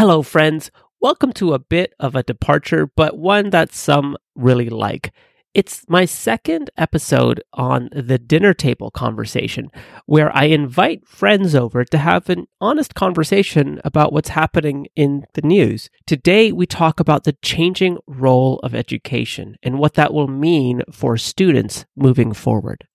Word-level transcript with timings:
Hello, 0.00 0.22
friends. 0.22 0.70
Welcome 0.98 1.30
to 1.34 1.52
a 1.52 1.58
bit 1.58 1.92
of 2.00 2.16
a 2.16 2.22
departure, 2.22 2.86
but 2.86 3.18
one 3.18 3.50
that 3.50 3.74
some 3.74 4.16
really 4.34 4.70
like. 4.70 5.12
It's 5.52 5.84
my 5.90 6.06
second 6.06 6.70
episode 6.78 7.42
on 7.52 7.90
the 7.92 8.16
dinner 8.16 8.54
table 8.54 8.90
conversation, 8.90 9.68
where 10.06 10.34
I 10.34 10.44
invite 10.44 11.06
friends 11.06 11.54
over 11.54 11.84
to 11.84 11.98
have 11.98 12.30
an 12.30 12.46
honest 12.62 12.94
conversation 12.94 13.78
about 13.84 14.10
what's 14.10 14.30
happening 14.30 14.86
in 14.96 15.26
the 15.34 15.42
news. 15.42 15.90
Today, 16.06 16.50
we 16.50 16.64
talk 16.64 16.98
about 16.98 17.24
the 17.24 17.36
changing 17.42 17.98
role 18.06 18.58
of 18.60 18.74
education 18.74 19.58
and 19.62 19.78
what 19.78 19.92
that 19.94 20.14
will 20.14 20.28
mean 20.28 20.80
for 20.90 21.18
students 21.18 21.84
moving 21.94 22.32
forward. 22.32 22.86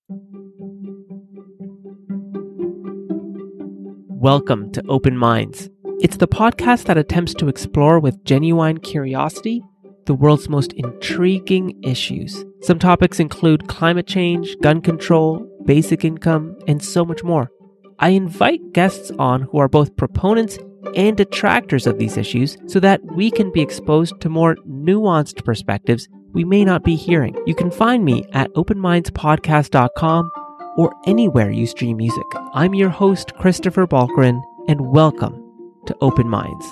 Welcome 4.08 4.72
to 4.72 4.82
Open 4.88 5.16
Minds. 5.16 5.70
It's 5.98 6.18
the 6.18 6.28
podcast 6.28 6.84
that 6.84 6.98
attempts 6.98 7.32
to 7.34 7.48
explore 7.48 7.98
with 7.98 8.22
genuine 8.22 8.80
curiosity 8.80 9.62
the 10.04 10.14
world's 10.14 10.46
most 10.46 10.74
intriguing 10.74 11.82
issues. 11.82 12.44
Some 12.60 12.78
topics 12.78 13.18
include 13.18 13.66
climate 13.66 14.06
change, 14.06 14.56
gun 14.60 14.82
control, 14.82 15.48
basic 15.64 16.04
income, 16.04 16.54
and 16.68 16.84
so 16.84 17.02
much 17.02 17.24
more. 17.24 17.50
I 17.98 18.10
invite 18.10 18.74
guests 18.74 19.10
on 19.18 19.42
who 19.42 19.56
are 19.56 19.70
both 19.70 19.96
proponents 19.96 20.58
and 20.94 21.16
detractors 21.16 21.86
of 21.86 21.98
these 21.98 22.18
issues 22.18 22.58
so 22.66 22.78
that 22.80 23.02
we 23.02 23.30
can 23.30 23.50
be 23.50 23.62
exposed 23.62 24.20
to 24.20 24.28
more 24.28 24.56
nuanced 24.68 25.44
perspectives 25.46 26.08
we 26.34 26.44
may 26.44 26.62
not 26.62 26.84
be 26.84 26.94
hearing. 26.94 27.34
You 27.46 27.54
can 27.54 27.70
find 27.70 28.04
me 28.04 28.26
at 28.34 28.52
openmindspodcast.com 28.52 30.30
or 30.76 30.94
anywhere 31.06 31.50
you 31.50 31.66
stream 31.66 31.96
music. 31.96 32.26
I'm 32.52 32.74
your 32.74 32.90
host, 32.90 33.34
Christopher 33.36 33.86
Balkaran, 33.86 34.42
and 34.68 34.92
welcome 34.92 35.45
to 35.86 35.96
Open 36.00 36.28
Minds. 36.28 36.66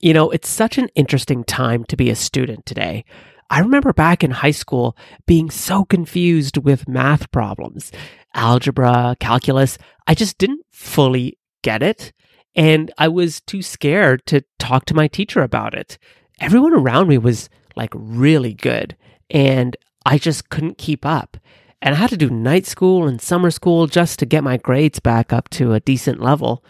You 0.00 0.12
know, 0.12 0.30
it's 0.30 0.48
such 0.48 0.78
an 0.78 0.88
interesting 0.94 1.44
time 1.44 1.84
to 1.84 1.96
be 1.96 2.10
a 2.10 2.16
student 2.16 2.66
today. 2.66 3.04
I 3.50 3.60
remember 3.60 3.92
back 3.92 4.24
in 4.24 4.30
high 4.30 4.50
school 4.50 4.96
being 5.26 5.50
so 5.50 5.84
confused 5.84 6.56
with 6.56 6.88
math 6.88 7.30
problems, 7.30 7.92
algebra, 8.34 9.14
calculus. 9.20 9.78
I 10.06 10.14
just 10.14 10.38
didn't 10.38 10.64
fully 10.72 11.38
get 11.62 11.82
it. 11.82 12.12
And 12.54 12.90
I 12.98 13.08
was 13.08 13.40
too 13.42 13.62
scared 13.62 14.26
to 14.26 14.44
talk 14.58 14.86
to 14.86 14.94
my 14.94 15.06
teacher 15.06 15.42
about 15.42 15.74
it. 15.74 15.98
Everyone 16.40 16.74
around 16.74 17.08
me 17.08 17.18
was 17.18 17.48
like 17.76 17.90
really 17.94 18.54
good, 18.54 18.96
and 19.30 19.76
I 20.04 20.18
just 20.18 20.48
couldn't 20.48 20.78
keep 20.78 21.06
up. 21.06 21.36
And 21.82 21.96
I 21.96 21.98
had 21.98 22.10
to 22.10 22.16
do 22.16 22.30
night 22.30 22.64
school 22.64 23.08
and 23.08 23.20
summer 23.20 23.50
school 23.50 23.88
just 23.88 24.20
to 24.20 24.26
get 24.26 24.44
my 24.44 24.56
grades 24.56 25.00
back 25.00 25.32
up 25.32 25.50
to 25.50 25.72
a 25.72 25.80
decent 25.80 26.20
level. 26.20 26.64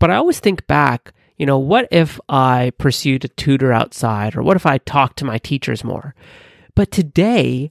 But 0.00 0.10
I 0.10 0.16
always 0.16 0.40
think 0.40 0.66
back, 0.66 1.12
you 1.38 1.46
know, 1.46 1.58
what 1.58 1.86
if 1.92 2.18
I 2.28 2.72
pursued 2.76 3.24
a 3.24 3.28
tutor 3.28 3.72
outside 3.72 4.36
or 4.36 4.42
what 4.42 4.56
if 4.56 4.66
I 4.66 4.78
talked 4.78 5.18
to 5.18 5.24
my 5.24 5.38
teachers 5.38 5.84
more? 5.84 6.16
But 6.74 6.90
today, 6.90 7.70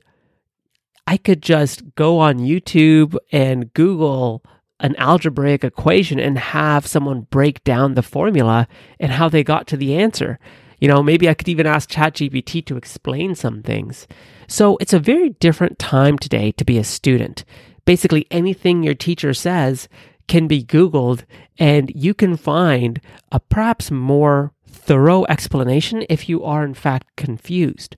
I 1.06 1.18
could 1.18 1.42
just 1.42 1.96
go 1.96 2.20
on 2.20 2.40
YouTube 2.40 3.18
and 3.30 3.73
Google 3.73 4.42
an 4.80 4.96
algebraic 4.96 5.64
equation 5.66 6.20
and 6.20 6.38
have 6.38 6.88
someone 6.88 7.28
break 7.30 7.64
down 7.66 7.94
the 7.94 8.04
formula 8.04 8.68
and 9.00 9.12
how 9.12 9.28
they 9.28 9.44
got 9.44 9.68
to 9.68 9.78
the 9.78 9.96
answer. 9.96 10.40
You 10.80 10.88
know, 10.88 11.02
maybe 11.02 11.30
I 11.30 11.34
could 11.34 11.48
even 11.48 11.66
ask 11.66 11.90
ChatGPT 11.90 12.66
to 12.66 12.78
explain 12.78 13.36
some 13.36 13.62
things. 13.62 14.08
So 14.48 14.78
it's 14.78 14.94
a 14.94 15.00
very 15.00 15.30
different 15.30 15.80
time 15.80 16.17
today 16.17 16.52
to 16.54 16.66
be 16.66 16.78
a 16.78 16.84
student. 16.84 17.45
Basically, 17.86 18.28
anything 18.32 18.84
your 18.84 18.95
teacher 18.95 19.34
says 19.34 19.88
can 20.28 20.48
be 20.48 20.64
Googled 20.64 21.23
and 21.58 21.92
you 21.95 22.14
can 22.14 22.36
find 22.36 23.00
a 23.32 23.40
perhaps 23.40 23.92
more 23.92 24.52
thorough 24.67 25.26
explanation 25.26 26.06
if 26.09 26.28
you 26.28 26.44
are 26.44 26.64
in 26.64 26.73
fact 26.73 27.16
confused. 27.16 27.95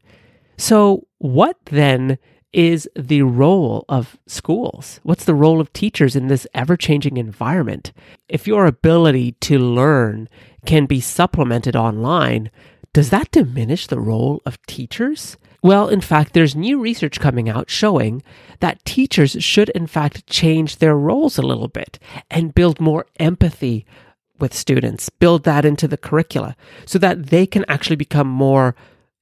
So, 0.58 1.08
what 1.20 1.58
then 1.66 2.18
is 2.54 2.90
the 2.96 3.22
role 3.22 3.86
of 3.90 4.18
schools? 4.26 5.00
What's 5.04 5.26
the 5.26 5.36
role 5.36 5.60
of 5.62 5.72
teachers 5.74 6.16
in 6.16 6.28
this 6.28 6.48
ever 6.54 6.76
changing 6.78 7.18
environment? 7.18 7.92
If 8.28 8.48
your 8.48 8.66
ability 8.66 9.34
to 9.42 9.60
learn 9.60 10.30
can 10.66 10.86
be 10.86 11.00
supplemented 11.00 11.76
online, 11.76 12.50
does 12.98 13.12
that 13.12 13.30
diminish 13.30 13.86
the 13.86 14.00
role 14.00 14.42
of 14.44 14.58
teachers? 14.66 15.38
Well, 15.62 15.88
in 15.88 16.02
fact, 16.02 16.34
there's 16.34 16.56
new 16.56 16.80
research 16.80 17.20
coming 17.20 17.48
out 17.48 17.70
showing 17.70 18.24
that 18.60 18.84
teachers 18.86 19.38
should, 19.40 19.70
in 19.70 19.86
fact, 19.86 20.26
change 20.26 20.78
their 20.78 20.98
roles 20.98 21.38
a 21.38 21.44
little 21.44 21.68
bit 21.68 22.00
and 22.32 22.56
build 22.56 22.82
more 22.82 23.06
empathy 23.20 23.86
with 24.40 24.52
students, 24.52 25.10
build 25.10 25.44
that 25.44 25.64
into 25.64 25.88
the 25.88 25.96
curricula 25.96 26.56
so 26.88 26.98
that 26.98 27.28
they 27.28 27.46
can 27.46 27.64
actually 27.68 27.98
become 27.98 28.28
more 28.28 28.76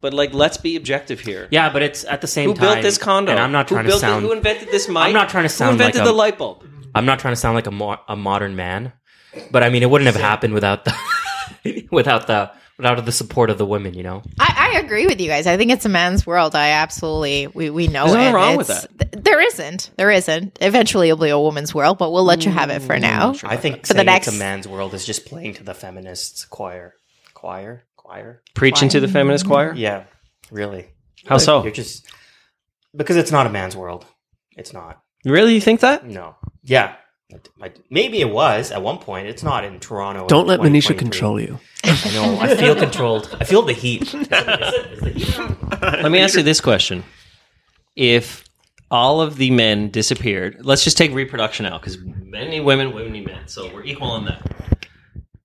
But 0.01 0.13
like, 0.15 0.35
let's 0.35 0.57
be 0.59 0.77
objective 0.77 1.21
here. 1.21 1.49
Yeah, 1.51 1.73
but 1.73 1.83
it's 1.83 2.05
at 2.05 2.21
the 2.21 2.27
same 2.27 2.51
Who 2.51 2.55
time. 2.55 2.67
Who 2.69 2.73
built 2.75 2.83
this 2.83 2.99
condo? 2.99 3.31
And 3.33 3.41
I'm 3.41 3.53
not 3.53 3.69
Who 3.69 3.77
trying 3.77 3.87
to 3.87 3.93
sound. 3.93 4.25
It? 4.25 4.29
Who 4.29 4.33
invented 4.35 4.69
this 4.71 4.89
mic? 4.89 4.99
I'm 4.99 5.13
not 5.15 5.29
trying 5.31 5.45
to 5.45 5.49
sound 5.49 5.71
Who 5.71 5.73
invented 5.85 6.01
like 6.01 6.09
a- 6.09 6.13
the 6.13 6.17
light 6.17 6.39
bulb? 6.39 6.65
I'm 6.95 7.07
not 7.07 7.19
trying 7.19 7.33
to 7.33 7.37
sound 7.41 7.55
like 7.55 7.67
a, 7.67 7.71
mo- 7.71 7.99
a 8.09 8.17
modern 8.17 8.57
man, 8.57 8.93
but 9.51 9.63
I 9.63 9.69
mean, 9.71 9.83
it 9.83 9.91
wouldn't 9.91 10.07
have 10.07 10.17
happened 10.21 10.55
without 10.55 10.85
the 10.85 10.95
without 11.91 12.27
the 12.27 12.51
without 12.79 13.05
the 13.05 13.13
support 13.13 13.51
of 13.51 13.59
the 13.59 13.67
women. 13.67 13.95
You 13.95 14.03
know, 14.03 14.23
I, 14.39 14.73
I 14.75 14.79
agree 14.81 15.07
with 15.07 15.21
you 15.21 15.29
guys. 15.29 15.47
I 15.47 15.57
think 15.57 15.71
it's 15.73 15.85
a 15.85 15.89
man's 15.91 16.27
world. 16.27 16.55
I 16.55 16.71
absolutely 16.71 17.47
we, 17.49 17.71
we 17.71 17.87
know 17.89 18.05
There's 18.07 18.15
it. 18.15 18.19
nothing 18.19 18.35
wrong 18.35 18.57
with 18.57 18.71
It's- 18.71 18.87
th- 19.13 19.25
there 19.25 19.41
isn't. 19.41 19.91
There 19.97 20.11
isn't. 20.11 20.59
Eventually, 20.61 21.09
it'll 21.11 21.23
be 21.23 21.31
a 21.31 21.39
woman's 21.39 21.75
world, 21.75 21.99
but 21.99 22.13
we'll 22.13 22.25
let 22.25 22.45
you 22.47 22.51
have 22.53 22.71
it 22.71 22.81
for 22.83 22.95
mm, 22.97 23.01
now. 23.01 23.35
I 23.45 23.57
think 23.57 23.87
For 23.87 23.95
the 23.95 23.99
saying 24.05 24.09
it's 24.09 24.27
next- 24.27 24.29
a 24.29 24.39
man's 24.39 24.69
world 24.69 24.95
is 24.95 25.05
just 25.05 25.27
playing 25.27 25.55
to 25.55 25.65
the 25.65 25.75
feminists 25.75 26.45
choir, 26.45 26.95
choir, 27.35 27.85
choir. 28.07 28.43
Preaching 28.55 28.89
to 28.91 29.01
the 29.01 29.09
feminist 29.09 29.47
choir. 29.47 29.75
Yeah, 29.75 30.05
really. 30.51 30.87
How 31.27 31.39
so? 31.39 31.63
You're 31.63 31.73
just 31.73 32.07
because 32.97 33.17
it's 33.17 33.33
not 33.33 33.47
a 33.47 33.51
man's 33.51 33.77
world. 33.77 34.07
It's 34.57 34.73
not. 34.73 35.03
Really, 35.25 35.55
you 35.55 35.61
think 35.61 35.81
that? 35.81 36.07
No. 36.07 36.37
Yeah. 36.63 36.95
Maybe 37.91 38.21
it 38.21 38.31
was 38.31 38.71
at 38.71 38.81
one 38.83 38.99
point. 38.99 39.27
It's 39.27 39.43
not 39.43 39.65
in 39.65 39.81
Toronto. 39.81 40.29
Don't 40.29 40.47
let 40.47 40.61
Manisha 40.61 40.97
control 40.97 41.41
you. 41.41 41.59
I 41.83 42.11
know. 42.15 42.39
I 42.41 42.55
feel 42.55 42.77
controlled. 42.77 43.37
I 43.41 43.45
feel 43.45 43.63
the 43.63 43.73
heat. 43.73 44.03
Is 44.03 44.15
it- 44.15 44.93
is 44.93 45.01
the 45.01 45.11
heat? 45.11 45.81
Let 45.83 46.13
me 46.13 46.21
ask 46.21 46.37
you 46.37 46.45
this 46.45 46.61
question: 46.61 47.03
If 47.97 48.45
all 48.93 49.21
of 49.21 49.37
the 49.37 49.51
men 49.51 49.91
disappeared, 49.91 50.59
let's 50.61 50.85
just 50.85 50.97
take 50.97 51.13
reproduction 51.13 51.67
out 51.67 51.81
because 51.81 51.99
men 51.99 52.51
need 52.51 52.61
women, 52.61 52.95
women 52.95 53.13
need 53.13 53.27
men. 53.27 53.49
So 53.49 53.75
we're 53.75 53.83
equal 53.85 54.09
on 54.13 54.27
that. 54.27 54.79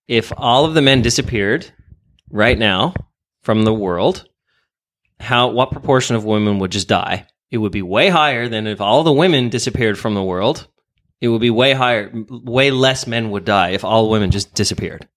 If 0.07 0.31
all 0.37 0.65
of 0.65 0.75
the 0.75 0.81
men 0.83 1.01
disappeared 1.01 1.71
right 2.31 2.57
now 2.57 2.93
from 3.41 3.63
the 3.63 3.73
world, 3.73 4.27
how 5.19 5.49
what 5.49 5.71
proportion 5.71 6.15
of 6.15 6.25
women 6.25 6.59
would 6.59 6.71
just 6.71 6.87
die? 6.87 7.27
It 7.49 7.57
would 7.57 7.71
be 7.71 7.81
way 7.81 8.09
higher 8.09 8.47
than 8.47 8.65
if 8.65 8.81
all 8.81 9.03
the 9.03 9.11
women 9.11 9.49
disappeared 9.49 9.99
from 9.99 10.15
the 10.15 10.23
world. 10.23 10.67
It 11.19 11.27
would 11.27 11.41
be 11.41 11.49
way 11.49 11.73
higher, 11.73 12.09
way 12.29 12.71
less 12.71 13.05
men 13.05 13.29
would 13.31 13.45
die 13.45 13.69
if 13.69 13.83
all 13.83 14.09
women 14.09 14.31
just 14.31 14.55
disappeared. 14.55 15.07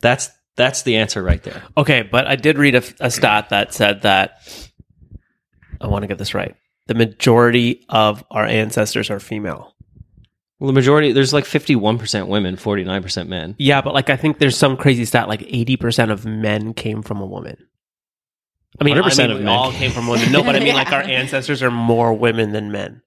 That's 0.00 0.30
that's 0.56 0.82
the 0.82 0.96
answer 0.96 1.22
right 1.22 1.42
there. 1.42 1.62
Okay, 1.76 2.02
but 2.02 2.26
I 2.26 2.36
did 2.36 2.58
read 2.58 2.74
a, 2.74 2.82
a 3.00 3.10
stat 3.10 3.48
that 3.48 3.72
said 3.72 4.02
that 4.02 4.36
I 5.80 5.86
want 5.86 6.02
to 6.02 6.06
get 6.06 6.18
this 6.18 6.34
right. 6.34 6.54
The 6.86 6.94
majority 6.94 7.84
of 7.88 8.22
our 8.30 8.44
ancestors 8.44 9.10
are 9.10 9.18
female. 9.18 9.71
Well, 10.62 10.68
the 10.68 10.74
majority 10.74 11.10
there's 11.10 11.32
like 11.32 11.42
51% 11.42 12.28
women, 12.28 12.54
49% 12.54 13.26
men. 13.26 13.56
Yeah, 13.58 13.80
but 13.80 13.94
like 13.94 14.10
I 14.10 14.16
think 14.16 14.38
there's 14.38 14.56
some 14.56 14.76
crazy 14.76 15.04
stat 15.04 15.26
like 15.26 15.40
80% 15.40 16.12
of 16.12 16.24
men 16.24 16.72
came 16.72 17.02
from 17.02 17.20
a 17.20 17.26
woman. 17.26 17.56
I 18.80 18.84
mean, 18.84 18.94
100% 18.96 19.18
I 19.18 19.22
mean, 19.26 19.30
of 19.32 19.38
we 19.38 19.44
men. 19.44 19.52
all 19.52 19.72
came 19.72 19.90
from 19.90 20.06
women. 20.06 20.30
No, 20.30 20.44
but 20.44 20.54
I 20.54 20.60
mean 20.60 20.76
like 20.76 20.92
our 20.92 21.02
ancestors 21.02 21.64
are 21.64 21.70
more 21.72 22.14
women 22.14 22.52
than 22.52 22.70
men. 22.70 23.02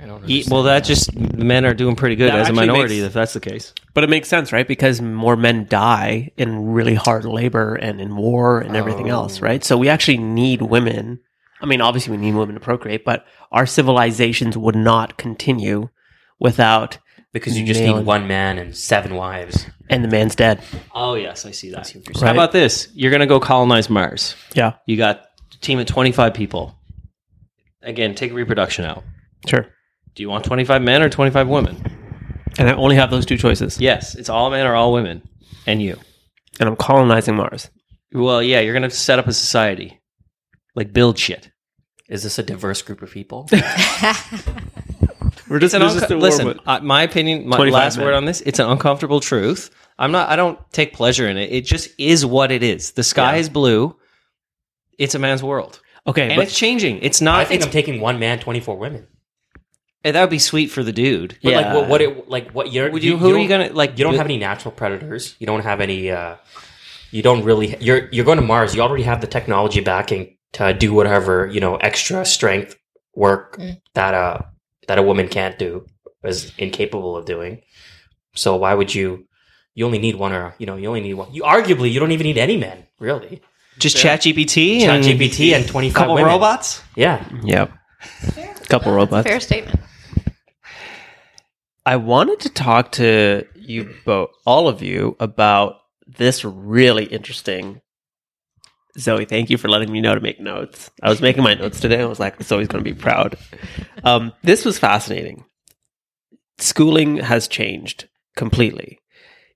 I 0.00 0.06
don't 0.06 0.24
well, 0.48 0.62
that 0.62 0.84
just 0.84 1.12
men 1.16 1.66
are 1.66 1.74
doing 1.74 1.96
pretty 1.96 2.14
good 2.14 2.30
That 2.30 2.38
as 2.38 2.50
a 2.50 2.52
minority 2.52 3.00
makes- 3.00 3.06
if 3.08 3.12
that's 3.14 3.32
the 3.32 3.40
case. 3.40 3.74
But 3.92 4.04
it 4.04 4.10
makes 4.10 4.28
sense, 4.28 4.52
right? 4.52 4.68
Because 4.68 5.00
more 5.00 5.34
men 5.34 5.66
die 5.68 6.30
in 6.36 6.66
really 6.66 6.94
hard 6.94 7.24
labor 7.24 7.74
and 7.74 8.00
in 8.00 8.14
war 8.14 8.60
and 8.60 8.76
everything 8.76 9.10
oh. 9.10 9.22
else, 9.22 9.40
right? 9.40 9.64
So 9.64 9.76
we 9.76 9.88
actually 9.88 10.18
need 10.18 10.62
women. 10.62 11.18
I 11.60 11.66
mean, 11.66 11.80
obviously 11.80 12.16
we 12.16 12.24
need 12.24 12.36
women 12.36 12.54
to 12.54 12.60
procreate, 12.60 13.04
but 13.04 13.24
our 13.50 13.66
civilizations 13.66 14.56
would 14.56 14.76
not 14.76 15.16
continue 15.16 15.88
without 16.40 16.98
because 17.32 17.56
you 17.58 17.64
just 17.64 17.80
need 17.80 17.96
it. 17.96 18.04
one 18.04 18.26
man 18.26 18.58
and 18.58 18.76
seven 18.76 19.14
wives. 19.14 19.66
and 19.88 20.02
the 20.02 20.08
man's 20.08 20.34
dead. 20.34 20.60
Oh 20.94 21.14
yes, 21.14 21.46
I 21.46 21.52
see 21.52 21.70
that. 21.70 21.94
Right. 21.94 22.16
How 22.22 22.32
about 22.32 22.52
this? 22.52 22.88
You're 22.94 23.10
going 23.10 23.20
to 23.20 23.26
go 23.26 23.38
colonize 23.38 23.88
Mars. 23.88 24.34
Yeah, 24.54 24.72
You 24.86 24.96
got 24.96 25.26
a 25.54 25.58
team 25.58 25.78
of 25.78 25.86
25 25.86 26.34
people. 26.34 26.74
Again, 27.82 28.14
take 28.14 28.32
reproduction 28.32 28.84
out. 28.84 29.04
sure. 29.46 29.66
Do 30.16 30.22
you 30.24 30.28
want 30.28 30.44
25 30.44 30.82
men 30.82 31.02
or 31.02 31.08
25 31.08 31.46
women? 31.48 31.76
And 32.58 32.68
I 32.68 32.74
only 32.74 32.96
have 32.96 33.10
those 33.12 33.24
two 33.24 33.36
choices. 33.38 33.80
Yes, 33.80 34.16
it's 34.16 34.28
all 34.28 34.50
men 34.50 34.66
or 34.66 34.74
all 34.74 34.92
women, 34.92 35.22
and 35.66 35.80
you. 35.80 35.96
And 36.58 36.68
I'm 36.68 36.74
colonizing 36.76 37.36
Mars. 37.36 37.70
Well, 38.12 38.42
yeah, 38.42 38.58
you're 38.60 38.74
going 38.74 38.82
to 38.82 38.94
set 38.94 39.20
up 39.20 39.28
a 39.28 39.32
society, 39.32 40.00
like 40.74 40.92
build 40.92 41.16
shit. 41.16 41.50
Is 42.08 42.24
this 42.24 42.40
a 42.40 42.42
diverse 42.42 42.82
group 42.82 43.02
of 43.02 43.10
people? 43.12 43.48
We're 45.50 45.58
just, 45.58 45.74
It's 45.74 45.82
an 45.82 46.02
unco- 46.02 46.16
listen. 46.16 46.60
Uh, 46.64 46.78
my 46.80 47.02
opinion, 47.02 47.46
my 47.48 47.58
last 47.58 47.96
men. 47.96 48.06
word 48.06 48.14
on 48.14 48.24
this. 48.24 48.40
It's 48.42 48.58
an 48.60 48.70
uncomfortable 48.70 49.18
truth. 49.20 49.70
I'm 49.98 50.12
not. 50.12 50.28
I 50.30 50.36
don't 50.36 50.58
take 50.72 50.94
pleasure 50.94 51.28
in 51.28 51.36
it. 51.36 51.52
It 51.52 51.66
just 51.66 51.90
is 51.98 52.24
what 52.24 52.50
it 52.52 52.62
is. 52.62 52.92
The 52.92 53.02
sky 53.02 53.36
is 53.36 53.48
blue. 53.48 53.96
It's 54.96 55.14
a 55.14 55.18
man's 55.18 55.42
world, 55.42 55.80
Okay, 56.06 56.28
and 56.28 56.36
but 56.36 56.42
it's 56.44 56.56
changing. 56.56 57.00
It's 57.02 57.20
not. 57.20 57.40
I 57.40 57.44
think 57.44 57.56
it's, 57.58 57.66
I'm 57.66 57.72
taking 57.72 58.00
one 58.00 58.18
man, 58.18 58.38
twenty 58.38 58.60
four 58.60 58.76
women. 58.76 59.08
And 60.04 60.16
that 60.16 60.20
would 60.22 60.30
be 60.30 60.38
sweet 60.38 60.68
for 60.70 60.82
the 60.82 60.92
dude. 60.92 61.36
But 61.42 61.50
Yeah. 61.50 61.60
like 61.60 61.74
what, 61.74 61.88
what 61.88 62.00
it 62.00 62.28
like 62.30 62.52
what 62.52 62.72
you're 62.72 62.90
Would 62.90 63.02
you- 63.04 63.18
who 63.18 63.34
are 63.34 63.38
you 63.38 63.48
gonna, 63.48 63.70
like, 63.72 63.98
you 63.98 64.04
don't 64.04 64.12
bu- 64.14 64.18
have 64.18 64.26
any 64.26 64.38
natural 64.38 64.72
predators. 64.72 65.34
You 65.40 65.46
don't 65.46 65.60
have 65.62 65.80
any 65.82 66.10
uh 66.10 66.36
you 67.10 67.22
don't 67.22 67.44
really 67.44 67.76
you're 67.80 68.08
you're 68.12 68.24
going 68.24 68.38
to 68.38 68.44
Mars. 68.44 68.74
You 68.74 68.82
already 68.82 69.02
have 69.02 69.20
the 69.20 69.26
technology 69.26 69.80
backing 69.80 70.36
to 70.52 70.72
do 70.72 70.94
whatever, 70.94 71.46
you 71.48 71.60
know, 71.60 71.76
extra 71.76 72.24
strength 72.24 72.76
work 73.14 73.58
Mm. 73.58 73.80
that 73.94 74.14
uh 74.14 74.38
that 74.88 74.98
a 74.98 75.02
woman 75.02 75.28
can't 75.28 75.58
do 75.58 75.86
is 76.24 76.52
incapable 76.58 77.16
of 77.16 77.24
doing. 77.24 77.62
So 78.34 78.56
why 78.56 78.74
would 78.74 78.94
you 78.94 79.26
you 79.74 79.86
only 79.86 79.98
need 79.98 80.16
one 80.16 80.32
or 80.32 80.54
you 80.58 80.66
know, 80.66 80.76
you 80.76 80.88
only 80.88 81.00
need 81.00 81.14
one. 81.14 81.32
You 81.32 81.42
arguably 81.42 81.90
you 81.90 82.00
don't 82.00 82.12
even 82.12 82.24
need 82.24 82.38
any 82.38 82.56
men, 82.56 82.86
really. 82.98 83.42
Just 83.78 83.96
chat 83.96 84.20
GPT 84.20 84.80
and 84.80 85.02
ChatGPT 85.02 85.52
and 85.52 85.66
25 85.66 85.94
couple 85.94 86.14
women. 86.14 86.30
robots. 86.30 86.82
Yeah. 86.96 87.26
yep. 87.42 87.72
Couple 88.68 88.92
robots. 88.92 89.26
Fair 89.26 89.40
statement. 89.40 89.80
I 91.86 91.96
wanted 91.96 92.40
to 92.40 92.50
talk 92.50 92.92
to 92.92 93.46
you 93.54 93.94
both, 94.04 94.30
all 94.44 94.68
of 94.68 94.82
you, 94.82 95.16
about 95.18 95.76
this 96.06 96.44
really 96.44 97.04
interesting. 97.04 97.80
Zoe, 98.98 99.24
thank 99.24 99.50
you 99.50 99.56
for 99.56 99.68
letting 99.68 99.92
me 99.92 100.00
know 100.00 100.14
to 100.14 100.20
make 100.20 100.40
notes. 100.40 100.90
I 101.02 101.08
was 101.08 101.20
making 101.20 101.42
my 101.42 101.54
notes 101.54 101.80
today. 101.80 102.00
I 102.00 102.06
was 102.06 102.20
like, 102.20 102.42
Zoe's 102.42 102.68
going 102.68 102.84
to 102.84 102.90
be 102.90 102.98
proud. 102.98 103.36
Um, 104.04 104.32
this 104.42 104.64
was 104.64 104.78
fascinating. 104.78 105.44
Schooling 106.58 107.18
has 107.18 107.48
changed 107.48 108.08
completely. 108.36 108.98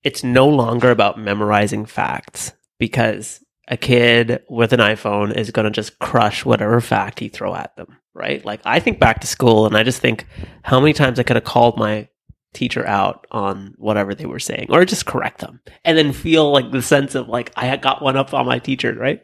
It's 0.02 0.22
no 0.22 0.48
longer 0.48 0.90
about 0.90 1.18
memorizing 1.18 1.86
facts 1.86 2.52
because 2.78 3.40
a 3.68 3.76
kid 3.76 4.42
with 4.48 4.72
an 4.72 4.80
iPhone 4.80 5.34
is 5.34 5.50
going 5.50 5.64
to 5.64 5.70
just 5.70 5.98
crush 5.98 6.44
whatever 6.44 6.80
fact 6.80 7.22
you 7.22 7.30
throw 7.30 7.54
at 7.54 7.74
them, 7.76 7.96
right? 8.12 8.44
Like, 8.44 8.60
I 8.64 8.80
think 8.80 9.00
back 9.00 9.20
to 9.20 9.26
school 9.26 9.66
and 9.66 9.76
I 9.76 9.82
just 9.82 10.00
think 10.00 10.26
how 10.62 10.78
many 10.78 10.92
times 10.92 11.18
I 11.18 11.22
could 11.22 11.36
have 11.36 11.44
called 11.44 11.78
my 11.78 12.08
teacher 12.54 12.86
out 12.86 13.26
on 13.30 13.74
whatever 13.76 14.14
they 14.14 14.26
were 14.26 14.38
saying 14.38 14.66
or 14.70 14.84
just 14.84 15.06
correct 15.06 15.40
them 15.40 15.60
and 15.84 15.98
then 15.98 16.12
feel 16.12 16.50
like 16.50 16.70
the 16.70 16.82
sense 16.82 17.14
of 17.14 17.28
like 17.28 17.52
I 17.56 17.76
got 17.76 18.02
one 18.02 18.16
up 18.16 18.32
on 18.32 18.46
my 18.46 18.58
teacher, 18.58 18.94
right? 18.94 19.20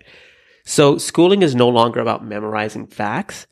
So 0.64 0.98
schooling 0.98 1.42
is 1.42 1.54
no 1.54 1.68
longer 1.68 2.00
about 2.00 2.24
memorizing 2.24 2.86
facts, 2.86 3.46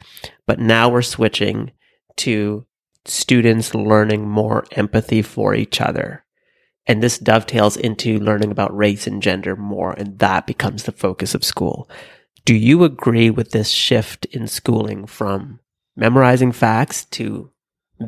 but 0.46 0.58
now 0.58 0.88
we're 0.88 1.02
switching 1.02 1.72
to 2.18 2.66
students 3.04 3.74
learning 3.74 4.28
more 4.28 4.66
empathy 4.72 5.22
for 5.22 5.54
each 5.54 5.80
other. 5.80 6.24
And 6.86 7.02
this 7.02 7.18
dovetails 7.18 7.76
into 7.76 8.18
learning 8.18 8.50
about 8.50 8.76
race 8.76 9.06
and 9.06 9.22
gender 9.22 9.56
more, 9.56 9.92
and 9.92 10.18
that 10.20 10.46
becomes 10.46 10.84
the 10.84 10.92
focus 10.92 11.34
of 11.34 11.44
school. 11.44 11.88
Do 12.44 12.54
you 12.54 12.84
agree 12.84 13.30
with 13.30 13.50
this 13.50 13.68
shift 13.68 14.24
in 14.26 14.46
schooling 14.46 15.06
from 15.06 15.60
memorizing 15.96 16.52
facts 16.52 17.04
to 17.06 17.50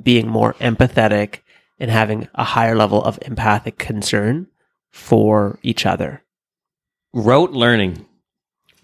being 0.02 0.28
more 0.28 0.54
empathetic 0.54 1.40
and 1.80 1.90
having 1.90 2.28
a 2.34 2.44
higher 2.44 2.76
level 2.76 3.02
of 3.02 3.18
empathic 3.22 3.78
concern 3.78 4.46
for 4.90 5.58
each 5.62 5.84
other? 5.86 6.22
Rote 7.12 7.50
learning. 7.50 8.06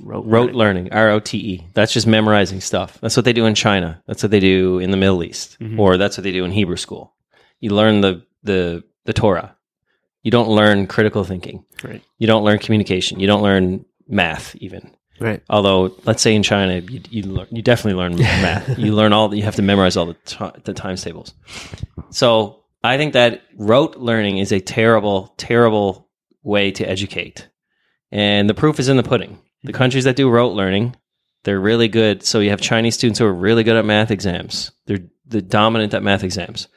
Rote 0.00 0.26
Rote 0.26 0.52
learning. 0.52 0.92
R 0.92 1.10
O 1.10 1.20
T 1.20 1.38
E. 1.38 1.66
That's 1.74 1.92
just 1.92 2.06
memorizing 2.06 2.60
stuff. 2.60 2.98
That's 3.00 3.16
what 3.16 3.24
they 3.24 3.32
do 3.32 3.46
in 3.46 3.54
China. 3.54 4.02
That's 4.06 4.22
what 4.22 4.30
they 4.30 4.40
do 4.40 4.78
in 4.78 4.90
the 4.90 4.96
Middle 4.96 5.22
East, 5.22 5.56
Mhm. 5.60 5.78
or 5.78 5.96
that's 5.96 6.16
what 6.18 6.24
they 6.24 6.32
do 6.32 6.44
in 6.44 6.50
Hebrew 6.50 6.76
school. 6.76 7.14
You 7.60 7.70
learn 7.70 8.00
the 8.02 8.22
the 8.42 8.82
the 9.04 9.12
Torah. 9.12 9.56
You 10.22 10.30
don't 10.32 10.48
learn 10.48 10.86
critical 10.88 11.22
thinking. 11.24 11.64
Right. 11.84 12.02
You 12.18 12.26
don't 12.26 12.42
learn 12.44 12.58
communication. 12.58 13.20
You 13.20 13.26
don't 13.28 13.42
learn 13.42 13.84
math 14.08 14.56
even. 14.56 14.90
Right. 15.20 15.40
Although, 15.48 15.94
let's 16.04 16.20
say 16.20 16.34
in 16.34 16.42
China, 16.42 16.74
you 16.80 17.00
you, 17.08 17.22
learn, 17.22 17.46
you 17.50 17.62
definitely 17.62 17.96
learn 17.98 18.16
math. 18.18 18.76
You 18.78 18.92
learn 18.92 19.12
all. 19.14 19.32
You 19.34 19.44
have 19.44 19.54
to 19.56 19.62
memorize 19.62 19.96
all 19.96 20.06
the 20.06 20.16
ti 20.26 20.44
the 20.64 20.74
times 20.74 21.02
tables. 21.02 21.32
So 22.10 22.64
I 22.86 22.96
think 22.96 23.12
that 23.12 23.42
rote 23.56 23.96
learning 23.96 24.38
is 24.38 24.52
a 24.52 24.60
terrible, 24.60 25.34
terrible 25.36 26.08
way 26.42 26.70
to 26.72 26.88
educate, 26.88 27.48
and 28.10 28.48
the 28.48 28.54
proof 28.54 28.78
is 28.80 28.88
in 28.88 28.96
the 28.96 29.02
pudding. 29.02 29.38
The 29.62 29.72
mm-hmm. 29.72 29.78
countries 29.78 30.04
that 30.04 30.16
do 30.16 30.30
rote 30.30 30.54
learning, 30.54 30.96
they're 31.44 31.60
really 31.60 31.88
good. 31.88 32.22
So 32.22 32.40
you 32.40 32.50
have 32.50 32.60
Chinese 32.60 32.94
students 32.94 33.18
who 33.18 33.26
are 33.26 33.34
really 33.34 33.64
good 33.64 33.76
at 33.76 33.84
math 33.84 34.10
exams. 34.10 34.72
They're 34.86 35.04
the 35.26 35.42
dominant 35.42 35.94
at 35.94 36.02
math 36.02 36.24
exams. 36.24 36.68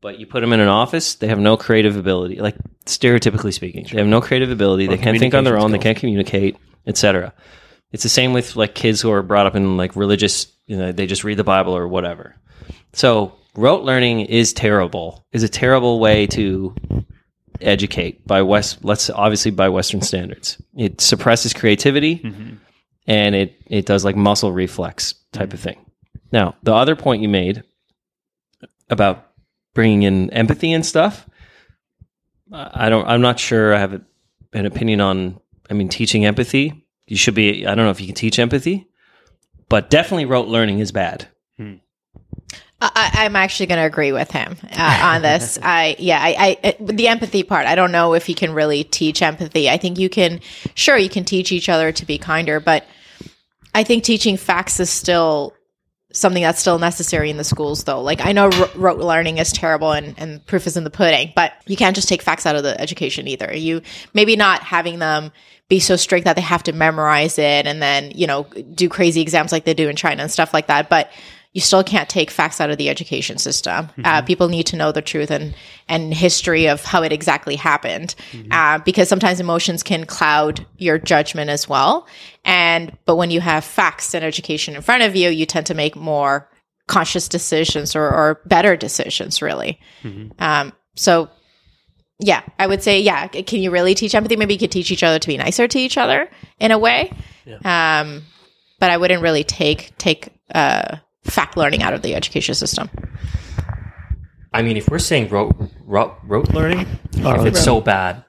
But 0.00 0.18
you 0.20 0.26
put 0.26 0.40
them 0.40 0.52
in 0.52 0.60
an 0.60 0.68
office, 0.68 1.16
they 1.16 1.26
have 1.28 1.38
no 1.38 1.56
creative 1.56 1.96
ability. 1.96 2.36
Like 2.36 2.56
stereotypically 2.84 3.52
speaking, 3.52 3.86
they 3.90 3.98
have 3.98 4.06
no 4.06 4.20
creative 4.20 4.50
ability. 4.50 4.86
Or 4.86 4.90
they 4.90 4.98
can't 4.98 5.18
think 5.18 5.34
on 5.34 5.44
their 5.44 5.58
own. 5.58 5.72
They 5.72 5.78
can't 5.78 5.98
communicate, 5.98 6.56
etc. 6.86 7.32
It's 7.92 8.02
the 8.02 8.08
same 8.08 8.32
with 8.32 8.56
like 8.56 8.74
kids 8.74 9.00
who 9.00 9.10
are 9.10 9.22
brought 9.22 9.46
up 9.46 9.56
in 9.56 9.76
like 9.76 9.96
religious. 9.96 10.52
You 10.66 10.76
know, 10.76 10.92
they 10.92 11.06
just 11.06 11.24
read 11.24 11.38
the 11.38 11.44
Bible 11.44 11.76
or 11.76 11.88
whatever. 11.88 12.36
So 12.92 13.36
rote 13.56 13.82
learning 13.82 14.20
is 14.20 14.52
terrible. 14.52 15.24
Is 15.32 15.42
a 15.42 15.48
terrible 15.48 16.00
way 16.00 16.26
to 16.28 16.74
educate 17.60 18.26
by 18.26 18.42
West. 18.42 18.84
Let's 18.84 19.10
obviously 19.10 19.50
by 19.50 19.68
Western 19.68 20.02
standards. 20.02 20.60
It 20.76 21.00
suppresses 21.00 21.52
creativity 21.52 22.18
mm-hmm. 22.18 22.54
and 23.06 23.34
it 23.34 23.60
it 23.66 23.86
does 23.86 24.04
like 24.04 24.16
muscle 24.16 24.52
reflex 24.52 25.14
type 25.32 25.52
of 25.52 25.60
mm-hmm. 25.60 25.70
thing. 25.70 25.86
Now, 26.32 26.56
the 26.62 26.74
other 26.74 26.96
point 26.96 27.22
you 27.22 27.28
made 27.28 27.62
about 28.90 29.32
bringing 29.74 30.02
in 30.02 30.30
empathy 30.30 30.72
and 30.72 30.84
stuff, 30.84 31.28
I 32.52 32.86
I 32.86 32.88
don't. 32.88 33.06
I'm 33.06 33.20
not 33.20 33.38
sure. 33.38 33.74
I 33.74 33.78
have 33.78 33.94
a, 33.94 34.00
an 34.52 34.66
opinion 34.66 35.00
on. 35.00 35.40
I 35.68 35.74
mean, 35.74 35.88
teaching 35.88 36.24
empathy. 36.24 36.86
You 37.06 37.16
should 37.16 37.34
be. 37.34 37.66
I 37.66 37.74
don't 37.74 37.84
know 37.84 37.90
if 37.90 38.00
you 38.00 38.06
can 38.06 38.14
teach 38.14 38.38
empathy, 38.38 38.88
but 39.68 39.90
definitely 39.90 40.26
rote 40.26 40.48
learning 40.48 40.80
is 40.80 40.92
bad. 40.92 41.28
I, 42.78 43.10
I'm 43.14 43.36
actually 43.36 43.66
going 43.66 43.78
to 43.78 43.86
agree 43.86 44.12
with 44.12 44.30
him 44.30 44.56
uh, 44.72 45.00
on 45.02 45.22
this. 45.22 45.58
I 45.62 45.96
yeah, 45.98 46.20
I, 46.20 46.58
I 46.62 46.76
the 46.78 47.08
empathy 47.08 47.42
part. 47.42 47.66
I 47.66 47.74
don't 47.74 47.92
know 47.92 48.14
if 48.14 48.26
he 48.26 48.34
can 48.34 48.52
really 48.52 48.84
teach 48.84 49.22
empathy. 49.22 49.70
I 49.70 49.78
think 49.78 49.98
you 49.98 50.08
can. 50.08 50.40
Sure, 50.74 50.96
you 50.96 51.08
can 51.08 51.24
teach 51.24 51.52
each 51.52 51.68
other 51.68 51.90
to 51.92 52.06
be 52.06 52.18
kinder, 52.18 52.60
but 52.60 52.84
I 53.74 53.82
think 53.82 54.04
teaching 54.04 54.36
facts 54.36 54.78
is 54.78 54.90
still 54.90 55.54
something 56.12 56.42
that's 56.42 56.60
still 56.60 56.78
necessary 56.78 57.28
in 57.28 57.36
the 57.36 57.44
schools 57.44 57.84
though 57.84 58.00
like 58.00 58.24
i 58.24 58.32
know 58.32 58.48
ro- 58.48 58.70
rote 58.74 58.98
learning 58.98 59.36
is 59.36 59.52
terrible 59.52 59.92
and, 59.92 60.14
and 60.16 60.44
proof 60.46 60.66
is 60.66 60.76
in 60.76 60.84
the 60.84 60.90
pudding 60.90 61.30
but 61.36 61.52
you 61.66 61.76
can't 61.76 61.94
just 61.94 62.08
take 62.08 62.22
facts 62.22 62.46
out 62.46 62.56
of 62.56 62.62
the 62.62 62.80
education 62.80 63.28
either 63.28 63.54
you 63.54 63.82
maybe 64.14 64.34
not 64.34 64.62
having 64.62 64.98
them 64.98 65.30
be 65.68 65.78
so 65.78 65.94
strict 65.94 66.24
that 66.24 66.34
they 66.34 66.42
have 66.42 66.62
to 66.62 66.72
memorize 66.72 67.38
it 67.38 67.66
and 67.66 67.82
then 67.82 68.10
you 68.14 68.26
know 68.26 68.44
do 68.74 68.88
crazy 68.88 69.20
exams 69.20 69.52
like 69.52 69.64
they 69.64 69.74
do 69.74 69.88
in 69.90 69.96
china 69.96 70.22
and 70.22 70.30
stuff 70.30 70.54
like 70.54 70.68
that 70.68 70.88
but 70.88 71.10
you 71.56 71.62
still 71.62 71.82
can't 71.82 72.10
take 72.10 72.30
facts 72.30 72.60
out 72.60 72.68
of 72.68 72.76
the 72.76 72.90
education 72.90 73.38
system. 73.38 73.88
Uh, 74.04 74.20
people 74.20 74.48
need 74.48 74.66
to 74.66 74.76
know 74.76 74.92
the 74.92 75.00
truth 75.00 75.30
and 75.30 75.54
and 75.88 76.12
history 76.12 76.68
of 76.68 76.84
how 76.84 77.02
it 77.02 77.12
exactly 77.12 77.56
happened, 77.56 78.14
uh, 78.50 78.78
because 78.80 79.08
sometimes 79.08 79.40
emotions 79.40 79.82
can 79.82 80.04
cloud 80.04 80.66
your 80.76 80.98
judgment 80.98 81.48
as 81.48 81.66
well. 81.66 82.06
And 82.44 82.92
but 83.06 83.16
when 83.16 83.30
you 83.30 83.40
have 83.40 83.64
facts 83.64 84.14
and 84.14 84.22
education 84.22 84.76
in 84.76 84.82
front 84.82 85.02
of 85.02 85.16
you, 85.16 85.30
you 85.30 85.46
tend 85.46 85.64
to 85.66 85.74
make 85.74 85.96
more 85.96 86.46
conscious 86.88 87.26
decisions 87.26 87.96
or, 87.96 88.04
or 88.04 88.42
better 88.44 88.76
decisions, 88.76 89.40
really. 89.40 89.80
Um, 90.38 90.74
so. 90.94 91.30
Yeah, 92.18 92.42
I 92.58 92.66
would 92.66 92.82
say, 92.82 93.00
yeah. 93.00 93.26
Can 93.28 93.60
you 93.60 93.70
really 93.70 93.94
teach 93.94 94.14
empathy? 94.14 94.36
Maybe 94.36 94.54
you 94.54 94.60
could 94.60 94.72
teach 94.72 94.90
each 94.90 95.02
other 95.02 95.18
to 95.18 95.28
be 95.28 95.36
nicer 95.36 95.68
to 95.68 95.78
each 95.78 95.98
other 95.98 96.30
in 96.58 96.70
a 96.70 96.78
way. 96.78 97.12
Um, 97.62 98.24
but 98.78 98.90
I 98.90 98.96
wouldn't 98.96 99.22
really 99.22 99.44
take 99.44 99.96
take 99.98 100.28
uh, 100.54 100.96
fact 101.26 101.56
learning 101.56 101.82
out 101.82 101.92
of 101.92 102.02
the 102.02 102.14
education 102.14 102.54
system. 102.54 102.88
I 104.52 104.62
mean, 104.62 104.76
if 104.76 104.88
we're 104.88 104.98
saying 104.98 105.28
rote, 105.28 105.54
rote, 105.84 106.16
rote 106.24 106.48
learning, 106.54 106.86
oh, 107.22 107.40
if 107.40 107.46
it's 107.46 107.62
so 107.62 107.80
bad, 107.80 108.24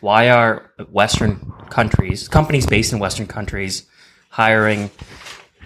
why 0.00 0.28
are 0.28 0.70
Western 0.90 1.52
countries, 1.70 2.28
companies 2.28 2.66
based 2.66 2.92
in 2.92 2.98
Western 2.98 3.26
countries, 3.26 3.86
hiring, 4.28 4.90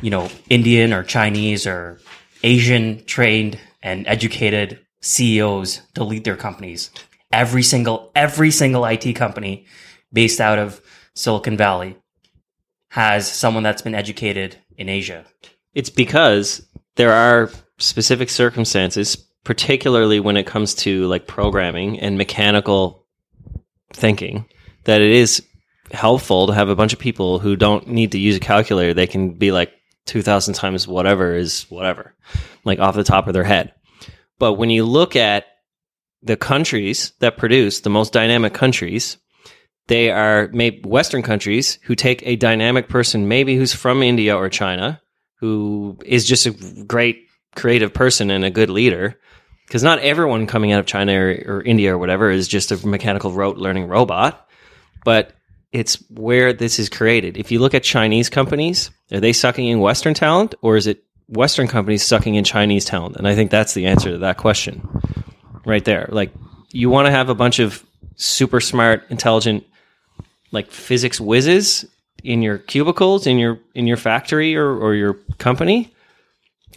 you 0.01 0.11
know, 0.11 0.29
Indian 0.49 0.93
or 0.93 1.03
Chinese 1.03 1.67
or 1.67 1.99
Asian 2.43 3.05
trained 3.07 3.59
and 3.83 4.07
educated 4.07 4.79
CEOs 5.01 5.81
to 5.95 6.05
lead 6.05 6.25
their 6.25 6.37
companies? 6.37 6.91
Every 7.33 7.65
single, 7.65 8.13
every 8.15 8.53
single 8.53 8.85
IT 8.85 9.15
company 9.15 9.67
based 10.13 10.41
out 10.41 10.61
of 10.61 10.81
Silicon 11.15 11.57
Valley 11.57 11.97
has 12.91 13.27
someone 13.31 13.65
that's 13.65 13.83
been 13.83 13.95
educated 13.95 14.57
in 14.77 14.89
Asia. 14.89 15.25
It's 15.75 15.91
because 15.91 16.65
there 16.97 17.13
are 17.13 17.51
specific 17.79 18.31
circumstances, 18.31 19.17
particularly 19.45 20.21
when 20.21 20.37
it 20.37 20.47
comes 20.47 20.75
to 20.75 21.07
like 21.07 21.27
programming 21.27 22.01
and 22.01 22.17
mechanical 22.19 23.07
thinking, 23.93 24.47
that 24.85 25.01
it 25.01 25.13
is 25.13 25.43
helpful 25.91 26.47
to 26.47 26.55
have 26.55 26.69
a 26.69 26.77
bunch 26.77 26.93
of 26.93 26.99
people 26.99 27.39
who 27.39 27.57
don't 27.57 27.89
need 27.89 28.13
to 28.13 28.19
use 28.19 28.37
a 28.37 28.41
calculator. 28.41 28.95
They 28.95 29.07
can 29.07 29.35
be 29.35 29.53
like 29.53 29.73
2000 30.07 30.55
times 30.55 30.89
whatever 30.89 31.35
is 31.35 31.67
whatever, 31.71 32.15
like 32.65 32.79
off 32.79 32.95
the 32.95 33.05
top 33.05 33.27
of 33.27 33.35
their 33.35 33.45
head. 33.45 33.73
But 34.39 34.55
when 34.55 34.71
you 34.71 34.85
look 34.85 35.17
at 35.17 35.47
the 36.23 36.37
countries 36.37 37.13
that 37.21 37.37
produce 37.37 37.81
the 37.81 37.91
most 37.91 38.13
dynamic 38.13 38.55
countries, 38.55 39.19
they 39.87 40.11
are 40.11 40.51
Western 40.85 41.23
countries 41.23 41.79
who 41.83 41.95
take 41.95 42.27
a 42.27 42.37
dynamic 42.37 42.89
person, 42.89 43.29
maybe 43.29 43.57
who's 43.57 43.75
from 43.75 44.03
India 44.03 44.35
or 44.35 44.49
China, 44.49 45.01
who 45.45 45.99
is 46.07 46.25
just 46.25 46.47
a 46.47 46.53
great 46.87 47.29
creative 47.55 47.93
person 47.93 48.31
and 48.31 48.47
a 48.47 48.51
good 48.51 48.71
leader. 48.71 49.21
Because 49.67 49.83
not 49.83 49.99
everyone 49.99 50.47
coming 50.47 50.73
out 50.73 50.81
of 50.81 50.87
China 50.87 51.13
or, 51.13 51.57
or 51.59 51.63
India 51.63 51.95
or 51.95 51.99
whatever 51.99 52.31
is 52.31 52.49
just 52.49 52.73
a 52.73 52.87
mechanical 52.87 53.31
rote 53.31 53.59
learning 53.59 53.87
robot, 53.87 54.49
but 55.05 55.35
it's 55.71 55.97
where 56.09 56.55
this 56.55 56.79
is 56.79 56.89
created. 56.89 57.37
If 57.37 57.53
you 57.53 57.59
look 57.59 57.75
at 57.75 57.83
Chinese 57.83 58.31
companies, 58.31 58.91
are 59.13 59.21
they 59.21 59.35
sucking 59.35 59.67
in 59.67 59.81
Western 59.81 60.15
talent 60.15 60.55
or 60.63 60.79
is 60.79 60.87
it 60.87 61.05
Western 61.29 61.69
companies 61.69 62.03
sucking 62.03 62.37
in 62.37 62.45
Chinese 62.45 62.87
talent? 62.87 63.17
And 63.17 63.29
I 63.29 63.35
think 63.35 63.51
that's 63.51 63.75
the 63.75 63.85
answer 63.85 64.13
to 64.13 64.19
that 64.19 64.39
question 64.39 64.89
right 65.67 65.85
there. 65.85 66.09
Like, 66.11 66.33
you 66.73 66.89
want 66.89 67.05
to 67.05 67.13
have 67.13 67.29
a 67.29 67.35
bunch 67.35 67.59
of 67.59 67.85
super 68.17 68.63
smart, 68.63 69.05
intelligent, 69.11 69.65
like 70.53 70.71
physics 70.71 71.21
whizzes 71.21 71.85
in 72.25 72.43
your 72.43 72.59
cubicles, 72.59 73.27
in 73.27 73.39
your 73.39 73.61
in 73.75 73.87
your 73.87 73.97
factory 73.97 74.57
or, 74.57 74.77
or 74.77 74.95
your 74.95 75.15
company, 75.39 75.95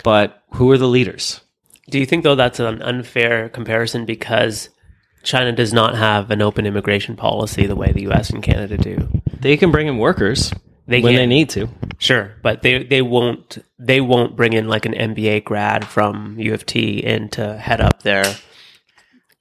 but 0.04 0.44
who 0.54 0.70
are 0.72 0.78
the 0.78 0.88
leaders? 0.88 1.42
Do 1.90 1.98
you 2.00 2.06
think 2.06 2.24
though 2.24 2.36
that's 2.36 2.60
an 2.60 2.82
unfair 2.82 3.50
comparison 3.50 4.06
because 4.06 4.70
China 5.24 5.52
does 5.54 5.74
not 5.74 5.96
have 5.96 6.30
an 6.32 6.42
open 6.42 6.66
immigration 6.66 7.16
policy 7.16 7.66
the 7.66 7.76
way 7.76 7.92
the 7.92 8.04
U.S. 8.04 8.30
and 8.30 8.44
Canada 8.44 8.78
do? 8.78 9.08
They 9.40 9.58
can 9.58 9.72
bring 9.72 9.88
in 9.88 9.98
workers 9.98 10.52
They 10.88 11.02
when 11.02 11.14
can. 11.14 11.22
they 11.22 11.26
need 11.26 11.50
to. 11.52 11.70
Sure, 12.00 12.34
but 12.44 12.62
they 12.62 12.84
they 12.84 13.02
won't 13.02 13.58
they 13.80 14.02
won't 14.02 14.36
bring 14.36 14.54
in 14.54 14.68
like 14.68 14.86
an 14.86 14.94
MBA 14.94 15.46
grad 15.46 15.86
from 15.86 16.38
U 16.40 16.54
of 16.54 16.66
T 16.66 17.00
in 17.00 17.30
to 17.30 17.58
head 17.58 17.80
up 17.82 18.04
their 18.04 18.26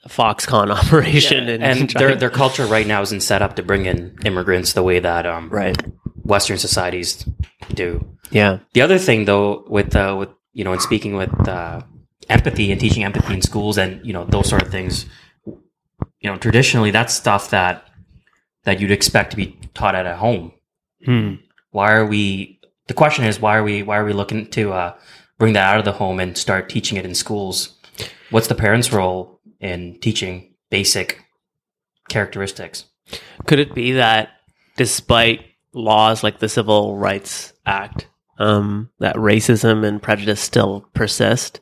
Foxconn 0.09 0.71
operation 0.85 1.49
in 1.49 1.63
and 1.63 1.91
China. 1.91 2.07
their 2.07 2.17
their 2.17 2.31
culture 2.31 2.67
right 2.67 2.87
now 2.87 3.03
isn't 3.03 3.21
set 3.21 3.43
up 3.43 3.57
to 3.57 3.63
bring 3.63 3.87
in 3.87 4.17
immigrants 4.25 4.73
the 4.73 4.83
way 4.83 4.99
that 4.99 5.27
um, 5.27 5.49
right. 5.51 5.77
Western 6.23 6.59
societies 6.59 7.29
do. 7.75 8.05
Yeah. 8.31 8.59
The 8.75 8.83
other 8.83 8.99
thing, 8.99 9.25
though, 9.25 9.65
with 9.69 9.95
uh, 9.95 10.17
with 10.19 10.31
you 10.53 10.65
know, 10.65 10.73
in 10.73 10.81
speaking 10.81 11.17
with 11.17 11.49
uh, 11.49 11.83
empathy 12.29 12.73
and 12.73 12.81
teaching 12.81 13.05
empathy 13.05 13.35
in 13.35 13.43
schools 13.43 13.79
and 13.79 14.05
you 14.05 14.13
know 14.13 14.25
those 14.25 14.49
sort 14.49 14.63
of 14.63 14.71
things, 14.71 15.07
you 15.47 16.31
know, 16.31 16.37
traditionally 16.37 16.91
that's 16.91 17.15
stuff 17.15 17.51
that 17.51 17.85
that 18.65 18.81
you'd 18.81 18.91
expect 18.91 19.31
to 19.31 19.37
be 19.37 19.59
taught 19.75 19.95
at 19.95 20.07
a 20.07 20.17
home. 20.17 20.53
Hmm. 21.05 21.35
Why 21.71 21.93
are 21.93 22.07
we? 22.07 22.61
The 22.89 22.95
question 22.95 23.25
is, 23.25 23.41
why 23.41 23.57
are 23.57 23.65
we? 23.65 23.83
Why 23.83 23.99
are 23.99 24.05
we 24.05 24.13
looking 24.13 24.47
to 24.51 24.73
uh, 24.73 24.95
bring 25.39 25.53
that 25.55 25.65
out 25.65 25.79
of 25.79 25.85
the 25.85 25.93
home 25.93 26.21
and 26.21 26.37
start 26.37 26.69
teaching 26.69 26.99
it 26.99 27.05
in 27.05 27.15
schools? 27.15 27.77
What's 28.31 28.49
the 28.49 28.55
parents' 28.55 28.93
role 28.93 29.36
in 29.61 29.99
teaching 30.01 30.55
basic 30.71 31.25
characteristics? 32.09 32.87
Could 33.47 33.59
it 33.59 33.75
be 33.75 33.93
that 33.93 34.31
despite 34.77 35.45
laws 35.73 36.23
like 36.23 36.39
the 36.39 36.49
Civil 36.49 36.97
Rights 36.97 37.53
Act, 37.65 38.09
um, 38.39 38.91
that 38.99 39.17
racism 39.17 39.85
and 39.85 40.03
prejudice 40.03 40.41
still 40.41 40.89
persist, 40.95 41.61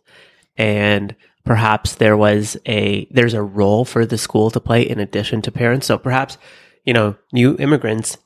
and 0.57 1.15
perhaps 1.45 1.97
there 1.97 2.17
was 2.17 2.57
a 2.67 3.07
there's 3.11 3.35
a 3.35 3.43
role 3.43 3.85
for 3.85 4.07
the 4.07 4.19
school 4.19 4.51
to 4.51 4.61
play 4.61 4.83
in 4.83 4.99
addition 4.99 5.43
to 5.43 5.53
parents. 5.53 5.87
So 5.87 5.99
perhaps 5.99 6.39
you 6.85 6.93
know 6.93 7.17
new 7.33 7.57
immigrants 7.59 8.19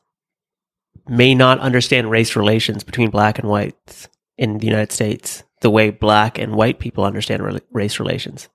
may 1.09 1.35
not 1.35 1.59
understand 1.61 2.11
race 2.11 2.37
relations 2.37 2.85
between 2.85 3.11
black 3.11 3.39
and 3.39 3.49
whites 3.49 4.09
in 4.37 4.59
the 4.59 4.67
United 4.67 4.93
States 4.93 5.43
the 5.61 5.71
way 5.71 5.91
black 5.91 6.39
and 6.39 6.55
white 6.55 6.79
people 6.79 7.05
understand 7.05 7.43
rela- 7.43 7.61
race 7.73 7.99
relations. 7.99 8.49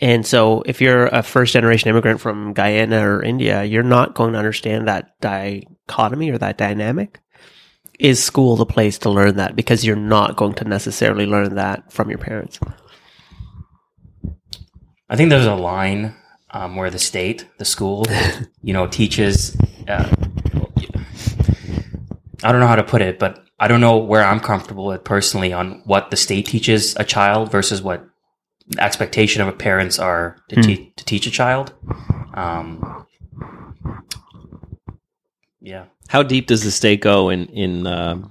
And 0.00 0.26
so, 0.26 0.62
if 0.64 0.80
you're 0.80 1.06
a 1.06 1.22
first 1.22 1.52
generation 1.52 1.90
immigrant 1.90 2.20
from 2.20 2.54
Guyana 2.54 3.06
or 3.06 3.22
India, 3.22 3.64
you're 3.64 3.82
not 3.82 4.14
going 4.14 4.32
to 4.32 4.38
understand 4.38 4.88
that 4.88 5.20
dichotomy 5.20 6.30
or 6.30 6.38
that 6.38 6.56
dynamic. 6.56 7.20
Is 7.98 8.22
school 8.22 8.56
the 8.56 8.64
place 8.64 8.98
to 8.98 9.10
learn 9.10 9.36
that? 9.36 9.56
Because 9.56 9.84
you're 9.84 9.96
not 9.96 10.36
going 10.36 10.54
to 10.54 10.64
necessarily 10.64 11.26
learn 11.26 11.56
that 11.56 11.92
from 11.92 12.08
your 12.08 12.18
parents. 12.18 12.58
I 15.10 15.16
think 15.16 15.28
there's 15.28 15.44
a 15.44 15.54
line 15.54 16.14
um, 16.50 16.76
where 16.76 16.88
the 16.88 16.98
state, 16.98 17.46
the 17.58 17.64
school, 17.64 18.06
you 18.62 18.72
know, 18.72 18.86
teaches. 18.86 19.56
Uh, 19.86 20.08
I 22.42 22.52
don't 22.52 22.60
know 22.60 22.66
how 22.66 22.76
to 22.76 22.84
put 22.84 23.02
it, 23.02 23.18
but 23.18 23.44
I 23.58 23.68
don't 23.68 23.82
know 23.82 23.98
where 23.98 24.24
I'm 24.24 24.40
comfortable 24.40 24.86
with 24.86 25.04
personally 25.04 25.52
on 25.52 25.82
what 25.84 26.10
the 26.10 26.16
state 26.16 26.46
teaches 26.46 26.96
a 26.96 27.04
child 27.04 27.50
versus 27.50 27.82
what 27.82 28.06
expectation 28.78 29.42
of 29.42 29.48
a 29.48 29.52
parents 29.52 29.98
are 29.98 30.36
to, 30.48 30.62
te- 30.62 30.92
to 30.96 31.04
teach 31.04 31.26
a 31.26 31.30
child. 31.30 31.72
Um, 32.34 33.06
yeah, 35.60 35.86
How 36.08 36.22
deep 36.22 36.46
does 36.46 36.64
the 36.64 36.70
state 36.70 37.00
go 37.00 37.28
in 37.28 37.46
in 37.46 37.86
um 37.86 38.30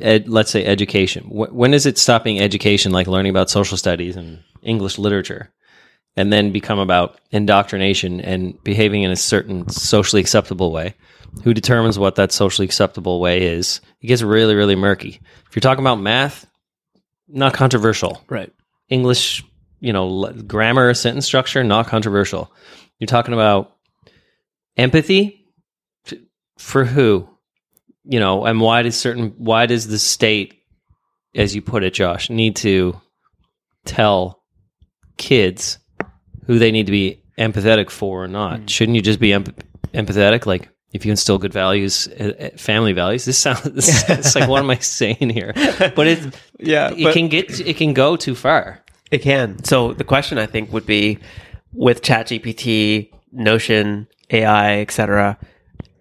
ed, 0.00 0.28
let's 0.28 0.50
say 0.50 0.64
education? 0.64 1.24
Wh- 1.24 1.54
when 1.54 1.74
is 1.74 1.86
it 1.86 1.98
stopping 1.98 2.40
education, 2.40 2.92
like 2.92 3.06
learning 3.06 3.30
about 3.30 3.50
social 3.50 3.76
studies 3.76 4.16
and 4.16 4.40
English 4.62 4.98
literature, 4.98 5.50
and 6.16 6.32
then 6.32 6.52
become 6.52 6.78
about 6.78 7.20
indoctrination 7.30 8.20
and 8.20 8.62
behaving 8.64 9.02
in 9.02 9.10
a 9.10 9.16
certain 9.16 9.68
socially 9.68 10.20
acceptable 10.20 10.72
way? 10.72 10.94
Who 11.44 11.54
determines 11.54 11.98
what 11.98 12.14
that 12.16 12.32
socially 12.32 12.64
acceptable 12.66 13.20
way 13.20 13.46
is? 13.46 13.80
It 14.00 14.06
gets 14.06 14.22
really, 14.22 14.54
really 14.54 14.76
murky. 14.76 15.20
If 15.48 15.56
you're 15.56 15.60
talking 15.60 15.82
about 15.84 16.00
math, 16.00 16.46
not 17.28 17.54
controversial. 17.54 18.22
Right. 18.28 18.52
English, 18.88 19.44
you 19.80 19.92
know, 19.92 20.24
l- 20.24 20.32
grammar, 20.32 20.94
sentence 20.94 21.26
structure, 21.26 21.62
not 21.64 21.86
controversial. 21.86 22.52
You're 22.98 23.06
talking 23.06 23.34
about 23.34 23.76
empathy 24.76 25.44
for 26.58 26.84
who, 26.84 27.28
you 28.04 28.20
know, 28.20 28.44
and 28.44 28.60
why 28.60 28.82
does 28.82 28.96
certain 28.96 29.34
why 29.36 29.66
does 29.66 29.86
the 29.86 29.98
state, 29.98 30.62
as 31.34 31.54
you 31.54 31.62
put 31.62 31.84
it, 31.84 31.94
Josh, 31.94 32.30
need 32.30 32.56
to 32.56 33.00
tell 33.84 34.42
kids 35.16 35.78
who 36.46 36.58
they 36.58 36.70
need 36.70 36.86
to 36.86 36.92
be 36.92 37.22
empathetic 37.38 37.90
for 37.90 38.24
or 38.24 38.28
not? 38.28 38.60
Hmm. 38.60 38.66
Shouldn't 38.66 38.96
you 38.96 39.02
just 39.02 39.20
be 39.20 39.32
emp- 39.32 39.62
empathetic? 39.92 40.46
Like 40.46 40.70
if 40.96 41.06
you 41.06 41.12
instill 41.12 41.38
good 41.38 41.52
values, 41.52 42.08
uh, 42.08 42.32
uh, 42.52 42.56
family 42.56 42.92
values. 42.92 43.24
This 43.24 43.38
sounds 43.38 43.62
this, 43.78 44.08
it's 44.10 44.34
like 44.34 44.48
what 44.48 44.60
am 44.62 44.70
I 44.70 44.78
saying 44.78 45.30
here? 45.30 45.52
But 45.94 46.06
it 46.08 46.34
Yeah, 46.58 46.90
it 46.90 47.04
but- 47.04 47.12
can 47.14 47.28
get 47.28 47.60
it 47.60 47.76
can 47.76 47.92
go 47.94 48.16
too 48.16 48.34
far. 48.34 48.82
It 49.10 49.18
can. 49.22 49.62
So 49.64 49.92
the 49.92 50.02
question 50.04 50.36
I 50.38 50.46
think 50.46 50.72
would 50.72 50.86
be 50.86 51.18
with 51.72 52.02
ChatGPT, 52.02 53.12
Notion, 53.30 54.08
AI, 54.30 54.80
etc. 54.80 55.38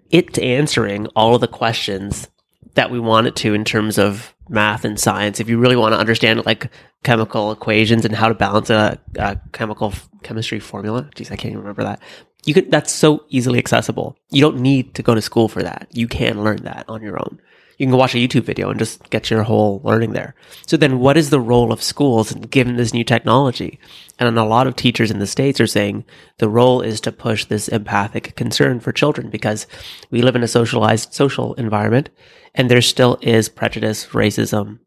It's 0.09 0.39
answering 0.39 1.07
all 1.15 1.35
of 1.35 1.41
the 1.41 1.47
questions 1.47 2.27
that 2.73 2.89
we 2.91 2.99
want 2.99 3.27
it 3.27 3.35
to 3.37 3.53
in 3.53 3.63
terms 3.63 3.97
of 3.99 4.33
math 4.49 4.85
and 4.85 4.99
science. 4.99 5.39
If 5.39 5.49
you 5.49 5.57
really 5.59 5.75
want 5.75 5.93
to 5.93 5.99
understand 5.99 6.45
like 6.45 6.69
chemical 7.03 7.51
equations 7.51 8.05
and 8.05 8.15
how 8.15 8.27
to 8.27 8.33
balance 8.33 8.69
a, 8.69 8.99
a 9.17 9.39
chemical 9.53 9.89
f- 9.89 10.09
chemistry 10.23 10.59
formula, 10.59 11.07
geez, 11.15 11.31
I 11.31 11.35
can't 11.35 11.51
even 11.51 11.59
remember 11.59 11.83
that. 11.83 12.01
You 12.45 12.53
can. 12.53 12.69
That's 12.69 12.91
so 12.91 13.25
easily 13.29 13.59
accessible. 13.59 14.17
You 14.29 14.41
don't 14.41 14.59
need 14.59 14.95
to 14.95 15.03
go 15.03 15.15
to 15.15 15.21
school 15.21 15.47
for 15.47 15.63
that. 15.63 15.87
You 15.91 16.07
can 16.07 16.43
learn 16.43 16.63
that 16.63 16.85
on 16.87 17.01
your 17.01 17.19
own. 17.19 17.39
You 17.77 17.87
can 17.87 17.97
watch 17.97 18.15
a 18.15 18.19
YouTube 18.19 18.43
video 18.43 18.69
and 18.69 18.79
just 18.79 19.09
get 19.09 19.29
your 19.29 19.43
whole 19.43 19.81
learning 19.83 20.13
there. 20.13 20.33
So 20.65 20.77
then 20.77 20.99
what 20.99 21.17
is 21.17 21.29
the 21.29 21.41
role 21.41 21.73
of 21.73 21.83
schools 21.83 22.33
given 22.33 22.77
this 22.77 22.93
new 22.93 23.03
technology? 23.03 23.79
And 24.17 24.37
a 24.37 24.45
lot 24.45 24.67
of 24.67 24.75
teachers 24.77 25.11
in 25.11 25.19
the 25.19 25.27
States 25.27 25.59
are 25.59 25.67
saying 25.67 26.05
the 26.37 26.47
role 26.47 26.81
is 26.81 27.01
to 27.01 27.11
push 27.11 27.43
this 27.43 27.67
empathic 27.67 28.35
concern 28.37 28.79
for 28.79 28.93
children 28.93 29.29
because 29.29 29.67
we 30.09 30.21
live 30.21 30.37
in 30.37 30.43
a 30.43 30.47
socialized 30.47 31.13
social 31.13 31.53
environment 31.55 32.09
and 32.53 32.71
there 32.71 32.81
still 32.81 33.17
is 33.21 33.49
prejudice, 33.49 34.07
racism, 34.07 34.79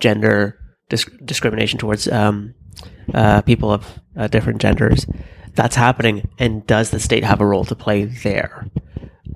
gender 0.00 0.58
dis- 0.88 1.06
discrimination 1.24 1.78
towards 1.78 2.08
um, 2.08 2.54
uh, 3.14 3.42
people 3.42 3.70
of 3.70 4.00
uh, 4.16 4.26
different 4.26 4.60
genders. 4.60 5.06
That's 5.54 5.76
happening. 5.76 6.28
And 6.38 6.66
does 6.66 6.90
the 6.90 7.00
state 7.00 7.24
have 7.24 7.40
a 7.40 7.46
role 7.46 7.64
to 7.66 7.74
play 7.74 8.04
there? 8.04 8.68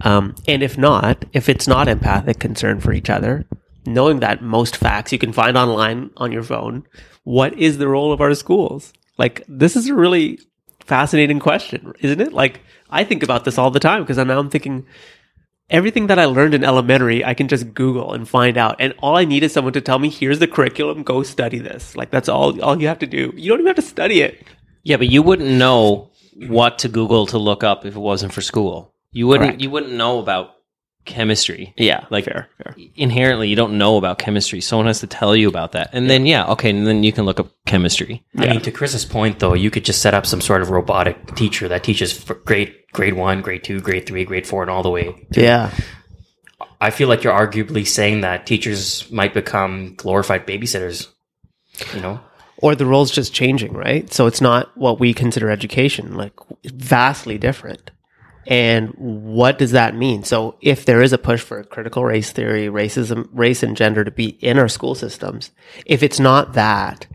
Um, 0.03 0.35
and 0.47 0.63
if 0.63 0.77
not, 0.77 1.25
if 1.33 1.49
it's 1.49 1.67
not 1.67 1.89
empathic 1.89 2.39
concern 2.39 2.81
for 2.81 2.93
each 2.93 3.11
other, 3.11 3.47
knowing 3.87 4.21
that 4.21 4.43
most 4.43 4.77
facts 4.77 5.13
you 5.13 5.19
can 5.19 5.33
find 5.33 5.57
online 5.57 6.11
on 6.17 6.33
your 6.33 6.43
phone, 6.43 6.85
what 7.25 7.59
is 7.59 7.79
the 7.79 7.89
role 7.89 8.13
of 8.13 8.21
our 8.21 8.35
schools? 8.35 8.93
Like, 9.19 9.43
this 9.49 9.77
is 9.77 9.89
a 9.89 9.95
really 9.95 10.39
fascinating 10.81 11.41
question, 11.41 11.93
isn't 12.01 12.21
it? 12.21 12.33
Like, 12.33 12.61
I 12.91 13.05
think 13.05 13.23
about 13.23 13.45
this 13.45 13.59
all 13.59 13.71
the 13.71 13.81
time 13.81 14.03
because 14.03 14.19
now 14.19 14.39
I'm 14.39 14.51
thinking 14.51 14.87
everything 15.71 16.07
that 16.07 16.19
I 16.19 16.27
learned 16.27 16.55
in 16.55 16.63
elementary, 16.63 17.25
I 17.25 17.35
can 17.35 17.49
just 17.49 17.75
Google 17.75 18.13
and 18.13 18.29
find 18.29 18.57
out. 18.57 18.77
And 18.79 18.95
all 18.99 19.17
I 19.17 19.25
need 19.25 19.43
is 19.43 19.53
someone 19.53 19.73
to 19.73 19.81
tell 19.81 19.99
me, 19.99 20.11
here's 20.11 20.39
the 20.39 20.47
curriculum, 20.47 21.03
go 21.03 21.23
study 21.23 21.59
this. 21.59 21.97
Like, 21.97 22.11
that's 22.11 22.29
all, 22.29 22.61
all 22.63 22.81
you 22.81 22.89
have 22.89 23.01
to 23.01 23.07
do. 23.07 23.33
You 23.35 23.51
don't 23.51 23.61
even 23.61 23.67
have 23.67 23.77
to 23.77 23.83
study 23.83 24.21
it. 24.21 24.45
Yeah, 24.87 24.99
but 24.99 25.09
you 25.09 25.21
wouldn't 25.21 25.51
know 25.51 26.13
what 26.47 26.79
to 26.79 26.89
Google 26.89 27.27
to 27.27 27.39
look 27.39 27.65
up 27.65 27.85
if 27.85 27.97
it 27.97 27.99
wasn't 27.99 28.33
for 28.33 28.41
school. 28.41 28.95
You 29.11 29.27
wouldn't 29.27 29.49
Correct. 29.49 29.61
you 29.61 29.69
wouldn't 29.69 29.95
know 29.95 30.21
about 30.21 30.55
chemistry. 31.05 31.75
Yeah. 31.77 32.05
Like 32.09 32.27
fair, 32.27 32.49
fair. 32.63 32.77
inherently 32.95 33.49
you 33.49 33.57
don't 33.57 33.79
know 33.79 33.97
about 33.97 34.21
chemistry. 34.21 34.61
Someone 34.61 34.87
has 34.87 35.01
to 35.01 35.09
tell 35.09 35.35
you 35.35 35.49
about 35.49 35.73
that. 35.73 35.91
And 35.93 36.09
then 36.09 36.25
yeah, 36.25 36.47
okay, 36.53 36.71
and 36.71 36.87
then 36.87 37.03
you 37.03 37.13
can 37.13 37.25
look 37.25 37.41
up 37.41 37.51
chemistry. 37.67 38.25
I 38.37 38.47
mean, 38.47 38.61
to 38.61 38.71
Chris's 38.71 39.05
point, 39.05 39.41
though, 39.41 39.55
you 39.55 39.73
could 39.73 39.85
just 39.85 40.03
set 40.03 40.15
up 40.15 40.25
some 40.25 40.41
sort 40.41 40.63
of 40.63 40.71
robotic 40.71 41.35
teacher 41.35 41.67
that 41.67 41.83
teaches 41.83 42.13
for 42.13 42.35
grade 42.35 42.73
grade 42.93 43.15
one, 43.15 43.43
grade 43.43 43.65
two, 43.65 43.81
grade 43.81 44.07
three, 44.07 44.25
grade 44.25 44.47
four, 44.47 44.63
and 44.63 44.71
all 44.71 44.85
the 44.85 44.91
way. 44.91 45.27
Yeah. 45.33 45.73
I 46.81 46.91
feel 46.91 47.09
like 47.09 47.25
you're 47.25 47.33
arguably 47.33 47.85
saying 47.85 48.21
that 48.21 48.47
teachers 48.47 49.11
might 49.11 49.35
become 49.35 49.95
glorified 49.97 50.47
babysitters. 50.47 51.09
You 51.93 52.01
know, 52.03 52.21
or 52.59 52.75
the 52.75 52.87
role's 52.87 53.11
just 53.11 53.35
changing, 53.35 53.73
right? 53.73 54.13
So 54.13 54.27
it's 54.27 54.41
not 54.41 54.77
what 54.77 54.99
we 54.99 55.13
consider 55.13 55.51
education, 55.51 56.15
like 56.15 56.33
vastly 56.65 57.39
different. 57.39 57.91
And 58.47 58.91
what 58.97 59.59
does 59.59 59.73
that 59.73 59.97
mean? 59.97 60.23
So 60.23 60.57
if 60.61 60.85
there 60.85 61.03
is 61.03 61.13
a 61.13 61.19
push 61.19 61.41
for 61.41 61.63
critical 61.65 62.05
race 62.05 62.31
theory, 62.31 62.67
racism, 62.67 63.29
race 63.33 63.63
and 63.63 63.77
gender 63.77 64.05
to 64.05 64.11
be 64.11 64.29
in 64.41 64.59
our 64.59 64.69
school 64.69 64.95
systems, 64.95 65.51
if 65.85 66.03
it's 66.03 66.21
not 66.21 66.53
that, 66.53 67.07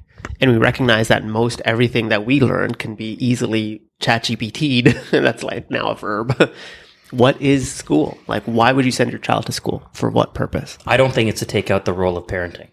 and 0.42 0.52
we 0.52 0.58
recognize 0.58 1.08
that 1.08 1.24
most 1.24 1.62
everything 1.64 2.10
that 2.10 2.26
we 2.26 2.42
learn 2.42 2.76
can 2.76 2.96
be 2.96 3.14
easily 3.26 3.82
chat 4.00 4.24
GPT'd, 4.24 4.88
that's 5.12 5.44
like 5.44 5.72
now 5.72 5.92
a 5.92 5.96
verb. 5.96 6.52
what 7.12 7.42
is 7.42 7.72
school? 7.72 8.18
Like, 8.28 8.44
why 8.44 8.72
would 8.72 8.86
you 8.86 8.92
send 8.92 9.12
your 9.12 9.20
child 9.20 9.46
to 9.46 9.52
school? 9.52 9.88
For 9.94 10.10
what 10.10 10.34
purpose? 10.34 10.78
I 10.86 10.98
don't 10.98 11.14
think 11.14 11.30
it's 11.30 11.40
to 11.40 11.46
take 11.46 11.72
out 11.72 11.86
the 11.86 11.94
role 11.94 12.18
of 12.18 12.28
parenting. 12.28 12.70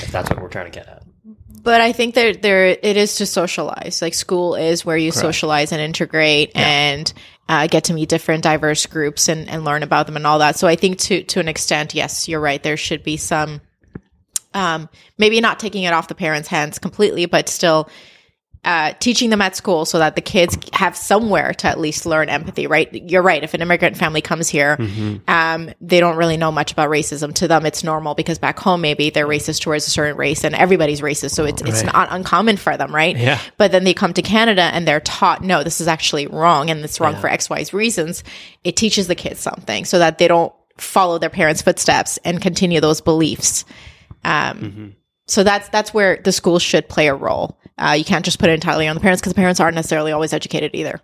If 0.00 0.12
that's 0.12 0.30
what 0.30 0.40
we're 0.40 0.48
trying 0.48 0.70
to 0.70 0.78
get 0.78 0.88
at. 0.88 1.01
But 1.62 1.80
I 1.80 1.92
think 1.92 2.16
that 2.16 2.42
there 2.42 2.66
it 2.66 2.96
is 2.96 3.16
to 3.16 3.26
socialize. 3.26 4.02
Like 4.02 4.14
school 4.14 4.56
is 4.56 4.84
where 4.84 4.96
you 4.96 5.12
socialize 5.12 5.70
and 5.70 5.80
integrate 5.80 6.50
and 6.56 7.12
uh, 7.48 7.68
get 7.68 7.84
to 7.84 7.94
meet 7.94 8.08
different 8.08 8.42
diverse 8.42 8.86
groups 8.86 9.28
and, 9.28 9.48
and 9.48 9.64
learn 9.64 9.84
about 9.84 10.06
them 10.06 10.16
and 10.16 10.26
all 10.26 10.40
that. 10.40 10.56
So 10.56 10.66
I 10.66 10.74
think 10.74 10.98
to 10.98 11.22
to 11.22 11.40
an 11.40 11.46
extent, 11.46 11.94
yes, 11.94 12.28
you're 12.28 12.40
right. 12.40 12.60
There 12.60 12.76
should 12.76 13.04
be 13.04 13.16
some 13.16 13.60
um, 14.54 14.88
maybe 15.18 15.40
not 15.40 15.60
taking 15.60 15.84
it 15.84 15.92
off 15.92 16.08
the 16.08 16.14
parents' 16.14 16.48
hands 16.48 16.78
completely, 16.78 17.26
but 17.26 17.48
still 17.48 17.88
uh, 18.64 18.92
teaching 19.00 19.30
them 19.30 19.40
at 19.42 19.56
school 19.56 19.84
so 19.84 19.98
that 19.98 20.14
the 20.14 20.20
kids 20.20 20.56
have 20.72 20.96
somewhere 20.96 21.52
to 21.52 21.66
at 21.66 21.80
least 21.80 22.06
learn 22.06 22.28
empathy, 22.28 22.68
right? 22.68 22.92
You're 23.10 23.22
right. 23.22 23.42
If 23.42 23.54
an 23.54 23.60
immigrant 23.60 23.96
family 23.96 24.20
comes 24.20 24.48
here, 24.48 24.76
um, 25.26 25.70
they 25.80 25.98
don't 25.98 26.16
really 26.16 26.36
know 26.36 26.52
much 26.52 26.70
about 26.70 26.88
racism. 26.88 27.34
To 27.34 27.48
them, 27.48 27.66
it's 27.66 27.82
normal 27.82 28.14
because 28.14 28.38
back 28.38 28.60
home, 28.60 28.80
maybe 28.80 29.10
they're 29.10 29.26
racist 29.26 29.62
towards 29.62 29.88
a 29.88 29.90
certain 29.90 30.16
race 30.16 30.44
and 30.44 30.54
everybody's 30.54 31.00
racist. 31.00 31.32
So 31.32 31.44
it's, 31.44 31.60
it's 31.62 31.82
not 31.82 32.08
uncommon 32.12 32.56
for 32.56 32.76
them, 32.76 32.94
right? 32.94 33.16
Yeah. 33.16 33.40
But 33.56 33.72
then 33.72 33.82
they 33.82 33.94
come 33.94 34.12
to 34.14 34.22
Canada 34.22 34.62
and 34.62 34.86
they're 34.86 35.00
taught, 35.00 35.42
no, 35.42 35.64
this 35.64 35.80
is 35.80 35.88
actually 35.88 36.28
wrong 36.28 36.70
and 36.70 36.84
it's 36.84 37.00
wrong 37.00 37.16
for 37.16 37.28
X, 37.28 37.50
Y's 37.50 37.72
reasons. 37.72 38.22
It 38.62 38.76
teaches 38.76 39.08
the 39.08 39.16
kids 39.16 39.40
something 39.40 39.84
so 39.84 39.98
that 39.98 40.18
they 40.18 40.28
don't 40.28 40.52
follow 40.78 41.18
their 41.18 41.30
parents' 41.30 41.62
footsteps 41.62 42.18
and 42.24 42.40
continue 42.40 42.80
those 42.80 43.00
beliefs. 43.00 43.64
Um, 44.24 44.94
So 45.32 45.42
that's 45.42 45.66
that's 45.70 45.94
where 45.94 46.20
the 46.22 46.30
school 46.30 46.58
should 46.58 46.90
play 46.90 47.08
a 47.08 47.14
role. 47.14 47.58
Uh, 47.78 47.94
you 47.96 48.04
can't 48.04 48.22
just 48.22 48.38
put 48.38 48.50
it 48.50 48.52
entirely 48.52 48.86
on 48.86 48.94
the 48.94 49.00
parents 49.00 49.22
because 49.22 49.32
the 49.32 49.38
parents 49.38 49.60
aren't 49.60 49.74
necessarily 49.76 50.12
always 50.12 50.34
educated 50.34 50.72
either. 50.74 51.00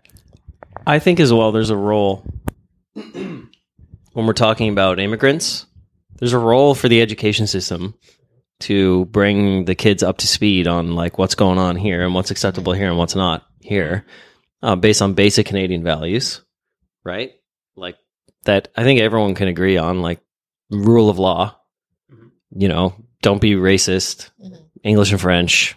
I 0.87 0.99
think 0.99 1.19
as 1.19 1.33
well 1.33 1.51
there's 1.51 1.71
a 1.71 1.77
role 1.79 2.27
when 2.93 3.49
we're 4.13 4.35
talking 4.35 4.69
about 4.69 5.01
immigrants, 5.01 5.65
there's 6.19 6.35
a 6.35 6.39
role 6.39 6.75
for 6.75 6.91
the 6.91 7.01
education 7.01 7.47
system 7.47 7.95
to 8.61 9.07
bring 9.07 9.65
the 9.65 9.75
kids 9.75 10.03
up 10.03 10.19
to 10.19 10.27
speed 10.27 10.69
on 10.69 10.95
like 10.95 11.17
what's 11.17 11.35
going 11.35 11.57
on 11.57 11.77
here 11.77 12.05
and 12.05 12.15
what's 12.15 12.31
acceptable 12.31 12.75
here 12.75 12.91
and 12.91 12.99
what's 12.99 13.15
not 13.15 13.47
here, 13.61 14.05
uh, 14.63 14.77
based 14.77 15.01
on 15.01 15.15
basic 15.15 15.47
Canadian 15.47 15.83
values, 15.83 16.43
right? 17.03 17.33
Like 17.77 17.97
that, 18.45 18.69
I 18.77 18.83
think 18.83 19.01
everyone 19.01 19.35
can 19.35 19.49
agree 19.49 19.79
on, 19.79 20.03
like 20.03 20.21
rule 20.71 21.09
of 21.09 21.19
law. 21.19 21.55
You 22.51 22.69
know, 22.69 22.95
don't 23.23 23.41
be 23.41 23.53
racist, 23.53 24.31
English 24.83 25.11
and 25.11 25.21
French, 25.21 25.77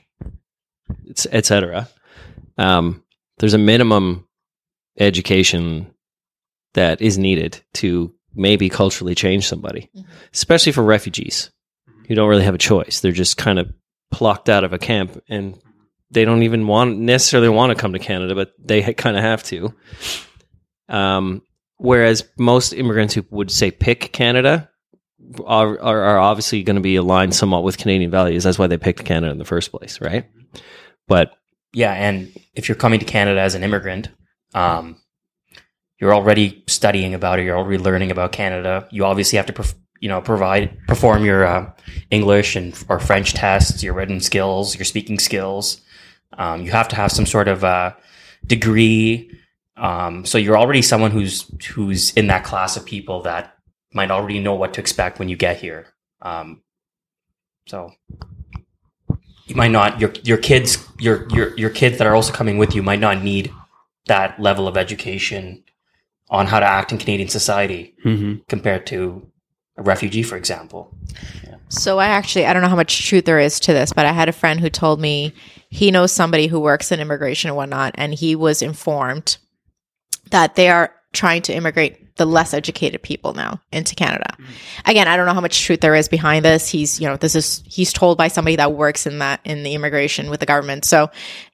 etc. 1.32 1.88
Um, 2.58 3.04
there's 3.38 3.54
a 3.54 3.60
minimum 3.60 4.28
education 5.00 5.94
that 6.74 7.02
is 7.02 7.18
needed 7.18 7.62
to 7.74 8.14
maybe 8.34 8.70
culturally 8.70 9.16
change 9.16 9.48
somebody, 9.48 9.90
especially 10.34 10.72
for 10.72 10.84
refugees 10.84 11.52
who 12.08 12.16
don't 12.16 12.30
really 12.30 12.44
have 12.44 12.56
a 12.56 12.60
choice. 12.60 13.00
They're 13.00 13.12
just 13.12 13.38
kind 13.38 13.60
of 13.60 13.72
plucked 14.12 14.50
out 14.50 14.64
of 14.64 14.74
a 14.74 14.78
camp 14.78 15.22
and 15.30 15.60
they 16.12 16.26
don't 16.26 16.44
even 16.44 16.68
want 16.68 17.00
necessarily 17.00 17.50
want 17.50 17.72
to 17.72 17.82
come 17.82 17.94
to 17.94 18.00
Canada, 18.00 18.36
but 18.36 18.52
they 18.60 18.94
kind 18.94 19.18
of 19.18 19.24
have 19.24 19.44
to. 19.44 19.74
Um, 20.90 21.42
whereas 21.78 22.28
most 22.38 22.74
immigrants 22.74 23.14
who 23.14 23.26
would 23.32 23.50
say 23.50 23.72
pick 23.72 24.12
Canada 24.12 24.70
are, 25.46 25.80
are, 25.80 26.20
obviously 26.20 26.64
going 26.64 26.76
to 26.76 26.82
be 26.82 26.96
aligned 26.96 27.36
somewhat 27.36 27.64
with 27.64 27.78
Canadian 27.78 28.12
values. 28.12 28.44
That's 28.44 28.60
why 28.60 28.68
they 28.68 28.78
picked 28.78 29.06
Canada 29.06 29.32
in 29.32 29.38
the 29.38 29.46
first 29.46 29.72
place, 29.72 30.02
right? 30.02 30.26
But 31.08 31.34
Yeah, 31.74 31.94
and 31.94 32.32
if 32.54 32.68
you're 32.68 32.76
coming 32.76 33.00
to 33.00 33.06
Canada 33.06 33.40
as 33.40 33.56
an 33.56 33.64
immigrant, 33.64 34.10
um, 34.54 34.98
you're 36.00 36.14
already 36.14 36.64
studying 36.68 37.14
about 37.14 37.40
it. 37.40 37.46
You're 37.46 37.58
already 37.58 37.78
learning 37.78 38.12
about 38.12 38.32
Canada. 38.32 38.88
You 38.92 39.06
obviously 39.06 39.38
have 39.38 39.46
to, 39.46 39.54
perf- 39.54 39.76
you 40.00 40.10
know, 40.10 40.20
provide 40.20 40.78
perform 40.88 41.24
your 41.24 41.46
uh, 41.46 41.72
English 42.10 42.56
and 42.56 42.74
or 42.90 43.00
French 43.00 43.34
tests, 43.34 43.84
your 43.84 43.94
written 43.94 44.20
skills, 44.20 44.76
your 44.76 44.86
speaking 44.86 45.20
skills. 45.20 45.82
Um, 46.38 46.64
you 46.64 46.72
have 46.72 46.88
to 46.90 46.96
have 46.96 47.12
some 47.12 47.26
sort 47.26 47.48
of 47.48 47.64
uh, 47.64 47.94
degree. 48.46 49.32
Um, 49.78 50.26
so 50.26 50.38
you're 50.38 50.58
already 50.58 50.82
someone 50.82 51.12
who's 51.12 51.46
who's 51.68 52.14
in 52.14 52.28
that 52.28 52.44
class 52.44 52.76
of 52.78 52.86
people 52.86 53.22
that 53.22 53.51
might 53.94 54.12
already 54.12 54.40
know 54.40 54.56
what 54.56 54.74
to 54.76 54.82
expect 54.82 55.20
when 55.20 55.30
you 55.30 55.36
get 55.36 55.58
here. 55.58 55.88
Um, 56.22 56.62
so 57.68 57.92
you 59.46 59.56
might 59.56 59.72
not 59.72 60.00
your 60.00 60.12
your 60.24 60.38
kids 60.38 60.88
your 61.00 61.28
your 61.30 61.58
your 61.58 61.70
kids 61.70 61.98
that 61.98 62.08
are 62.08 62.16
also 62.16 62.34
coming 62.34 62.58
with 62.58 62.74
you 62.76 62.84
might 62.84 63.00
not 63.00 63.22
need 63.24 63.52
that 64.08 64.40
level 64.40 64.68
of 64.68 64.78
education 64.78 65.64
on 66.30 66.48
how 66.48 66.60
to 66.60 66.66
act 66.66 66.92
in 66.92 66.98
Canadian 66.98 67.30
society 67.30 67.94
Mm-hmm. 68.06 68.42
compared 68.48 68.86
to 68.88 69.28
a 69.78 69.84
refugee, 69.84 70.24
for 70.24 70.38
example. 70.38 70.96
So 71.70 72.00
I 72.00 72.08
actually 72.08 72.46
I 72.46 72.54
don't 72.54 72.62
know 72.62 72.68
how 72.70 72.76
much 72.76 73.08
truth 73.08 73.26
there 73.26 73.40
is 73.40 73.60
to 73.62 73.74
this, 73.74 73.94
but 73.94 74.06
I 74.06 74.12
had 74.12 74.28
a 74.30 74.34
friend 74.34 74.60
who 74.60 74.70
told 74.70 75.00
me 75.00 75.34
he 75.70 75.92
knows 75.92 76.12
somebody 76.12 76.48
who 76.48 76.60
works 76.60 76.92
in 76.92 77.00
immigration 77.00 77.50
and 77.50 77.58
whatnot, 77.58 77.94
and 77.96 78.14
he 78.14 78.36
was 78.36 78.62
informed 78.62 79.38
that 80.32 80.56
they 80.56 80.70
are 80.70 80.94
trying 81.14 81.42
to 81.44 81.54
immigrate 81.54 82.16
the 82.16 82.26
less 82.26 82.54
educated 82.54 83.02
people 83.02 83.34
now 83.34 83.62
into 83.72 83.96
Canada. 83.96 84.36
Again, 84.86 85.08
I 85.08 85.18
don't 85.18 85.26
know 85.26 85.34
how 85.34 85.42
much 85.42 85.64
truth 85.64 85.82
there 85.82 85.96
is 85.96 86.08
behind 86.08 86.46
this. 86.46 86.70
He's, 86.70 87.00
you 87.00 87.08
know, 87.08 87.18
this 87.18 87.36
is 87.36 87.64
he's 87.66 87.92
told 87.92 88.18
by 88.18 88.28
somebody 88.28 88.56
that 88.58 88.74
works 88.74 89.06
in 89.06 89.20
that 89.20 89.42
in 89.44 89.64
the 89.64 89.74
immigration 89.74 90.30
with 90.30 90.40
the 90.40 90.46
government. 90.46 90.86
So, 90.86 91.10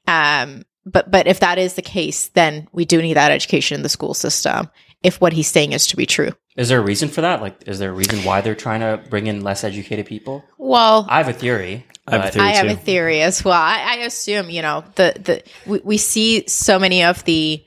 um, 0.08 0.63
but 0.86 1.10
but 1.10 1.28
if 1.28 1.39
that 1.39 1.58
is 1.58 1.74
the 1.74 1.82
case, 1.82 2.30
then 2.30 2.67
we 2.72 2.86
do 2.86 3.02
need 3.02 3.15
that 3.15 3.32
education 3.32 3.76
in 3.76 3.82
the 3.82 3.89
school 3.89 4.13
system. 4.13 4.70
If 5.04 5.22
what 5.22 5.34
he's 5.34 5.48
saying 5.48 5.74
is 5.74 5.88
to 5.88 5.96
be 5.96 6.06
true. 6.06 6.32
Is 6.56 6.70
there 6.70 6.80
a 6.80 6.84
reason 6.84 7.08
for 7.08 7.22
that? 7.22 7.39
Like, 7.39 7.67
is 7.67 7.78
there 7.78 7.91
a 7.91 7.93
reason 7.93 8.24
why 8.24 8.41
they're 8.41 8.56
trying 8.56 8.80
to 8.80 9.00
bring 9.10 9.28
in 9.28 9.43
less 9.43 9.63
educated 9.63 10.08
people? 10.08 10.43
Well, 10.58 11.06
I 11.08 11.17
have 11.17 11.28
a 11.28 11.34
theory. 11.34 11.86
I 12.08 12.17
have 12.17 12.26
a 12.26 12.32
theory. 12.32 12.46
I 12.46 12.50
have 12.56 12.65
a 12.67 12.76
theory 12.76 13.22
as 13.22 13.46
well. 13.46 13.54
I, 13.54 13.80
I 13.80 13.96
assume 14.06 14.50
you 14.50 14.62
know 14.62 14.84
the 14.96 15.13
the 15.20 15.43
we, 15.70 15.80
we 15.84 15.98
see 15.98 16.48
so 16.48 16.80
many 16.80 17.04
of 17.04 17.24
the 17.26 17.63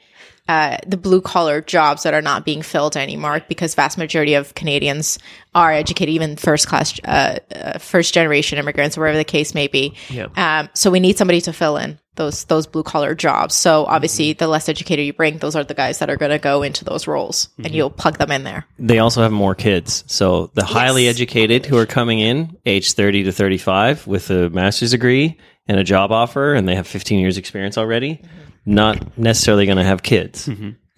uh, 0.51 0.79
the 0.85 0.97
blue 0.97 1.21
collar 1.21 1.61
jobs 1.61 2.03
that 2.03 2.13
are 2.13 2.21
not 2.21 2.45
being 2.45 2.61
filled 2.61 2.97
anymore 2.97 3.41
because 3.49 3.77
vast 3.77 3.97
majority 3.97 4.35
of 4.35 4.53
Canadians 4.57 5.17
are 5.55 5.73
educated, 5.73 6.13
even 6.13 6.35
first 6.35 6.67
class, 6.67 6.99
uh, 7.05 7.39
uh, 7.55 7.79
first 7.79 8.13
generation 8.13 8.59
immigrants, 8.59 8.97
wherever 8.97 9.17
the 9.17 9.25
case 9.25 9.55
may 9.55 9.69
be. 9.69 9.95
Yeah. 10.09 10.27
Um, 10.37 10.69
so 10.75 10.91
we 10.91 10.99
need 10.99 11.17
somebody 11.17 11.41
to 11.43 11.53
fill 11.53 11.77
in 11.77 12.01
those 12.17 12.47
those 12.47 12.67
blue 12.67 12.83
collar 12.83 13.15
jobs. 13.15 13.55
So 13.55 13.85
obviously, 13.85 14.33
the 14.33 14.49
less 14.49 14.69
educated 14.69 15.07
you 15.07 15.13
bring, 15.13 15.39
those 15.39 15.55
are 15.55 15.63
the 15.63 15.73
guys 15.73 16.01
that 16.01 16.11
are 16.11 16.17
going 16.17 16.33
to 16.33 16.41
go 16.41 16.65
into 16.65 16.85
those 16.85 17.07
roles, 17.07 17.49
and 17.63 17.73
you'll 17.73 17.89
plug 17.89 18.19
them 18.19 18.33
in 18.33 18.43
there. 18.43 18.67
they 18.77 18.99
also 18.99 19.23
have 19.23 19.31
more 19.31 19.55
kids. 19.55 20.03
So 20.09 20.51
the 20.55 20.65
highly 20.65 21.07
educated 21.07 21.65
who 21.65 21.77
are 21.77 21.87
coming 21.87 22.19
in, 22.19 22.57
age 22.67 22.95
30 22.95 23.23
to 23.23 23.33
35, 23.33 24.09
with 24.09 24.29
a 24.31 24.51
master's 24.51 24.91
degree 24.91 25.39
and 25.69 25.79
a 25.79 25.85
job 25.85 26.11
offer, 26.11 26.55
and 26.55 26.69
they 26.69 26.75
have 26.75 26.89
15 26.89 27.21
years 27.21 27.39
experience 27.39 27.79
already, 27.79 28.21
not 28.67 29.19
necessarily 29.19 29.67
going 29.67 29.79
to 29.79 29.85
have 29.85 30.03
kids. 30.03 30.49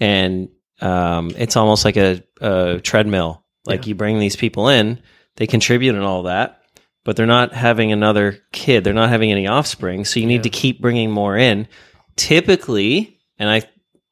And 0.00 0.48
um, 0.80 1.30
it's 1.36 1.56
almost 1.56 1.84
like 1.84 1.96
a, 1.96 2.22
a 2.40 2.80
treadmill. 2.80 3.44
Like 3.64 3.86
you 3.86 3.94
bring 3.94 4.18
these 4.18 4.34
people 4.34 4.68
in, 4.68 5.00
they 5.36 5.46
contribute 5.46 5.94
and 5.94 6.04
all 6.04 6.24
that, 6.24 6.62
but 7.04 7.16
they're 7.16 7.26
not 7.26 7.52
having 7.52 7.92
another 7.92 8.38
kid. 8.50 8.82
They're 8.82 8.92
not 8.92 9.08
having 9.08 9.30
any 9.30 9.46
offspring. 9.46 10.04
So 10.04 10.18
you 10.18 10.26
need 10.26 10.42
to 10.42 10.50
keep 10.50 10.80
bringing 10.80 11.10
more 11.10 11.36
in. 11.36 11.68
Typically, 12.16 13.20
and 13.38 13.48
I 13.48 13.62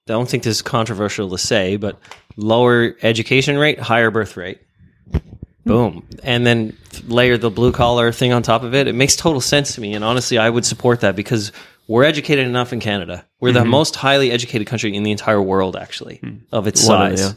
don't 0.06 0.28
think 0.28 0.44
this 0.44 0.56
is 0.56 0.62
controversial 0.62 1.30
to 1.30 1.38
say, 1.38 1.76
but 1.76 1.98
lower 2.36 2.94
education 3.02 3.58
rate, 3.58 3.80
higher 3.80 4.10
birth 4.10 4.36
rate. 4.36 4.60
Boom. 5.66 6.08
And 6.22 6.46
then 6.46 6.76
layer 7.06 7.36
the 7.36 7.50
blue 7.50 7.72
collar 7.72 8.12
thing 8.12 8.32
on 8.32 8.42
top 8.42 8.62
of 8.62 8.74
it. 8.74 8.86
It 8.86 8.94
makes 8.94 9.16
total 9.16 9.40
sense 9.40 9.74
to 9.74 9.80
me. 9.80 9.94
And 9.94 10.04
honestly, 10.04 10.38
I 10.38 10.48
would 10.48 10.64
support 10.64 11.00
that 11.00 11.16
because 11.16 11.52
we're 11.90 12.04
educated 12.04 12.46
enough 12.46 12.72
in 12.72 12.80
Canada. 12.80 13.26
We're 13.40 13.52
the 13.52 13.64
most 13.64 13.96
highly 13.96 14.30
educated 14.30 14.66
country 14.66 14.94
in 14.94 15.02
the 15.02 15.10
entire 15.10 15.42
world, 15.42 15.74
actually, 15.76 16.20
of 16.52 16.66
its 16.66 16.86
One 16.86 17.12
of- 17.12 17.18
size. 17.18 17.36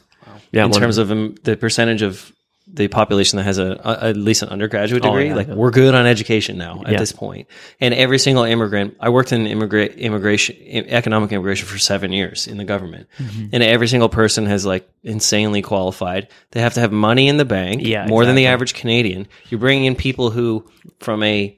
Yeah, 0.52 0.66
in 0.66 0.72
terms 0.72 1.00
of 1.00 1.12
um, 1.12 1.34
the 1.44 1.58
percentage 1.58 2.04
of 2.04 2.32
the 2.68 2.88
population 2.88 3.38
that 3.38 3.44
has 3.44 3.58
a, 3.58 3.72
a 3.84 4.10
at 4.10 4.18
least 4.18 4.42
an 4.44 4.50
undergraduate 4.50 5.04
Oh, 5.04 5.10
degree, 5.10 5.28
yeah. 5.30 5.36
like 5.36 5.48
we're 5.48 5.72
good 5.72 5.94
on 5.96 6.06
education 6.06 6.58
now 6.58 6.82
at 6.86 6.92
Yeah. 6.94 7.00
this 7.00 7.12
point. 7.12 7.48
And 7.82 7.94
every 7.94 8.20
single 8.20 8.44
immigrant, 8.44 8.96
I 9.00 9.10
worked 9.10 9.32
in 9.34 9.48
immigration, 9.48 10.56
economic 11.00 11.32
immigration 11.32 11.68
for 11.68 11.78
seven 11.80 12.12
years 12.14 12.48
in 12.48 12.58
the 12.58 12.64
government, 12.64 13.08
Mm-hmm. 13.18 13.48
and 13.54 13.64
every 13.64 13.88
single 13.88 14.10
person 14.10 14.46
has 14.46 14.66
like 14.66 14.88
insanely 15.04 15.62
qualified. 15.64 16.28
They 16.52 16.62
have 16.62 16.76
to 16.76 16.80
have 16.80 16.92
money 16.92 17.28
in 17.28 17.38
the 17.38 17.46
bank, 17.46 17.82
Yeah, 17.84 18.06
more 18.08 18.24
than 18.26 18.36
the 18.36 18.46
average 18.48 18.76
Canadian. 18.76 19.28
You're 19.50 19.60
bringing 19.60 19.86
in 19.86 19.96
people 19.96 20.30
who, 20.30 20.64
from 21.00 21.22
a 21.24 21.58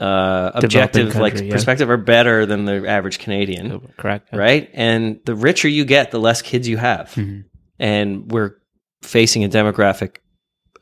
uh, 0.00 0.50
objective 0.54 1.16
like 1.16 1.40
yeah. 1.40 1.50
perspective, 1.50 1.88
are 1.88 1.96
better 1.96 2.46
than 2.46 2.64
the 2.64 2.86
average 2.86 3.18
Canadian 3.18 3.80
correct. 3.96 4.28
right? 4.32 4.68
And 4.74 5.20
the 5.24 5.34
richer 5.34 5.68
you 5.68 5.84
get, 5.84 6.10
the 6.10 6.20
less 6.20 6.42
kids 6.42 6.68
you 6.68 6.76
have. 6.76 7.12
Mhm. 7.14 7.44
And 7.78 8.30
we're 8.30 8.56
facing 9.02 9.44
a 9.44 9.48
demographic 9.48 10.16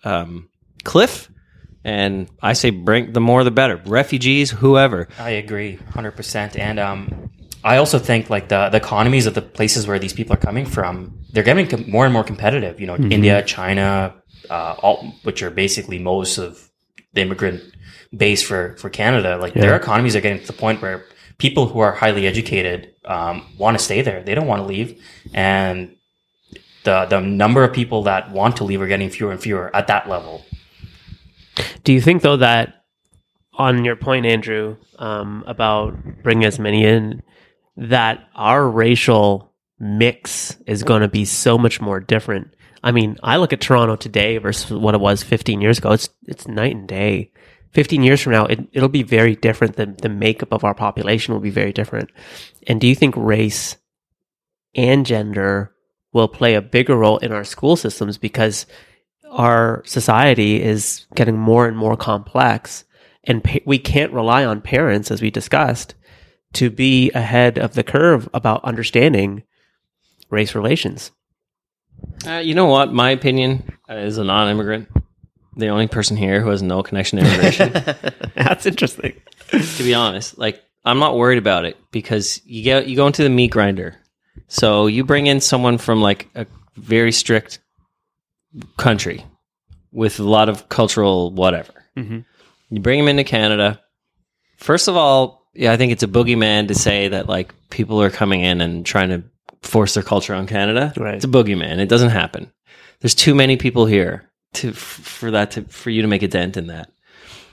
um, 0.04 0.48
cliff. 0.84 1.30
And 1.84 2.28
I 2.40 2.54
say, 2.54 2.70
bring 2.70 3.12
the 3.12 3.20
more 3.20 3.44
the 3.44 3.50
better. 3.50 3.76
Refugees, 3.84 4.50
whoever. 4.50 5.06
I 5.18 5.30
agree, 5.30 5.76
hundred 5.76 6.12
percent. 6.12 6.56
And 6.56 6.80
um, 6.80 7.30
I 7.62 7.76
also 7.76 7.98
think 7.98 8.30
like 8.30 8.48
the 8.48 8.70
the 8.70 8.78
economies 8.78 9.26
of 9.26 9.34
the 9.34 9.42
places 9.42 9.86
where 9.86 9.98
these 9.98 10.14
people 10.14 10.32
are 10.34 10.38
coming 10.38 10.64
from, 10.64 11.18
they're 11.32 11.42
getting 11.42 11.68
com- 11.68 11.90
more 11.90 12.04
and 12.04 12.12
more 12.12 12.24
competitive. 12.24 12.80
You 12.80 12.86
know, 12.86 12.96
India, 12.96 13.42
China, 13.42 14.14
uh, 14.48 14.76
all 14.78 15.12
which 15.24 15.42
are 15.42 15.50
basically 15.50 15.98
most 15.98 16.38
of 16.38 16.70
the 17.12 17.20
immigrant 17.20 17.62
base 18.16 18.42
for 18.42 18.76
for 18.76 18.90
Canada. 18.90 19.36
Like 19.38 19.54
their 19.54 19.76
economies 19.76 20.16
are 20.16 20.20
getting 20.20 20.40
to 20.40 20.46
the 20.46 20.52
point 20.52 20.82
where 20.82 21.04
people 21.38 21.66
who 21.66 21.80
are 21.80 21.92
highly 21.92 22.26
educated 22.26 22.94
um, 23.04 23.46
want 23.58 23.78
to 23.78 23.84
stay 23.84 24.02
there. 24.02 24.22
They 24.22 24.34
don't 24.34 24.46
want 24.46 24.62
to 24.62 24.66
leave, 24.66 25.02
and 25.32 25.94
the 26.84 27.06
the 27.06 27.20
number 27.20 27.64
of 27.64 27.72
people 27.72 28.04
that 28.04 28.30
want 28.30 28.56
to 28.58 28.64
leave 28.64 28.80
are 28.80 28.86
getting 28.86 29.10
fewer 29.10 29.32
and 29.32 29.40
fewer 29.40 29.74
at 29.74 29.86
that 29.88 30.08
level. 30.08 30.44
Do 31.82 31.92
you 31.92 32.00
think 32.00 32.22
though 32.22 32.36
that 32.36 32.84
on 33.54 33.84
your 33.84 33.96
point, 33.96 34.26
Andrew, 34.26 34.76
um, 34.98 35.44
about 35.46 35.94
bringing 36.22 36.44
as 36.44 36.58
many 36.58 36.84
in, 36.84 37.22
that 37.76 38.28
our 38.34 38.68
racial 38.68 39.52
mix 39.78 40.56
is 40.66 40.82
going 40.82 41.02
to 41.02 41.08
be 41.08 41.24
so 41.24 41.58
much 41.58 41.80
more 41.80 42.00
different? 42.00 42.54
I 42.82 42.92
mean, 42.92 43.16
I 43.22 43.38
look 43.38 43.52
at 43.52 43.60
Toronto 43.60 43.96
today 43.96 44.36
versus 44.38 44.70
what 44.70 44.94
it 44.94 45.00
was 45.00 45.22
15 45.22 45.60
years 45.60 45.78
ago. 45.78 45.92
It's 45.92 46.10
it's 46.26 46.46
night 46.46 46.74
and 46.76 46.86
day. 46.86 47.30
15 47.74 48.02
years 48.02 48.20
from 48.22 48.32
now, 48.32 48.46
it, 48.46 48.60
it'll 48.72 48.88
be 48.88 49.02
very 49.02 49.36
different. 49.36 49.76
The, 49.76 49.86
the 49.86 50.08
makeup 50.08 50.52
of 50.52 50.64
our 50.64 50.74
population 50.74 51.34
will 51.34 51.40
be 51.40 51.50
very 51.50 51.72
different. 51.72 52.10
And 52.66 52.80
do 52.80 52.86
you 52.86 52.94
think 52.94 53.14
race 53.16 53.76
and 54.74 55.04
gender 55.04 55.74
will 56.12 56.28
play 56.28 56.54
a 56.54 56.62
bigger 56.62 56.96
role 56.96 57.18
in 57.18 57.32
our 57.32 57.44
school 57.44 57.76
systems 57.76 58.16
because 58.16 58.66
our 59.30 59.82
society 59.84 60.62
is 60.62 61.06
getting 61.14 61.36
more 61.36 61.66
and 61.66 61.76
more 61.76 61.96
complex 61.96 62.84
and 63.24 63.42
pa- 63.42 63.58
we 63.66 63.78
can't 63.78 64.12
rely 64.12 64.44
on 64.44 64.60
parents 64.60 65.10
as 65.10 65.20
we 65.20 65.30
discussed 65.30 65.94
to 66.52 66.70
be 66.70 67.10
ahead 67.12 67.58
of 67.58 67.74
the 67.74 67.82
curve 67.82 68.28
about 68.32 68.64
understanding 68.64 69.42
race 70.30 70.54
relations 70.54 71.10
Uh, 72.26 72.38
you 72.38 72.54
know 72.54 72.66
what? 72.66 72.92
My 72.92 73.10
opinion 73.10 73.62
as 73.88 74.18
a 74.18 74.24
non 74.24 74.48
immigrant, 74.48 74.88
the 75.56 75.68
only 75.68 75.86
person 75.86 76.16
here 76.16 76.40
who 76.40 76.50
has 76.50 76.62
no 76.62 76.82
connection 76.82 77.18
to 77.18 77.24
immigration, 77.26 77.72
that's 78.34 78.66
interesting 78.66 79.14
to 79.50 79.82
be 79.82 79.94
honest, 79.94 80.38
like, 80.38 80.62
I'm 80.84 80.98
not 80.98 81.16
worried 81.16 81.38
about 81.38 81.64
it 81.64 81.76
because 81.90 82.40
you 82.44 82.62
get 82.62 82.86
you 82.86 82.96
go 82.96 83.06
into 83.06 83.22
the 83.22 83.30
meat 83.30 83.50
grinder. 83.50 83.96
So 84.48 84.86
you 84.86 85.04
bring 85.04 85.26
in 85.26 85.40
someone 85.40 85.78
from 85.78 86.02
like 86.02 86.28
a 86.34 86.46
very 86.76 87.12
strict 87.12 87.60
country 88.76 89.24
with 89.92 90.18
a 90.20 90.24
lot 90.24 90.48
of 90.48 90.68
cultural 90.68 91.30
whatever. 91.30 91.72
Mhm. 91.96 92.24
You 92.70 92.80
bring 92.80 92.98
them 92.98 93.08
into 93.08 93.24
Canada. 93.24 93.80
First 94.58 94.88
of 94.88 94.96
all, 94.96 95.46
yeah, 95.54 95.72
I 95.72 95.76
think 95.76 95.92
it's 95.92 96.02
a 96.02 96.08
boogeyman 96.08 96.68
to 96.68 96.74
say 96.74 97.08
that 97.08 97.28
like 97.28 97.54
people 97.70 98.02
are 98.02 98.10
coming 98.10 98.42
in 98.42 98.60
and 98.60 98.84
trying 98.84 99.08
to 99.08 99.22
force 99.62 99.94
their 99.94 100.02
culture 100.02 100.34
on 100.34 100.46
Canada. 100.46 100.92
Right. 100.96 101.14
It's 101.14 101.24
a 101.24 101.28
boogeyman. 101.28 101.78
It 101.78 101.88
doesn't 101.88 102.10
happen. 102.10 102.52
There's 103.00 103.14
too 103.14 103.34
many 103.34 103.56
people 103.56 103.86
here 103.86 104.30
to 104.56 104.72
for 104.72 105.32
that 105.32 105.52
to 105.52 105.62
for 105.64 105.90
you 105.90 106.02
to 106.02 106.08
make 106.08 106.22
a 106.22 106.28
dent 106.28 106.56
in 106.56 106.68
that. 106.68 106.90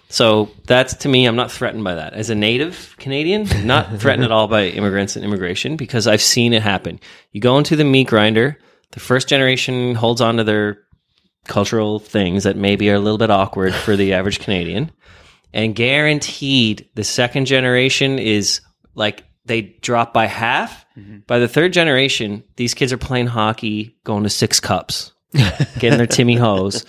So 0.10 0.52
that's 0.66 0.96
to 0.98 1.10
me, 1.10 1.26
I'm 1.26 1.38
not 1.38 1.52
threatened 1.52 1.84
by 1.84 1.96
that. 1.96 2.14
As 2.14 2.30
a 2.30 2.36
native 2.36 2.96
Canadian, 3.00 3.48
not 3.66 3.98
threatened 4.00 4.26
at 4.26 4.32
all 4.32 4.48
by 4.48 4.66
immigrants 4.68 5.16
and 5.16 5.24
immigration 5.24 5.78
because 5.78 6.06
I've 6.06 6.22
seen 6.22 6.54
it 6.54 6.62
happen. 6.62 7.00
You 7.32 7.40
go 7.40 7.58
into 7.58 7.78
the 7.78 7.86
meat 7.86 8.08
grinder, 8.08 8.58
the 8.92 9.00
first 9.00 9.30
generation 9.30 9.96
holds 9.96 10.20
on 10.20 10.38
to 10.38 10.44
their 10.44 10.80
cultural 11.46 12.00
things 12.00 12.44
that 12.44 12.58
maybe 12.58 12.90
are 12.90 12.96
a 12.96 13.00
little 13.00 13.18
bit 13.18 13.32
awkward 13.32 13.74
for 13.74 13.96
the 13.96 14.14
average 14.14 14.40
Canadian. 14.40 14.92
And 15.54 15.76
guaranteed 15.76 16.90
the 16.96 17.04
second 17.04 17.46
generation 17.46 18.20
is 18.20 18.62
like 18.96 19.26
they 19.46 19.62
drop 19.82 20.14
by 20.14 20.26
half. 20.26 20.86
Mm-hmm. 20.98 21.20
By 21.28 21.40
the 21.40 21.48
third 21.48 21.74
generation, 21.74 22.44
these 22.56 22.74
kids 22.74 22.94
are 22.94 22.98
playing 22.98 23.28
hockey, 23.28 23.98
going 24.04 24.24
to 24.24 24.30
six 24.30 24.60
cups, 24.60 25.14
getting 25.80 25.98
their 25.98 26.08
Timmy 26.08 26.36
Ho's, 26.36 26.86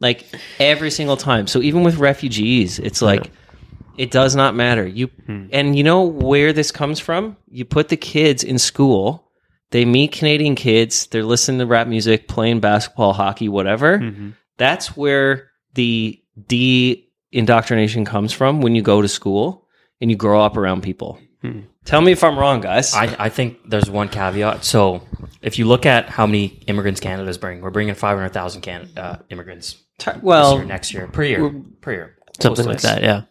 like 0.00 0.26
every 0.60 0.90
single 0.90 1.16
time. 1.16 1.46
So 1.46 1.60
even 1.60 1.82
with 1.82 1.96
refugees, 1.96 2.78
it's 2.78 3.02
like 3.02 3.30
it 3.96 4.10
does 4.10 4.36
not 4.36 4.54
matter. 4.54 4.86
You 4.86 5.06
hmm. 5.26 5.46
and 5.52 5.76
you 5.76 5.84
know 5.84 6.02
where 6.02 6.52
this 6.52 6.70
comes 6.70 7.00
from? 7.00 7.36
You 7.48 7.64
put 7.64 7.88
the 7.88 7.96
kids 7.96 8.44
in 8.44 8.58
school, 8.58 9.30
they 9.70 9.84
meet 9.84 10.12
Canadian 10.12 10.54
kids, 10.54 11.06
they're 11.08 11.24
listening 11.24 11.58
to 11.60 11.66
rap 11.66 11.88
music, 11.88 12.28
playing 12.28 12.60
basketball, 12.60 13.12
hockey, 13.12 13.48
whatever. 13.48 13.98
Mm-hmm. 13.98 14.30
That's 14.58 14.96
where 14.96 15.50
the 15.74 16.22
de 16.46 17.02
indoctrination 17.32 18.04
comes 18.04 18.32
from 18.32 18.60
when 18.60 18.74
you 18.74 18.82
go 18.82 19.02
to 19.02 19.08
school 19.08 19.66
and 20.00 20.10
you 20.10 20.16
grow 20.16 20.40
up 20.40 20.56
around 20.56 20.82
people. 20.82 21.18
Hmm. 21.42 21.60
Tell 21.86 22.00
me 22.00 22.12
if 22.12 22.22
I'm 22.22 22.38
wrong, 22.38 22.60
guys. 22.60 22.92
I, 22.94 23.16
I 23.18 23.28
think 23.30 23.70
there's 23.70 23.88
one 23.88 24.08
caveat. 24.08 24.64
So 24.64 25.02
if 25.40 25.58
you 25.58 25.66
look 25.66 25.86
at 25.86 26.08
how 26.10 26.26
many 26.26 26.46
immigrants 26.66 27.00
Canada's 27.00 27.38
bringing, 27.38 27.62
we're 27.62 27.70
bringing 27.70 27.94
500,000 27.94 28.60
Can- 28.60 28.90
uh, 28.96 29.22
immigrants 29.30 29.76
T- 29.98 30.10
this 30.10 30.22
well, 30.22 30.56
year, 30.56 30.64
next 30.66 30.92
year, 30.92 31.06
per 31.06 31.22
year, 31.22 31.50
per 31.80 31.92
year. 31.92 32.16
something 32.40 32.66
like 32.66 32.82
that 32.82 33.02
yeah 33.02 33.22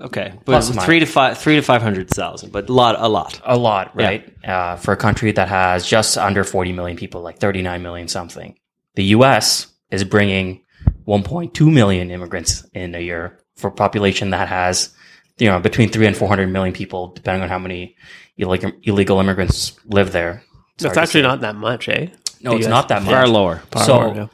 Okay, 0.00 0.32
but 0.36 0.44
Plus 0.44 0.70
or 0.70 0.80
three 0.80 1.00
to 1.00 1.06
five, 1.06 1.38
three 1.38 1.56
to 1.56 1.62
five 1.62 1.82
hundred 1.82 2.08
thousand, 2.08 2.52
but 2.52 2.68
a 2.68 2.72
lot, 2.72 2.94
a 2.98 3.08
lot. 3.08 3.40
a 3.44 3.58
lot, 3.58 3.96
right? 3.96 4.32
Uh, 4.44 4.76
for 4.76 4.92
a 4.92 4.96
country 4.96 5.32
that 5.32 5.48
has 5.48 5.84
just 5.84 6.16
under 6.16 6.44
40 6.44 6.72
million 6.72 6.96
people, 6.96 7.20
like 7.20 7.38
39 7.38 7.82
million 7.82 8.06
something. 8.06 8.56
The 8.94 9.04
U.S. 9.06 9.66
is 9.90 10.04
bringing 10.04 10.62
1.2 11.08 11.72
million 11.72 12.10
immigrants 12.12 12.64
in 12.74 12.94
a 12.94 13.00
year 13.00 13.40
for 13.56 13.68
a 13.68 13.72
population 13.72 14.30
that 14.30 14.46
has, 14.46 14.94
you 15.38 15.48
know, 15.48 15.60
between 15.60 15.88
three 15.88 16.06
and 16.06 16.16
400 16.16 16.48
million 16.48 16.74
people, 16.74 17.08
depending 17.08 17.42
on 17.42 17.48
how 17.48 17.58
many 17.58 17.96
illegal, 18.36 18.72
illegal 18.82 19.20
immigrants 19.20 19.78
live 19.86 20.12
there. 20.12 20.42
That's 20.78 20.94
Sorry 20.94 20.94
to 20.94 21.00
actually 21.00 21.22
not 21.22 21.40
that 21.40 21.56
much, 21.56 21.88
eh? 21.88 22.08
no, 22.40 22.56
it's 22.56 22.66
US. 22.66 22.70
not 22.70 22.88
that 22.88 23.02
much. 23.02 23.12
Far 23.12 23.28
lower. 23.28 23.62
So 23.84 23.98
lower, 23.98 24.14
yeah. 24.14 24.26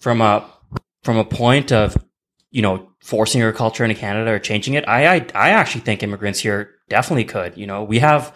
from 0.00 0.20
a 0.20 0.48
from 1.02 1.16
a 1.16 1.24
point 1.24 1.72
of 1.72 1.96
you 2.50 2.62
know 2.62 2.90
forcing 3.00 3.40
your 3.40 3.52
culture 3.52 3.84
into 3.84 3.94
Canada 3.94 4.30
or 4.30 4.38
changing 4.38 4.74
it, 4.74 4.86
I 4.88 5.16
I, 5.16 5.26
I 5.34 5.50
actually 5.50 5.82
think 5.82 6.02
immigrants 6.02 6.40
here 6.40 6.74
definitely 6.88 7.24
could. 7.24 7.56
You 7.56 7.66
know, 7.66 7.84
we 7.84 7.98
have 8.00 8.34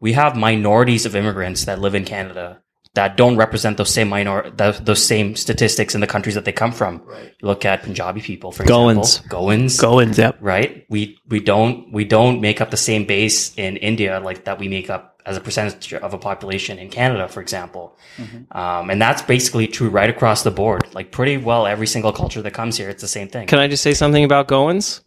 we 0.00 0.12
have 0.12 0.36
minorities 0.36 1.06
of 1.06 1.16
immigrants 1.16 1.64
that 1.64 1.80
live 1.80 1.94
in 1.94 2.04
Canada 2.04 2.62
that 2.94 3.16
don't 3.16 3.36
represent 3.36 3.76
those 3.76 3.92
same 3.92 4.08
minor 4.08 4.50
those, 4.50 4.80
those 4.80 5.04
same 5.04 5.36
statistics 5.36 5.94
in 5.94 6.00
the 6.00 6.06
countries 6.06 6.34
that 6.34 6.44
they 6.44 6.52
come 6.52 6.72
from. 6.72 7.02
Right. 7.04 7.34
Look 7.42 7.64
at 7.64 7.82
Punjabi 7.82 8.20
people, 8.20 8.52
for 8.52 8.64
Goans. 8.64 9.18
example, 9.18 9.38
Goans, 9.38 9.80
Goins, 9.80 10.18
yep. 10.18 10.36
right? 10.40 10.84
We 10.88 11.18
we 11.28 11.40
don't 11.40 11.92
we 11.92 12.04
don't 12.04 12.40
make 12.40 12.60
up 12.60 12.70
the 12.70 12.76
same 12.76 13.04
base 13.04 13.56
in 13.56 13.76
India 13.76 14.20
like 14.20 14.44
that 14.44 14.58
we 14.58 14.68
make 14.68 14.90
up 14.90 15.20
as 15.26 15.36
a 15.36 15.40
percentage 15.40 15.92
of 15.92 16.14
a 16.14 16.18
population 16.18 16.78
in 16.78 16.88
Canada, 16.88 17.28
for 17.28 17.42
example. 17.42 17.98
Um, 18.50 18.88
and 18.88 19.00
that's 19.00 19.20
basically 19.20 19.66
true 19.66 19.90
right 19.90 20.08
across 20.08 20.42
the 20.42 20.50
board. 20.50 20.82
Like 20.94 21.12
pretty 21.12 21.36
well 21.36 21.66
every 21.66 21.86
single 21.86 22.12
culture 22.12 22.40
that 22.40 22.52
comes 22.52 22.78
here, 22.78 22.88
it's 22.88 23.02
the 23.02 23.08
same 23.08 23.28
thing. 23.28 23.46
Can 23.46 23.58
I 23.58 23.68
just 23.68 23.82
say 23.82 23.92
something 23.92 24.24
about 24.24 24.48
Goans? 24.48 25.02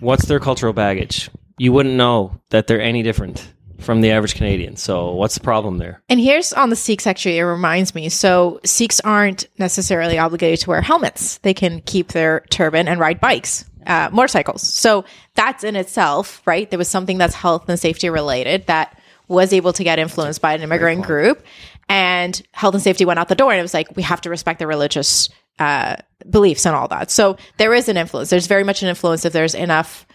What's 0.00 0.24
their 0.24 0.40
cultural 0.40 0.72
baggage? 0.72 1.30
You 1.58 1.72
wouldn't 1.72 1.94
know 1.94 2.40
that 2.50 2.66
they're 2.66 2.80
any 2.80 3.02
different 3.04 3.52
from 3.80 4.00
the 4.00 4.10
average 4.10 4.34
Canadian. 4.34 4.76
So 4.76 5.12
what's 5.12 5.34
the 5.34 5.40
problem 5.40 5.78
there? 5.78 6.02
And 6.08 6.20
here's 6.20 6.52
on 6.52 6.70
the 6.70 6.76
Sikhs, 6.76 7.06
actually, 7.06 7.38
it 7.38 7.42
reminds 7.42 7.94
me. 7.94 8.08
So 8.08 8.60
Sikhs 8.64 9.00
aren't 9.00 9.46
necessarily 9.58 10.18
obligated 10.18 10.60
to 10.60 10.70
wear 10.70 10.82
helmets. 10.82 11.38
They 11.38 11.54
can 11.54 11.80
keep 11.82 12.08
their 12.08 12.40
turban 12.50 12.88
and 12.88 13.00
ride 13.00 13.20
bikes, 13.20 13.64
uh, 13.86 14.10
motorcycles. 14.12 14.62
So 14.62 15.04
that's 15.34 15.64
in 15.64 15.76
itself, 15.76 16.42
right? 16.46 16.68
There 16.70 16.78
was 16.78 16.88
something 16.88 17.18
that's 17.18 17.34
health 17.34 17.68
and 17.68 17.78
safety 17.78 18.10
related 18.10 18.66
that 18.66 18.98
was 19.28 19.52
able 19.52 19.72
to 19.72 19.84
get 19.84 19.98
influenced 19.98 20.42
by 20.42 20.54
an 20.54 20.62
immigrant 20.62 21.02
group. 21.02 21.44
And 21.88 22.40
health 22.52 22.74
and 22.74 22.82
safety 22.82 23.04
went 23.04 23.18
out 23.18 23.28
the 23.28 23.34
door. 23.34 23.50
And 23.50 23.58
it 23.58 23.62
was 23.62 23.74
like, 23.74 23.96
we 23.96 24.02
have 24.02 24.20
to 24.22 24.30
respect 24.30 24.58
the 24.58 24.66
religious 24.66 25.28
uh, 25.58 25.96
beliefs 26.28 26.66
and 26.66 26.74
all 26.74 26.88
that. 26.88 27.10
So 27.10 27.36
there 27.56 27.74
is 27.74 27.88
an 27.88 27.96
influence. 27.96 28.30
There's 28.30 28.46
very 28.46 28.64
much 28.64 28.82
an 28.82 28.88
influence 28.88 29.24
if 29.24 29.32
there's 29.32 29.54
enough 29.54 30.06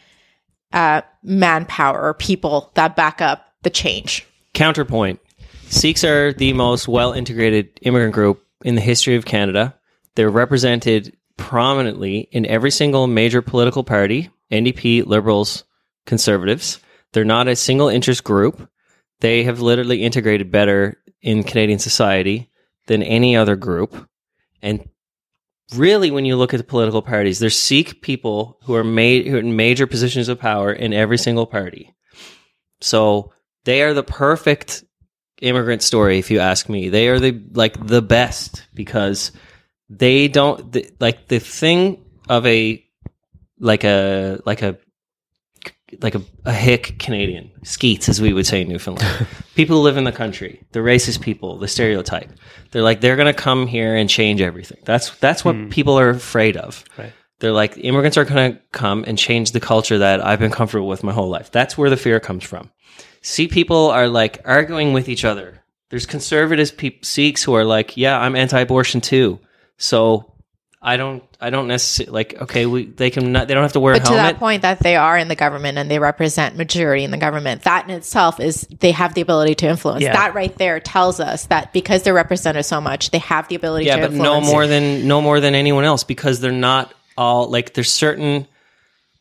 uh, 0.74 1.02
manpower 1.24 2.02
or 2.02 2.14
people 2.14 2.72
that 2.76 2.96
back 2.96 3.22
up 3.22 3.45
the 3.66 3.70
change. 3.70 4.26
Counterpoint 4.54 5.20
Sikhs 5.68 6.04
are 6.06 6.32
the 6.32 6.54
most 6.54 6.88
well 6.88 7.12
integrated 7.12 7.78
immigrant 7.82 8.14
group 8.14 8.42
in 8.64 8.76
the 8.76 8.82
history 8.82 9.16
of 9.16 9.26
Canada. 9.26 9.76
They're 10.16 10.30
represented 10.30 11.18
prominently 11.38 12.30
in 12.32 12.46
every 12.46 12.72
single 12.72 13.08
major 13.08 13.42
political 13.42 13.84
party 13.84 14.30
NDP, 14.52 15.06
Liberals, 15.06 15.66
Conservatives. 16.06 16.80
They're 17.12 17.26
not 17.26 17.48
a 17.48 17.56
single 17.56 17.90
interest 17.90 18.24
group. 18.24 18.70
They 19.20 19.44
have 19.44 19.60
literally 19.60 20.04
integrated 20.04 20.52
better 20.52 21.02
in 21.22 21.44
Canadian 21.44 21.80
society 21.80 22.52
than 22.86 23.02
any 23.02 23.36
other 23.36 23.56
group. 23.56 24.08
And 24.62 24.88
really, 25.74 26.12
when 26.12 26.26
you 26.26 26.36
look 26.36 26.54
at 26.54 26.58
the 26.58 26.64
political 26.64 27.02
parties, 27.02 27.40
there's 27.40 27.58
Sikh 27.58 28.02
people 28.02 28.60
who 28.64 28.76
are 28.76 28.84
who 28.84 29.36
are 29.36 29.40
in 29.40 29.56
major 29.56 29.88
positions 29.88 30.30
of 30.30 30.40
power 30.40 30.72
in 30.72 30.94
every 30.94 31.18
single 31.18 31.48
party. 31.48 31.96
So 32.82 33.34
they 33.66 33.82
are 33.82 33.94
the 33.94 34.04
perfect 34.04 34.84
immigrant 35.42 35.84
story, 35.84 36.18
if 36.18 36.32
you 36.32 36.40
ask 36.40 36.70
me. 36.70 36.90
They 36.90 37.10
are 37.10 37.20
the 37.20 37.42
like 37.52 37.86
the 37.86 38.02
best 38.02 38.66
because 38.74 39.32
they 39.90 40.28
don't 40.28 40.72
the, 40.72 40.90
like 41.00 41.28
the 41.28 41.40
thing 41.40 42.04
of 42.30 42.46
a 42.46 42.84
like 43.60 43.84
a 43.84 44.40
like 44.46 44.62
a 44.62 44.78
like 46.02 46.16
a, 46.16 46.22
a 46.46 46.54
hick 46.54 46.98
Canadian 47.00 47.52
skeets, 47.64 48.10
as 48.10 48.20
we 48.20 48.34
would 48.34 48.46
say 48.46 48.62
in 48.62 48.70
Newfoundland. 48.70 49.28
people 49.56 49.78
who 49.78 49.82
live 49.84 49.98
in 49.98 50.04
the 50.04 50.12
country, 50.12 50.62
the 50.72 50.80
racist 50.80 51.22
people, 51.22 51.58
the 51.58 51.68
stereotype. 51.68 52.30
They're 52.72 52.82
like 52.82 53.02
they're 53.02 53.16
gonna 53.16 53.34
come 53.34 53.68
here 53.68 53.96
and 53.96 54.10
change 54.10 54.42
everything. 54.42 54.80
That's 54.86 55.16
that's 55.18 55.46
what 55.46 55.56
hmm. 55.56 55.70
people 55.70 56.00
are 56.00 56.10
afraid 56.10 56.58
of. 56.58 56.84
Right. 56.98 57.14
They're 57.40 57.52
like 57.52 57.78
immigrants 57.78 58.18
are 58.18 58.26
gonna 58.26 58.60
come 58.72 59.04
and 59.08 59.18
change 59.18 59.52
the 59.52 59.60
culture 59.60 59.98
that 60.00 60.26
I've 60.26 60.40
been 60.40 60.52
comfortable 60.52 60.88
with 60.88 61.04
my 61.04 61.14
whole 61.14 61.30
life. 61.30 61.52
That's 61.52 61.78
where 61.78 61.90
the 61.90 61.98
fear 61.98 62.20
comes 62.20 62.44
from. 62.44 62.72
See, 63.26 63.48
people 63.48 63.90
are 63.90 64.08
like 64.08 64.40
arguing 64.46 64.94
with 64.94 65.10
each 65.10 65.26
other. 65.26 65.64
There's 65.90 66.06
conservative 66.06 66.78
peop 66.78 67.04
Sikhs 67.04 67.42
who 67.42 67.56
are 67.56 67.66
like, 67.66 67.98
yeah, 67.98 68.20
I'm 68.20 68.36
anti-abortion 68.36 69.02
too. 69.02 69.40
So 69.78 70.32
I 70.80 70.98
don't, 70.98 71.24
I 71.42 71.50
don't 71.50 71.68
necessarily 71.68 72.14
like. 72.14 72.40
Okay, 72.44 72.68
we 72.68 72.86
they 72.86 73.10
can 73.10 73.32
not, 73.32 73.48
they 73.48 73.56
don't 73.56 73.64
have 73.64 73.74
to 73.74 73.80
wear 73.80 73.96
But 73.96 74.04
a 74.04 74.06
to 74.06 74.14
that 74.14 74.38
point 74.38 74.62
that 74.62 74.80
they 74.80 74.96
are 74.96 75.18
in 75.18 75.28
the 75.28 75.36
government 75.36 75.80
and 75.80 75.90
they 75.90 75.98
represent 75.98 76.56
majority 76.56 77.04
in 77.04 77.10
the 77.10 77.18
government, 77.18 77.64
that 77.64 77.90
in 77.90 77.96
itself 77.96 78.40
is 78.40 78.68
they 78.80 78.92
have 78.92 79.16
the 79.16 79.22
ability 79.22 79.56
to 79.56 79.68
influence. 79.70 80.04
Yeah. 80.04 80.14
That 80.14 80.36
right 80.36 80.56
there 80.56 80.80
tells 80.80 81.20
us 81.20 81.48
that 81.48 81.74
because 81.74 82.04
they're 82.04 82.14
represented 82.14 82.64
so 82.64 82.80
much, 82.80 83.10
they 83.10 83.18
have 83.18 83.48
the 83.48 83.56
ability 83.56 83.88
yeah, 83.88 83.96
to 83.96 84.02
but 84.04 84.12
no 84.12 84.40
more 84.40 84.68
than 84.68 85.08
no 85.08 85.20
more 85.20 85.40
than 85.40 85.56
anyone 85.56 85.84
else 85.84 86.04
because 86.04 86.42
they're 86.42 86.52
not 86.52 86.94
all 87.18 87.50
like. 87.50 87.74
There's 87.74 87.92
certain 87.92 88.48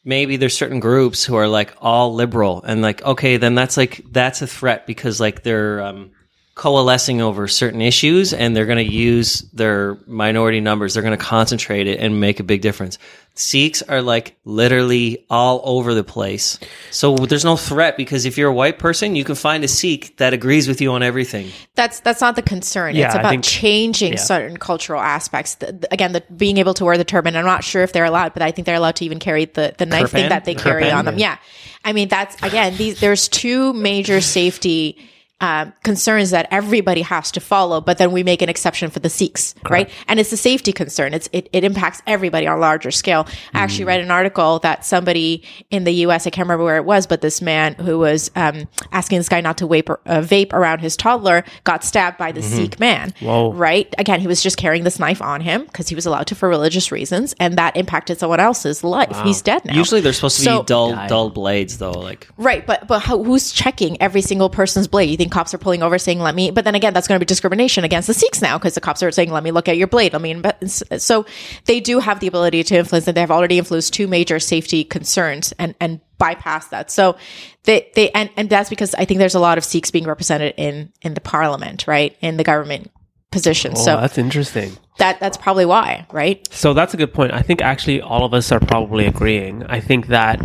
maybe 0.05 0.37
there's 0.37 0.57
certain 0.57 0.81
groups 0.81 1.25
who 1.25 1.35
are 1.35 1.49
like 1.49 1.75
all 1.81 2.15
liberal 2.15 2.63
and 2.63 2.83
like 2.83 3.03
okay, 3.03 3.37
then 3.37 3.55
that's 3.55 3.77
like 3.77 4.05
that's 4.11 4.43
a 4.43 4.47
threat 4.47 4.87
because 4.87 5.21
like 5.21 5.43
they're 5.43 5.81
um, 5.81 6.13
coalescing 6.55 7.21
over 7.21 7.49
certain 7.49 7.83
issues 7.83 8.33
and 8.33 8.55
they're 8.55 8.67
going 8.67 8.85
to 8.85 8.93
use 8.93 9.41
their 9.53 9.99
minority 10.07 10.61
numbers. 10.61 10.95
They're 10.95 11.03
going 11.03 11.17
to 11.19 11.25
concentrate 11.25 11.89
it 11.89 11.99
and 11.99 12.21
make 12.21 12.39
a 12.39 12.45
big 12.45 12.61
difference. 12.61 12.97
Sikhs 13.37 13.83
are 13.83 14.01
like 14.01 14.37
literally 14.45 15.27
all 15.29 15.61
over 15.65 15.95
the 15.95 16.05
place. 16.05 16.61
So 16.93 17.17
there's 17.17 17.45
no 17.45 17.57
threat 17.57 17.97
because 17.97 18.25
if 18.25 18.39
you're 18.39 18.51
a 18.51 18.55
white 18.55 18.79
person, 18.79 19.17
you 19.17 19.25
can 19.25 19.35
find 19.35 19.65
a 19.65 19.69
Sikh 19.69 20.17
that 20.19 20.33
agrees 20.33 20.69
with 20.69 20.81
you 20.81 20.93
on 20.93 21.03
everything. 21.03 21.51
That's 21.75 21.99
that's 21.99 22.21
not 22.21 22.37
the 22.37 22.43
concern. 22.43 22.95
Yeah, 22.95 23.07
it's 23.07 23.17
about 23.17 23.31
think- 23.31 23.43
changing 23.43 24.13
yeah. 24.13 24.19
certain 24.21 24.57
cultural 24.57 25.01
aspects. 25.01 25.57
The, 25.57 25.73
the- 25.73 25.93
again, 25.93 26.13
the 26.13 26.23
being 26.37 26.59
able 26.59 26.75
to 26.75 26.85
wear 26.85 26.97
the 26.97 27.05
turban. 27.05 27.35
I'm 27.35 27.45
not 27.45 27.65
sure 27.65 27.83
if 27.83 27.93
they're 27.93 28.05
allowed, 28.05 28.35
but 28.35 28.43
I 28.43 28.53
think 28.53 28.67
they're 28.67 28.77
allowed 28.77 28.95
to 28.97 29.05
even 29.05 29.19
carry 29.19 29.47
the 29.47 29.75
the 29.77 29.87
knife 29.87 30.13
thing 30.13 30.29
that 30.29 30.45
they 30.45 30.55
carry 30.55 30.85
Kirpan, 30.85 30.95
on 30.95 31.05
them. 31.05 31.19
Yeah, 31.19 31.39
I 31.85 31.93
mean 31.93 32.07
that's 32.07 32.41
again. 32.41 32.77
These 32.77 33.01
there's 33.01 33.27
two 33.27 33.73
major 33.73 34.21
safety. 34.21 34.97
Um, 35.41 35.75
concerns 35.83 36.31
that 36.31 36.47
everybody 36.53 37.03
has 37.03 37.33
to 37.33 37.41
follow, 37.41 37.81
but 37.81 37.99
then 37.99 38.13
we 38.13 38.23
make 38.23 38.41
an 38.41 38.49
exception 38.49 38.89
for 38.89 39.01
the 39.01 39.11
Sikhs, 39.11 39.55
right? 39.69 39.91
And 40.07 40.19
it's 40.21 40.33
a 40.33 40.37
safety 40.37 40.73
concern. 40.73 41.13
It's 41.13 41.29
it, 41.33 41.51
it 41.53 41.65
impacts 41.65 42.01
everybody 42.07 42.47
on 42.47 42.57
a 42.57 42.61
larger 42.61 42.93
scale. 42.93 43.27
I 43.53 43.59
actually 43.59 43.85
read 43.85 44.01
an 44.01 44.13
article 44.13 44.61
that 44.61 44.87
somebody 44.87 45.43
in 45.71 45.83
the 45.85 45.91
U.S. 46.07 46.27
I 46.27 46.31
can't 46.31 46.47
remember 46.47 46.65
where 46.65 46.77
it 46.77 46.85
was, 46.85 47.09
but 47.09 47.21
this 47.21 47.43
man 47.43 47.75
who 47.75 47.99
was 47.99 48.31
um, 48.37 48.69
asking 48.93 49.19
this 49.19 49.29
guy 49.29 49.41
not 49.41 49.59
to 49.59 49.67
vape, 49.67 49.91
uh, 49.91 50.21
vape 50.21 50.53
around 50.53 50.79
his 50.79 50.97
toddler 50.97 51.45
got 51.65 51.83
stabbed 51.83 52.17
by 52.17 52.31
the 52.31 52.41
Sikh 52.41 52.79
man. 52.79 53.13
Whoa. 53.21 53.53
Right? 53.53 53.93
Again, 53.99 54.21
he 54.21 54.29
was 54.29 54.41
just 54.41 54.57
carrying 54.57 54.85
this 54.85 55.01
knife 55.01 55.21
on 55.21 55.41
him 55.41 55.65
because 55.65 55.89
he 55.89 55.97
was 55.97 56.07
allowed 56.07 56.29
to 56.29 56.37
for 56.37 56.49
religious 56.49 56.93
reasons, 56.93 57.35
and 57.41 57.59
that 57.59 57.77
impacted 57.77 58.19
someone 58.21 58.41
else's 58.41 58.85
life. 58.85 59.21
He's 59.25 59.43
dead 59.43 59.65
now. 59.65 59.75
Usually 59.75 60.01
they're 60.01 60.13
supposed 60.13 60.37
to 60.39 60.43
So- 60.45 60.63
be 60.63 60.67
dull, 60.67 61.09
dull 61.09 61.31
blades, 61.31 61.79
though. 61.79 61.91
Like 61.91 62.29
Right, 62.39 62.65
but 62.65 62.87
but 62.87 63.01
how, 63.01 63.23
who's 63.23 63.51
checking 63.53 64.01
every 64.01 64.23
single 64.23 64.49
person's 64.49 64.87
blade? 64.87 65.24
Think 65.25 65.33
cops 65.33 65.55
are 65.55 65.59
pulling 65.59 65.83
over 65.83 65.99
saying, 65.99 66.21
"Let 66.21 66.35
me"? 66.35 66.51
But 66.51 66.67
then 66.67 66.75
again, 66.75 66.93
that's 66.93 67.09
going 67.09 67.19
to 67.19 67.25
be 67.25 67.25
discrimination 67.25 67.83
against 67.83 68.09
the 68.09 68.13
Sikhs 68.13 68.43
now 68.43 68.59
because 68.59 68.75
the 68.75 68.83
cops 68.83 69.03
are 69.03 69.11
saying, 69.11 69.31
"Let 69.31 69.43
me 69.43 69.53
look 69.53 69.71
at 69.71 69.79
your 69.79 69.87
blade." 69.87 70.15
I 70.15 70.19
mean, 70.19 70.43
but 70.43 70.69
so 70.69 71.25
they 71.65 71.81
do 71.81 71.99
have 71.99 72.21
the 72.21 72.27
ability 72.27 72.63
to 72.63 72.77
influence, 72.77 73.09
and 73.09 73.17
they 73.17 73.23
have 73.23 73.31
already 73.31 73.57
influenced 73.57 73.95
two 73.95 74.07
major 74.07 74.39
safety 74.39 74.85
concerns 74.85 75.55
and 75.59 75.75
and 75.81 76.01
bypass 76.19 76.69
that. 76.69 76.91
So 76.91 77.17
they 77.63 77.91
they 77.95 78.11
and 78.11 78.29
and 78.37 78.51
that's 78.51 78.69
because 78.69 78.95
I 78.95 79.07
think 79.07 79.17
there's 79.17 79.35
a 79.35 79.41
lot 79.41 79.57
of 79.57 79.65
Sikhs 79.65 79.91
being 79.91 80.05
represented 80.05 80.53
in 80.59 80.93
in 81.01 81.15
the 81.15 81.23
parliament, 81.23 81.87
right, 81.87 82.15
in 82.21 82.37
the 82.37 82.45
government 82.45 82.91
positions. 83.31 83.81
Oh, 83.81 83.85
so 83.85 83.97
that's 83.97 84.19
interesting. 84.19 84.77
that 84.99 85.21
that's 85.21 85.39
probably 85.39 85.65
why, 85.65 86.07
right? 86.13 86.47
So 86.53 86.75
that's 86.75 86.93
a 86.93 86.99
good 86.99 87.15
point. 87.15 87.33
I 87.33 87.41
think 87.41 87.63
actually 87.63 88.03
all 88.03 88.27
of 88.27 88.35
us 88.35 88.53
are 88.53 88.61
probably 88.61 89.07
agreeing. 89.07 89.65
I 89.65 89.81
think 89.81 90.09
that 90.09 90.39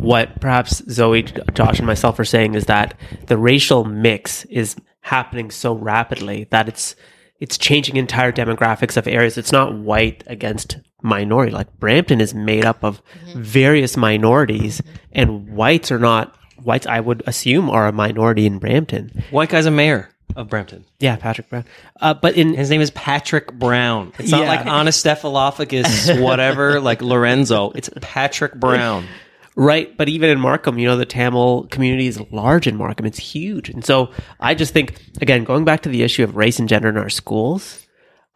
what 0.00 0.40
perhaps 0.40 0.82
Zoe, 0.90 1.22
Josh, 1.54 1.78
and 1.78 1.86
myself 1.86 2.18
are 2.18 2.24
saying 2.24 2.54
is 2.54 2.64
that 2.66 2.98
the 3.26 3.36
racial 3.36 3.84
mix 3.84 4.44
is 4.46 4.74
happening 5.00 5.50
so 5.50 5.74
rapidly 5.74 6.46
that 6.50 6.68
it's 6.68 6.96
it's 7.40 7.58
changing 7.58 7.96
entire 7.96 8.30
demographics 8.32 8.96
of 8.96 9.06
areas. 9.08 9.36
It's 9.36 9.50
not 9.52 9.74
white 9.74 10.22
against 10.28 10.78
minority. 11.02 11.50
Like 11.52 11.72
Brampton 11.78 12.20
is 12.20 12.32
made 12.34 12.64
up 12.64 12.82
of 12.84 13.02
various 13.34 13.96
minorities, 13.96 14.80
and 15.10 15.48
whites 15.50 15.90
are 15.92 15.98
not 15.98 16.36
whites. 16.62 16.86
I 16.86 17.00
would 17.00 17.22
assume 17.26 17.68
are 17.68 17.86
a 17.88 17.92
minority 17.92 18.46
in 18.46 18.58
Brampton. 18.58 19.24
white 19.30 19.48
guy's 19.50 19.66
a 19.66 19.70
mayor 19.72 20.08
of 20.36 20.48
Brampton. 20.48 20.84
Yeah, 21.00 21.16
Patrick 21.16 21.50
Brown. 21.50 21.64
Uh, 22.00 22.14
but 22.14 22.36
in 22.36 22.54
His 22.54 22.70
name 22.70 22.80
is 22.80 22.90
Patrick 22.92 23.52
Brown. 23.52 24.12
It's 24.18 24.30
not 24.30 24.42
Yeah. 24.42 24.48
like 24.48 24.60
Anastephalophagus, 24.64 26.20
whatever, 26.22 26.80
like 26.80 27.02
Lorenzo. 27.02 27.70
It's 27.74 27.90
Patrick 28.00 28.54
Brown. 28.54 29.06
Right, 29.54 29.94
but 29.98 30.08
even 30.08 30.30
in 30.30 30.40
Markham, 30.40 30.78
you 30.78 30.88
know, 30.88 30.96
the 30.96 31.04
Tamil 31.04 31.66
community 31.66 32.06
is 32.06 32.20
large 32.30 32.66
in 32.66 32.76
Markham. 32.76 33.04
It's 33.04 33.18
huge. 33.18 33.68
And 33.68 33.84
so 33.84 34.10
I 34.40 34.54
just 34.54 34.72
think, 34.72 34.96
again, 35.20 35.44
going 35.44 35.64
back 35.64 35.82
to 35.82 35.90
the 35.90 36.02
issue 36.02 36.24
of 36.24 36.36
race 36.36 36.58
and 36.58 36.68
gender 36.68 36.88
in 36.88 36.96
our 36.96 37.10
schools, 37.10 37.86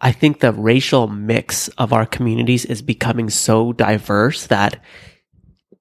I 0.00 0.12
think 0.12 0.40
the 0.40 0.52
racial 0.52 1.09
mix 1.09 1.68
of 1.79 1.94
our 1.94 2.05
communities 2.05 2.66
is 2.66 2.83
becoming 2.83 3.31
so 3.31 3.72
diverse 3.72 4.48
that 4.48 4.79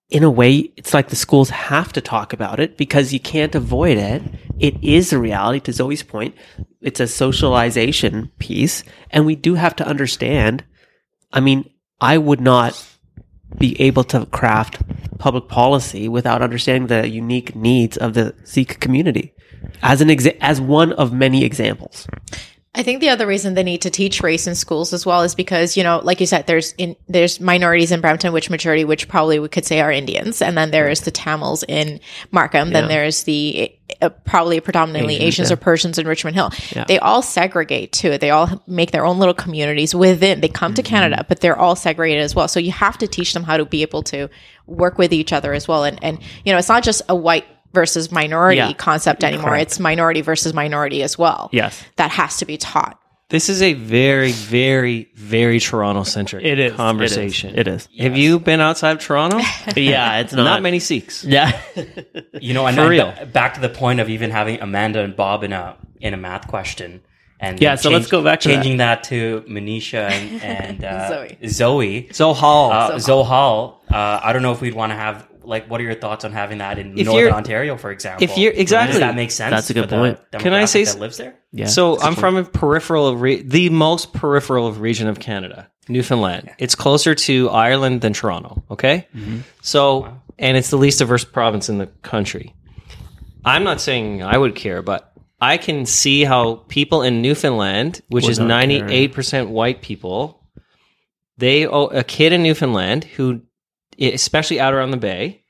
in 0.09 0.23
a 0.23 0.31
way, 0.31 0.71
it's 0.77 0.93
like 0.93 1.09
the 1.09 1.15
schools 1.17 1.49
have 1.49 1.91
to 1.93 2.01
talk 2.01 2.31
about 2.31 2.61
it 2.61 2.77
because 2.77 3.11
you 3.11 3.19
can't 3.19 3.55
avoid 3.55 3.97
it. 3.97 4.23
It 4.57 4.81
is 4.81 5.11
a 5.11 5.19
reality 5.19 5.59
to 5.61 5.73
Zoe's 5.73 6.03
point. 6.03 6.35
It's 6.79 7.01
a 7.01 7.07
socialization 7.07 8.31
piece 8.39 8.83
and 9.09 9.25
we 9.25 9.35
do 9.35 9.55
have 9.55 9.75
to 9.77 9.87
understand. 9.87 10.63
I 11.33 11.41
mean, 11.41 11.69
I 11.99 12.17
would 12.17 12.39
not 12.39 12.81
be 13.57 13.79
able 13.81 14.03
to 14.05 14.25
craft 14.27 14.81
public 15.17 15.47
policy 15.47 16.07
without 16.07 16.41
understanding 16.41 16.87
the 16.87 17.07
unique 17.07 17.55
needs 17.55 17.97
of 17.97 18.13
the 18.13 18.35
Sikh 18.43 18.79
community 18.79 19.33
as 19.81 20.01
an 20.01 20.09
exa- 20.09 20.37
as 20.41 20.61
one 20.61 20.93
of 20.93 21.13
many 21.13 21.43
examples. 21.43 22.07
I 22.75 22.83
think 22.83 22.99
the 23.01 23.09
other 23.09 23.25
reason 23.25 23.53
they 23.53 23.63
need 23.63 23.81
to 23.83 23.89
teach 23.89 24.21
race 24.21 24.47
in 24.47 24.55
schools 24.55 24.91
as 24.93 25.05
well 25.05 25.21
is 25.23 25.33
because 25.33 25.77
you 25.77 25.83
know, 25.83 26.01
like 26.03 26.19
you 26.19 26.25
said, 26.27 26.45
there's 26.45 26.73
in 26.73 26.95
there's 27.07 27.39
minorities 27.39 27.91
in 27.91 28.01
Brampton, 28.01 28.33
which 28.33 28.49
majority, 28.49 28.83
which 28.85 29.07
probably 29.07 29.39
we 29.39 29.47
could 29.47 29.65
say 29.65 29.79
are 29.81 29.91
Indians, 29.91 30.41
and 30.41 30.57
then 30.57 30.71
there 30.71 30.89
is 30.89 31.01
the 31.01 31.11
Tamils 31.11 31.63
in 31.67 31.99
Markham. 32.31 32.71
Then 32.71 32.83
Yeah. 32.83 32.87
there's 32.89 33.23
the 33.23 33.71
uh, 34.01 34.09
probably 34.09 34.59
predominantly 34.59 35.15
Asians, 35.15 35.27
Asians 35.27 35.49
yeah. 35.49 35.53
or 35.53 35.57
Persians 35.57 35.97
in 35.99 36.07
Richmond 36.07 36.35
Hill. 36.35 36.49
Yeah. 36.75 36.85
They 36.85 36.99
all 36.99 37.21
segregate 37.21 37.91
too. 37.93 38.17
They 38.17 38.31
all 38.31 38.61
make 38.67 38.91
their 38.91 39.05
own 39.05 39.19
little 39.19 39.33
communities 39.35 39.95
within. 39.95 40.41
They 40.41 40.49
come 40.49 40.73
to 40.73 40.81
Mm-hmm. 40.81 40.89
Canada, 40.89 41.25
but 41.27 41.39
they're 41.39 41.57
all 41.57 41.75
segregated 41.75 42.23
as 42.23 42.35
well. 42.35 42.47
So 42.47 42.59
you 42.59 42.71
have 42.71 42.97
to 42.99 43.07
teach 43.07 43.33
them 43.33 43.43
how 43.43 43.57
to 43.57 43.65
be 43.65 43.81
able 43.83 44.03
to 44.03 44.29
work 44.67 44.97
with 44.97 45.13
each 45.13 45.31
other 45.33 45.53
as 45.53 45.67
well. 45.67 45.83
And 45.83 45.97
and 46.03 46.19
you 46.43 46.51
know, 46.51 46.57
it's 46.59 46.69
not 46.69 46.83
just 46.83 47.01
a 47.09 47.15
white 47.15 47.45
versus 47.75 48.11
minority 48.11 48.57
Yeah. 48.57 48.73
concept 48.73 49.23
anymore. 49.23 49.49
Correct. 49.51 49.61
It's 49.73 49.79
minority 49.79 50.21
versus 50.21 50.53
minority 50.55 51.03
as 51.03 51.15
well. 51.19 51.49
Yes. 51.51 51.83
That 51.97 52.09
has 52.09 52.37
to 52.37 52.45
be 52.45 52.57
taught. 52.57 52.99
This 53.29 53.49
is 53.49 53.61
a 53.63 53.73
very, 53.73 54.31
very, 54.31 55.09
very 55.15 55.59
Toronto 55.59 56.03
centric 56.03 56.45
It 56.45 56.59
is 56.59 56.73
conversation. 56.73 57.57
It 57.57 57.67
is. 57.67 57.89
Have 57.99 58.15
you 58.15 58.39
been 58.39 58.61
outside 58.61 58.91
of 58.97 58.99
Toronto? 59.03 59.37
Yeah, 59.75 60.19
it's 60.19 60.31
not, 60.33 60.43
Not 60.43 60.61
many 60.61 60.79
Sikhs. 60.79 61.23
Yeah. 61.23 61.51
You 62.41 62.53
know, 62.53 62.67
and 62.67 62.75
For 62.77 62.87
real. 62.87 63.13
back 63.33 63.53
to 63.55 63.61
the 63.61 63.69
point 63.69 63.99
of 63.99 64.09
even 64.09 64.29
having 64.31 64.59
Amanda 64.61 64.99
and 65.01 65.15
Bob 65.15 65.43
in 65.43 65.53
a 65.53 65.75
in 66.01 66.13
a 66.13 66.17
math 66.17 66.47
question, 66.47 67.01
and 67.39 67.59
Yeah, 67.59 67.69
then 67.71 67.77
so 67.79 67.89
let's 67.89 68.07
go 68.07 68.21
back 68.21 68.41
to 68.41 68.49
changing 68.49 68.77
that. 68.77 69.03
to 69.05 69.43
Manisha 69.49 70.09
and, 70.11 70.43
and 70.43 70.83
uh, 70.85 71.07
Zoe. 71.09 71.37
Zoe. 71.47 72.07
So 72.11 72.33
Hall. 72.33 72.71
Uh, 72.71 72.99
Zohal. 72.99 72.99
Zohal. 72.99 73.81
Uh, 73.91 74.19
I 74.23 74.33
don't 74.33 74.43
know 74.43 74.51
if 74.51 74.61
we'd 74.61 74.75
want 74.75 74.91
to 74.91 74.95
have 74.95 75.27
like. 75.47 75.69
What 75.69 75.81
are 75.81 75.83
your 75.83 75.95
thoughts 75.95 76.25
on 76.25 76.31
having 76.31 76.59
that 76.59 76.77
in 76.77 76.97
If 76.97 77.05
Northern 77.05 77.33
Ontario, 77.33 77.77
for 77.77 77.91
example? 77.91 78.23
if 78.23 78.37
you're- 78.37 78.55
exactly. 78.55 78.93
does 78.93 78.99
that 78.99 79.15
makes 79.15 79.35
sense? 79.35 79.51
That's 79.51 79.69
a 79.69 79.73
good 79.73 79.89
point. 79.89 80.19
Can 80.31 80.53
I 80.53 80.65
say 80.65 80.81
demographic 80.81 80.93
that 80.93 80.99
lives 80.99 81.17
there? 81.17 81.35
Yeah. 81.51 81.67
so 81.67 81.99
I'm 82.01 82.15
from 82.15 82.35
a 82.35 82.43
peripheral 82.43 83.07
of 83.07 83.21
re- 83.21 83.41
the 83.41 83.69
most 83.69 84.13
peripheral 84.13 84.67
of 84.67 84.81
region 84.81 85.07
of 85.07 85.19
Canada, 85.19 85.69
Newfoundland. 85.87 86.51
It's 86.57 86.75
closer 86.75 87.15
to 87.15 87.49
Ireland 87.49 88.01
than 88.01 88.13
Toronto. 88.13 88.63
Okay, 88.71 89.07
mm-hmm. 89.15 89.39
so 89.61 90.19
and 90.37 90.57
it's 90.57 90.69
the 90.69 90.77
least 90.77 90.99
diverse 90.99 91.23
province 91.23 91.69
in 91.69 91.77
the 91.77 91.87
country. 91.87 92.53
I'm 93.43 93.63
not 93.63 93.79
saying 93.79 94.23
I 94.23 94.37
would 94.37 94.55
care, 94.55 94.81
but 94.81 95.13
I 95.39 95.57
can 95.57 95.85
see 95.85 96.23
how 96.23 96.55
people 96.67 97.03
in 97.03 97.21
Newfoundland, 97.21 98.01
which 98.09 98.23
Would 98.23 98.31
is 98.31 98.39
98% 98.39 99.49
white 99.49 99.81
people, 99.81 100.41
they 101.37 101.67
oh, 101.67 101.87
a 101.87 102.03
kid 102.03 102.33
in 102.33 102.43
Newfoundland 102.43 103.03
who, 103.03 103.41
especially 103.99 104.59
out 104.59 104.73
around 104.73 104.91
the 104.91 104.97
bay, 104.97 105.43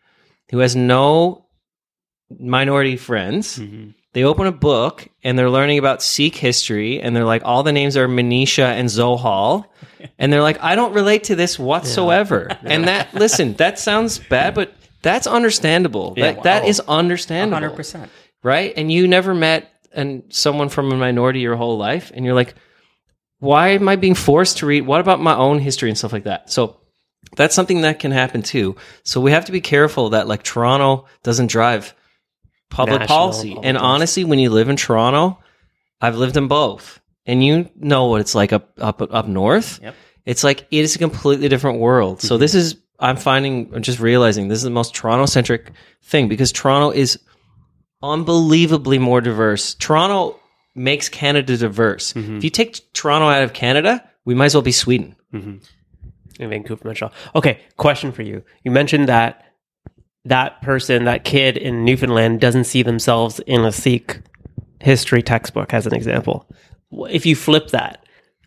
who 0.52 0.60
has 0.60 0.76
no 0.76 1.46
minority 2.40 2.98
friends. 2.98 3.60
Mm-hmm. 3.60 3.92
They 4.14 4.24
open 4.24 4.48
a 4.48 4.52
book 4.52 5.10
and 5.24 5.38
they're 5.38 5.50
learning 5.50 5.78
about 5.78 6.02
Sikh 6.02 6.36
history, 6.36 7.02
and 7.02 7.16
they're 7.16 7.26
like, 7.26 7.42
all 7.44 7.64
the 7.64 7.74
names 7.74 7.98
are 7.98 8.08
Manisha 8.08 8.66
and 8.66 8.90
Zohal, 8.90 9.72
and 10.20 10.32
they're 10.32 10.42
like, 10.42 10.62
I 10.62 10.76
don't 10.76 10.94
relate 10.94 11.26
to 11.26 11.36
this 11.36 11.60
whatsoever. 11.60 12.58
And 12.64 12.88
that, 12.88 13.14
listen, 13.14 13.56
that 13.56 13.78
sounds 13.78 14.20
bad, 14.20 14.56
but 14.56 14.74
that's 15.02 15.28
understandable. 15.28 16.14
that 16.16 16.44
that 16.44 16.64
wow. 16.64 16.70
is 16.70 16.80
understandable 16.88 17.56
Hundred 17.56 17.76
percent. 17.76 18.10
right? 18.42 18.74
And 18.76 18.92
you 18.92 19.08
never 19.08 19.36
met 19.36 19.72
and 19.92 20.24
someone 20.30 20.70
from 20.70 20.92
a 20.92 20.96
minority 20.96 21.40
your 21.40 21.56
whole 21.56 21.78
life, 21.78 22.12
and 22.14 22.26
you're 22.26 22.34
like, 22.34 22.56
why 23.40 23.70
am 23.70 23.88
I 23.88 23.96
being 23.98 24.16
forced 24.16 24.58
to 24.60 24.66
read? 24.66 24.86
What 24.86 25.02
about 25.02 25.20
my 25.20 25.36
own 25.36 25.60
history 25.60 25.90
and 25.90 25.98
stuff 25.98 26.14
like 26.14 26.24
that? 26.24 26.50
So 26.50 26.80
that's 27.36 27.56
something 27.56 27.82
that 27.82 28.00
can 28.00 28.12
happen 28.12 28.42
too. 28.42 28.76
So 29.04 29.22
we 29.22 29.32
have 29.32 29.46
to 29.46 29.52
be 29.52 29.62
careful 29.62 30.10
that 30.12 30.28
like 30.28 30.44
Toronto 30.44 31.06
doesn't 31.24 31.48
drive 31.48 31.94
public 32.70 33.02
National 33.02 33.18
policy. 33.18 33.58
and 33.62 33.78
honestly, 33.78 34.24
when 34.24 34.40
you 34.40 34.50
live 34.50 34.70
in 34.70 34.76
Toronto, 34.76 35.40
I've 36.02 36.18
lived 36.18 36.38
in 36.38 36.48
both, 36.48 37.00
and 37.26 37.44
you 37.44 37.70
know 37.76 38.08
what 38.08 38.22
it's 38.22 38.36
like 38.36 38.54
up 38.54 38.72
up 38.78 39.02
up 39.02 39.28
north. 39.28 39.80
Yep. 39.82 39.96
It's 40.26 40.44
like 40.44 40.68
it 40.72 40.80
is 40.80 40.96
a 40.96 41.00
completely 41.00 41.48
different 41.48 41.80
world. 41.80 42.22
So 42.22 42.36
mm-hmm. 42.36 42.42
this 42.42 42.56
is 42.56 42.78
I'm 43.00 43.18
finding 43.18 43.72
I'm 43.74 43.82
just 43.82 44.00
realizing 44.00 44.48
this 44.48 44.58
is 44.58 44.64
the 44.64 44.70
most 44.70 44.96
Toronto 44.96 45.26
centric 45.26 45.72
thing 46.04 46.28
because 46.28 46.52
Toronto 46.52 46.92
is 46.92 47.20
unbelievably 48.02 49.00
more 49.00 49.22
diverse. 49.22 49.74
Toronto 49.76 50.40
makes 50.74 51.10
Canada 51.10 51.58
diverse. 51.58 52.14
Mm-hmm. 52.14 52.38
If 52.38 52.44
you 52.44 52.50
take 52.50 52.94
Toronto 52.94 53.30
out 53.30 53.44
of 53.44 53.54
Canada, 53.54 54.08
we 54.26 54.36
might 54.36 54.48
as 54.48 54.56
well 54.56 54.62
be 54.62 54.72
Sweden. 54.72 55.16
Mm-hmm. 55.34 55.58
In 56.39 56.50
Vancouver, 56.50 56.82
Montreal. 56.86 57.12
Okay, 57.36 57.60
question 57.78 58.12
for 58.12 58.21
you. 58.21 58.43
You 58.63 58.71
mentioned 58.71 59.10
that 59.10 59.43
that 60.26 60.62
person, 60.62 61.06
that 61.06 61.24
kid 61.24 61.58
in 61.58 61.86
Newfoundland, 61.86 62.41
doesn't 62.41 62.63
see 62.65 62.84
themselves 62.84 63.39
in 63.41 63.63
a 63.63 63.71
Sikh 63.71 64.19
history 64.82 65.21
textbook, 65.21 65.74
as 65.74 65.86
an 65.86 65.93
example. 65.93 66.50
If 66.91 67.26
you 67.26 67.36
flip 67.36 67.69
that, 67.69 68.06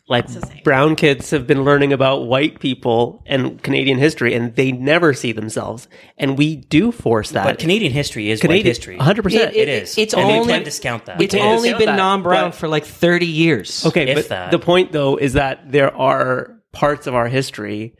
like 0.08 0.26
brown 0.64 0.96
kids 0.96 1.30
have 1.30 1.46
been 1.46 1.64
learning 1.64 1.92
about 1.92 2.26
white 2.26 2.60
people 2.60 3.22
and 3.26 3.62
Canadian 3.62 3.98
history, 3.98 4.34
and 4.34 4.54
they 4.56 4.72
never 4.72 5.12
see 5.12 5.32
themselves, 5.32 5.86
and 6.16 6.38
we 6.38 6.56
do 6.56 6.90
force 6.90 7.30
that. 7.32 7.44
But 7.44 7.58
Canadian 7.58 7.92
history 7.92 8.30
is 8.30 8.40
Canadian- 8.40 8.64
white 8.64 8.68
history. 8.68 8.96
100%. 8.96 9.54
It 9.54 9.68
is. 9.68 9.98
It's 9.98 10.14
and 10.14 10.22
only- 10.24 10.40
we 10.40 10.46
can't 10.46 10.64
discount 10.64 11.04
that. 11.06 11.20
It's 11.20 11.34
only 11.34 11.74
been 11.74 11.86
that, 11.86 11.96
non-brown 11.96 12.50
but- 12.50 12.54
for 12.56 12.68
like 12.68 12.86
30 12.86 13.26
years. 13.26 13.84
Okay, 13.86 14.08
if 14.08 14.14
but 14.16 14.28
that. 14.30 14.50
the 14.50 14.58
point 14.58 14.92
though 14.92 15.16
is 15.16 15.34
that 15.34 15.70
there 15.70 15.94
are 15.94 16.57
parts 16.72 17.06
of 17.06 17.14
our 17.14 17.28
history 17.28 17.94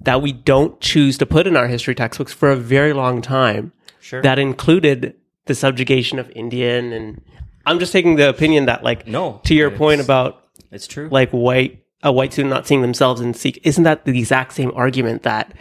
that 0.00 0.20
we 0.22 0.32
don't 0.32 0.80
choose 0.80 1.18
to 1.18 1.26
put 1.26 1.46
in 1.46 1.56
our 1.56 1.66
history 1.68 1.94
textbooks 1.94 2.32
for 2.32 2.50
a 2.50 2.56
very 2.56 2.92
long 2.92 3.22
time. 3.22 3.72
Sure. 4.00 4.22
That 4.22 4.38
included 4.38 5.14
the 5.46 5.54
subjugation 5.54 6.18
of 6.18 6.30
Indian 6.30 6.92
and 6.92 7.22
I'm 7.66 7.78
just 7.78 7.92
taking 7.92 8.16
the 8.16 8.28
opinion 8.28 8.66
that 8.66 8.82
like 8.82 9.06
No, 9.06 9.40
to 9.44 9.54
your 9.54 9.70
point 9.70 10.00
about 10.00 10.44
it's 10.70 10.86
true. 10.86 11.08
like 11.10 11.30
white 11.30 11.82
a 12.02 12.12
white 12.12 12.32
student 12.32 12.50
not 12.50 12.66
seeing 12.66 12.82
themselves 12.82 13.20
in 13.20 13.32
Sikh 13.32 13.58
isn't 13.62 13.84
that 13.84 14.04
the 14.04 14.18
exact 14.18 14.52
same 14.52 14.72
argument 14.74 15.22
that 15.22 15.54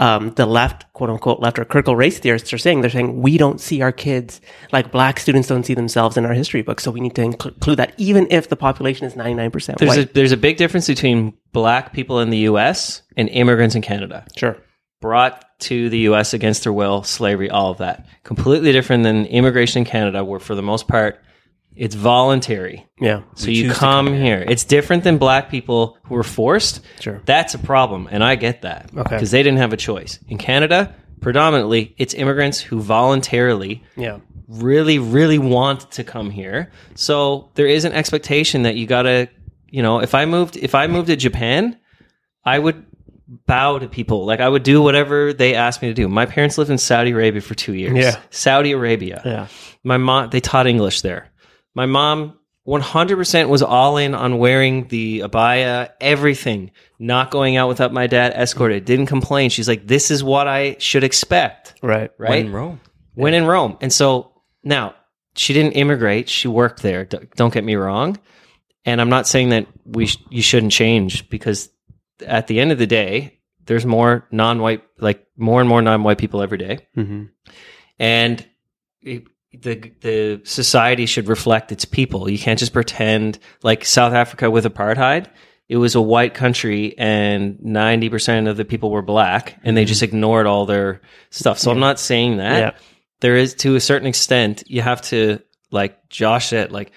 um, 0.00 0.30
the 0.34 0.46
left, 0.46 0.92
quote 0.94 1.10
unquote, 1.10 1.40
left 1.40 1.58
or 1.58 1.64
critical 1.64 1.94
race 1.94 2.18
theorists 2.18 2.52
are 2.52 2.58
saying? 2.58 2.80
They're 2.80 2.90
saying 2.90 3.20
we 3.22 3.38
don't 3.38 3.60
see 3.60 3.82
our 3.82 3.92
kids 3.92 4.40
like 4.72 4.90
black 4.90 5.20
students 5.20 5.46
don't 5.46 5.64
see 5.64 5.74
themselves 5.74 6.16
in 6.16 6.24
our 6.26 6.32
history 6.32 6.62
books, 6.62 6.82
so 6.82 6.90
we 6.90 7.00
need 7.00 7.14
to 7.16 7.22
inclu- 7.22 7.54
include 7.54 7.76
that, 7.78 7.92
even 7.98 8.26
if 8.30 8.48
the 8.48 8.56
population 8.56 9.06
is 9.06 9.14
ninety 9.14 9.34
nine 9.34 9.50
percent 9.50 9.78
There's 9.78 9.96
white. 9.96 10.10
a, 10.10 10.12
there's 10.12 10.32
a 10.32 10.36
big 10.36 10.56
difference 10.56 10.86
between 10.88 11.34
black 11.52 11.92
people 11.92 12.18
in 12.20 12.30
the 12.30 12.38
U.S. 12.38 13.02
and 13.16 13.28
immigrants 13.28 13.74
in 13.76 13.82
Canada. 13.82 14.26
sure. 14.36 14.56
Brought 15.00 15.44
to 15.60 15.88
the 15.88 15.98
U.S. 16.10 16.34
against 16.34 16.64
their 16.64 16.72
will, 16.74 17.02
slavery, 17.02 17.48
all 17.48 17.70
of 17.70 17.78
that. 17.78 18.06
Completely 18.22 18.70
different 18.72 19.02
than 19.02 19.24
immigration 19.26 19.78
in 19.80 19.84
Canada, 19.86 20.22
where 20.24 20.40
for 20.40 20.54
the 20.54 20.62
most 20.62 20.88
part, 20.88 21.22
it's 21.80 21.94
voluntary. 21.94 22.86
Yeah. 23.00 23.22
So 23.36 23.50
you 23.50 23.70
come, 23.70 24.06
come 24.06 24.14
here. 24.14 24.44
It's 24.46 24.64
different 24.64 25.02
than 25.02 25.16
black 25.16 25.50
people 25.50 25.96
who 26.04 26.14
are 26.14 26.22
forced. 26.22 26.82
Sure. 27.00 27.22
That's 27.24 27.54
a 27.54 27.58
problem, 27.58 28.06
and 28.10 28.22
I 28.22 28.34
get 28.36 28.62
that. 28.62 28.90
Okay. 28.94 29.02
Because 29.16 29.30
they 29.30 29.42
didn't 29.42 29.58
have 29.60 29.72
a 29.72 29.78
choice. 29.78 30.18
In 30.28 30.36
Canada, 30.36 30.94
predominantly, 31.22 31.94
it's 31.96 32.12
immigrants 32.12 32.60
who 32.60 32.82
voluntarily 32.82 33.82
Yeah. 33.96 34.18
really, 34.46 34.98
really 34.98 35.38
want 35.38 35.90
to 35.92 36.04
come 36.04 36.28
here. 36.30 36.70
So 36.96 37.50
there 37.54 37.66
is 37.66 37.86
an 37.86 37.92
expectation 37.92 38.64
that 38.64 38.76
you 38.76 38.86
gotta, 38.86 39.28
you 39.70 39.82
know, 39.82 40.00
if 40.02 40.14
I 40.14 40.26
moved, 40.26 40.58
if 40.58 40.74
I 40.74 40.86
moved 40.86 41.06
to 41.06 41.16
Japan, 41.16 41.78
I 42.44 42.58
would 42.58 42.84
bow 43.46 43.78
to 43.78 43.88
people. 43.88 44.26
Like 44.26 44.40
I 44.40 44.48
would 44.50 44.64
do 44.64 44.82
whatever 44.82 45.32
they 45.32 45.54
asked 45.54 45.80
me 45.80 45.88
to 45.88 45.94
do. 45.94 46.08
My 46.08 46.26
parents 46.26 46.58
lived 46.58 46.70
in 46.70 46.76
Saudi 46.78 47.12
Arabia 47.12 47.40
for 47.40 47.54
two 47.54 47.72
years. 47.72 47.96
Yeah. 47.96 48.20
Saudi 48.28 48.72
Arabia. 48.72 49.22
Yeah. 49.24 49.46
My 49.82 49.96
mom, 49.96 50.28
they 50.28 50.40
taught 50.40 50.66
English 50.66 51.00
there. 51.00 51.30
My 51.74 51.86
mom, 51.86 52.38
100% 52.66 53.48
was 53.48 53.62
all 53.62 53.96
in 53.96 54.14
on 54.14 54.38
wearing 54.38 54.88
the 54.88 55.20
abaya, 55.20 55.90
everything, 56.00 56.70
not 56.98 57.30
going 57.30 57.56
out 57.56 57.68
without 57.68 57.92
my 57.92 58.06
dad 58.06 58.32
escorted, 58.34 58.84
didn't 58.84 59.06
complain. 59.06 59.50
She's 59.50 59.68
like, 59.68 59.86
this 59.86 60.10
is 60.10 60.22
what 60.22 60.46
I 60.48 60.76
should 60.78 61.04
expect. 61.04 61.74
Right. 61.82 62.10
Right. 62.18 62.28
When 62.30 62.46
in 62.46 62.52
Rome. 62.52 62.80
When 63.14 63.34
in 63.34 63.44
Rome. 63.46 63.76
And 63.80 63.92
so 63.92 64.32
now 64.62 64.94
she 65.34 65.52
didn't 65.52 65.72
immigrate. 65.72 66.28
She 66.28 66.48
worked 66.48 66.82
there. 66.82 67.04
D- 67.04 67.18
Don't 67.36 67.52
get 67.52 67.64
me 67.64 67.74
wrong. 67.76 68.18
And 68.84 69.00
I'm 69.00 69.10
not 69.10 69.26
saying 69.28 69.50
that 69.50 69.66
we 69.84 70.06
sh- 70.06 70.18
you 70.30 70.42
shouldn't 70.42 70.72
change 70.72 71.28
because 71.28 71.68
at 72.26 72.46
the 72.46 72.60
end 72.60 72.72
of 72.72 72.78
the 72.78 72.86
day, 72.86 73.38
there's 73.66 73.84
more 73.86 74.26
non-white, 74.30 74.82
like 74.98 75.26
more 75.36 75.60
and 75.60 75.68
more 75.68 75.82
non-white 75.82 76.18
people 76.18 76.42
every 76.42 76.58
day. 76.58 76.86
hmm 76.94 77.24
and 77.98 78.46
it, 79.02 79.24
the 79.52 79.92
the 80.00 80.40
society 80.44 81.06
should 81.06 81.28
reflect 81.28 81.72
its 81.72 81.84
people. 81.84 82.30
You 82.30 82.38
can't 82.38 82.58
just 82.58 82.72
pretend 82.72 83.38
like 83.62 83.84
South 83.84 84.12
Africa 84.12 84.50
with 84.50 84.64
apartheid. 84.64 85.26
It 85.68 85.76
was 85.76 85.94
a 85.94 86.00
white 86.00 86.34
country, 86.34 86.96
and 86.98 87.60
ninety 87.62 88.08
percent 88.08 88.48
of 88.48 88.56
the 88.56 88.64
people 88.64 88.90
were 88.90 89.02
black, 89.02 89.58
and 89.62 89.76
they 89.76 89.82
mm-hmm. 89.82 89.88
just 89.88 90.02
ignored 90.02 90.46
all 90.46 90.66
their 90.66 91.00
stuff. 91.30 91.58
So 91.58 91.70
I'm 91.70 91.80
not 91.80 91.98
saying 91.98 92.38
that. 92.38 92.58
Yeah. 92.58 92.80
There 93.20 93.36
is, 93.36 93.54
to 93.56 93.76
a 93.76 93.80
certain 93.80 94.08
extent, 94.08 94.64
you 94.66 94.80
have 94.80 95.02
to 95.02 95.40
like 95.70 96.08
Josh 96.08 96.48
said, 96.48 96.72
like 96.72 96.92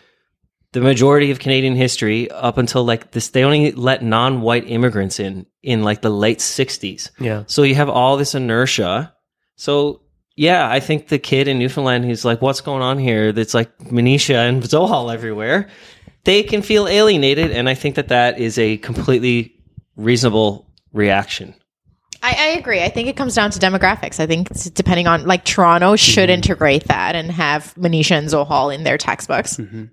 the 0.72 0.82
majority 0.82 1.32
of 1.32 1.39
Canadian 1.39 1.76
history 1.76 2.30
up 2.32 2.58
until 2.58 2.84
like 2.84 3.12
this, 3.12 3.30
they 3.30 3.43
only 3.43 3.72
let 3.72 4.04
non-white 4.04 4.68
immigrants 4.68 5.20
in 5.20 5.45
in 5.62 5.84
like 5.84 6.01
the 6.01 6.10
late 6.10 6.39
'60s. 6.39 7.12
Yeah. 7.20 7.43
So 7.47 7.64
you 7.64 7.76
have 7.76 7.89
all 7.89 8.18
this 8.18 8.36
inertia. 8.36 9.14
So 9.56 10.03
yeah, 10.36 10.69
I 10.69 10.79
think 10.79 11.07
the 11.07 11.19
kid 11.19 11.47
in 11.47 11.59
Newfoundland 11.59 12.05
who's 12.05 12.25
like, 12.25 12.41
"What's 12.41 12.61
going 12.61 12.81
on 12.81 12.97
here?" 12.97 13.31
That's 13.31 13.53
like 13.53 13.77
Manisha 13.79 14.47
and 14.49 14.63
Zohal 14.63 15.11
everywhere. 15.11 15.69
They 16.23 16.43
can 16.43 16.61
feel 16.61 16.88
alienated, 16.88 17.51
and 17.51 17.69
I 17.69 17.73
think 17.73 17.95
that 17.95 18.07
that 18.07 18.39
is 18.39 18.57
a 18.57 18.77
completely 18.77 19.55
reasonable 19.95 20.67
reaction. 20.91 21.53
I, 22.23 22.36
I 22.39 22.47
agree. 22.57 22.81
I 22.81 22.89
think 22.89 23.09
it 23.09 23.17
comes 23.17 23.36
down 23.36 23.51
to 23.51 23.59
demographics. 23.59 24.19
I 24.19 24.25
think 24.25 24.49
it's 24.49 24.69
depending 24.69 25.07
on 25.07 25.25
like 25.25 25.43
Toronto 25.43 25.95
should 25.97 26.29
mm-hmm. 26.29 26.36
integrate 26.36 26.86
that 26.86 27.15
and 27.15 27.29
have 27.29 27.75
Manisha 27.75 28.17
and 28.17 28.29
Zohal 28.29 28.69
in 28.69 28.84
their 28.84 28.97
textbooks. 28.97 29.57
Mm-hmm. 29.57 29.86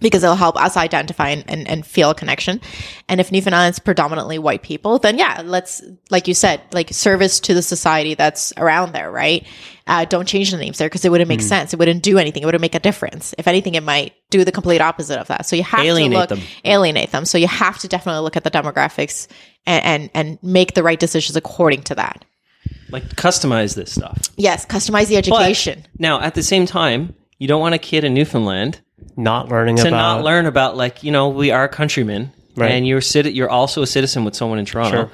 Because 0.00 0.22
it'll 0.22 0.36
help 0.36 0.56
us 0.60 0.76
identify 0.76 1.30
and, 1.30 1.44
and, 1.48 1.66
and 1.66 1.86
feel 1.86 2.10
a 2.10 2.14
connection. 2.14 2.60
And 3.08 3.18
if 3.18 3.32
Newfoundland's 3.32 3.78
predominantly 3.78 4.38
white 4.38 4.62
people, 4.62 4.98
then 4.98 5.16
yeah, 5.16 5.42
let's, 5.44 5.82
like 6.10 6.28
you 6.28 6.34
said, 6.34 6.60
like 6.72 6.90
service 6.92 7.40
to 7.40 7.54
the 7.54 7.62
society 7.62 8.14
that's 8.14 8.52
around 8.58 8.92
there, 8.92 9.10
right? 9.10 9.46
Uh, 9.86 10.04
don't 10.04 10.26
change 10.26 10.50
the 10.50 10.58
names 10.58 10.78
there 10.78 10.88
because 10.88 11.04
it 11.04 11.10
wouldn't 11.10 11.28
make 11.28 11.40
sense. 11.40 11.72
It 11.72 11.78
wouldn't 11.78 12.02
do 12.02 12.18
anything. 12.18 12.42
It 12.42 12.46
wouldn't 12.46 12.60
make 12.60 12.74
a 12.74 12.80
difference. 12.80 13.34
If 13.38 13.46
anything, 13.46 13.74
it 13.74 13.82
might 13.84 14.12
do 14.30 14.44
the 14.44 14.52
complete 14.52 14.80
opposite 14.80 15.18
of 15.18 15.28
that. 15.28 15.46
So 15.46 15.56
you 15.56 15.62
have 15.62 15.84
Alienate 15.84 16.12
to 16.12 16.18
look, 16.18 16.28
them. 16.28 16.40
alienate 16.64 17.12
them. 17.12 17.24
So 17.24 17.38
you 17.38 17.46
have 17.46 17.78
to 17.78 17.88
definitely 17.88 18.22
look 18.22 18.36
at 18.36 18.44
the 18.44 18.50
demographics 18.50 19.28
and, 19.64 19.84
and, 19.84 20.10
and 20.12 20.38
make 20.42 20.74
the 20.74 20.82
right 20.82 20.98
decisions 20.98 21.36
according 21.36 21.84
to 21.84 21.94
that. 21.94 22.24
Like 22.90 23.04
customize 23.16 23.76
this 23.76 23.92
stuff. 23.92 24.28
Yes, 24.36 24.66
customize 24.66 25.06
the 25.06 25.14
But 25.30 25.40
education. 25.42 25.86
now, 25.98 26.20
at 26.20 26.34
the 26.34 26.42
same 26.42 26.66
time, 26.66 27.14
you 27.38 27.46
don't 27.48 27.60
want 27.60 27.74
a 27.74 27.78
kid 27.78 28.02
in 28.04 28.12
Newfoundland 28.12 28.80
Not 29.16 29.48
learning 29.48 29.76
to 29.76 29.88
about 29.88 30.16
not 30.16 30.24
learn 30.24 30.46
about 30.46 30.76
like 30.76 31.02
you 31.02 31.12
know 31.12 31.28
we 31.28 31.50
are 31.50 31.68
countrymen, 31.68 32.32
Right. 32.56 32.70
and 32.72 32.86
you're 32.86 33.00
citi- 33.00 33.34
you're 33.34 33.50
also 33.50 33.82
a 33.82 33.86
citizen 33.86 34.24
with 34.24 34.34
someone 34.34 34.58
in 34.58 34.64
Toronto. 34.64 34.96
Sure. 35.04 35.10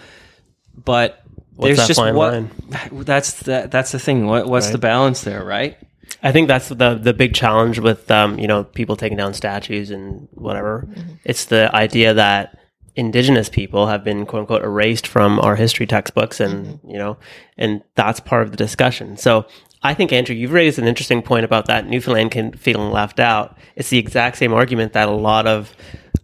But 0.85 1.23
What's 1.57 1.67
there's 1.69 1.79
that 1.79 1.87
just 1.89 2.01
fine 2.01 2.15
what 2.15 2.33
line? 2.33 2.51
that's 3.05 3.35
the 3.41 3.69
that's 3.71 3.93
the 3.93 3.99
thing. 3.99 4.27
What, 4.27 4.47
what's 4.47 4.67
Right. 4.67 4.73
the 4.73 4.79
balance 4.79 5.23
there, 5.23 5.45
right? 5.45 5.77
I 6.23 6.31
think 6.33 6.49
that's 6.49 6.69
the 6.69 6.95
the 6.95 7.13
big 7.13 7.35
challenge 7.35 7.79
with 7.81 8.11
um, 8.11 8.39
you 8.39 8.47
know 8.47 8.65
people 8.65 8.97
taking 8.97 9.17
down 9.19 9.35
statues 9.35 9.91
and 9.91 10.29
whatever. 10.33 10.87
It's 11.25 11.47
the 11.47 11.75
idea 11.75 12.15
that 12.15 12.59
indigenous 12.95 13.49
people 13.49 13.87
have 13.89 14.05
been 14.05 14.27
quote 14.27 14.41
unquote 14.41 14.63
erased 14.63 15.07
from 15.07 15.41
our 15.41 15.57
history 15.57 15.87
textbooks, 15.87 16.39
and 16.41 16.79
you 16.87 16.99
know, 16.99 17.17
and 17.59 17.83
that's 17.97 18.21
part 18.21 18.43
of 18.43 18.51
the 18.53 18.57
discussion. 18.57 19.17
So 19.17 19.47
I 19.83 19.95
think 19.95 20.13
Andrew, 20.13 20.35
you've 20.35 20.53
raised 20.53 20.79
an 20.79 20.87
interesting 20.87 21.23
point 21.23 21.45
about 21.45 21.67
that 21.67 21.87
Newfoundland 21.87 22.31
can 22.31 22.53
feeling 22.53 22.93
left 22.93 23.19
out. 23.19 23.59
It's 23.75 23.91
the 23.91 23.99
exact 23.99 24.37
same 24.37 24.53
argument 24.53 24.93
that 24.93 25.09
a 25.09 25.13
lot 25.13 25.47
of 25.47 25.75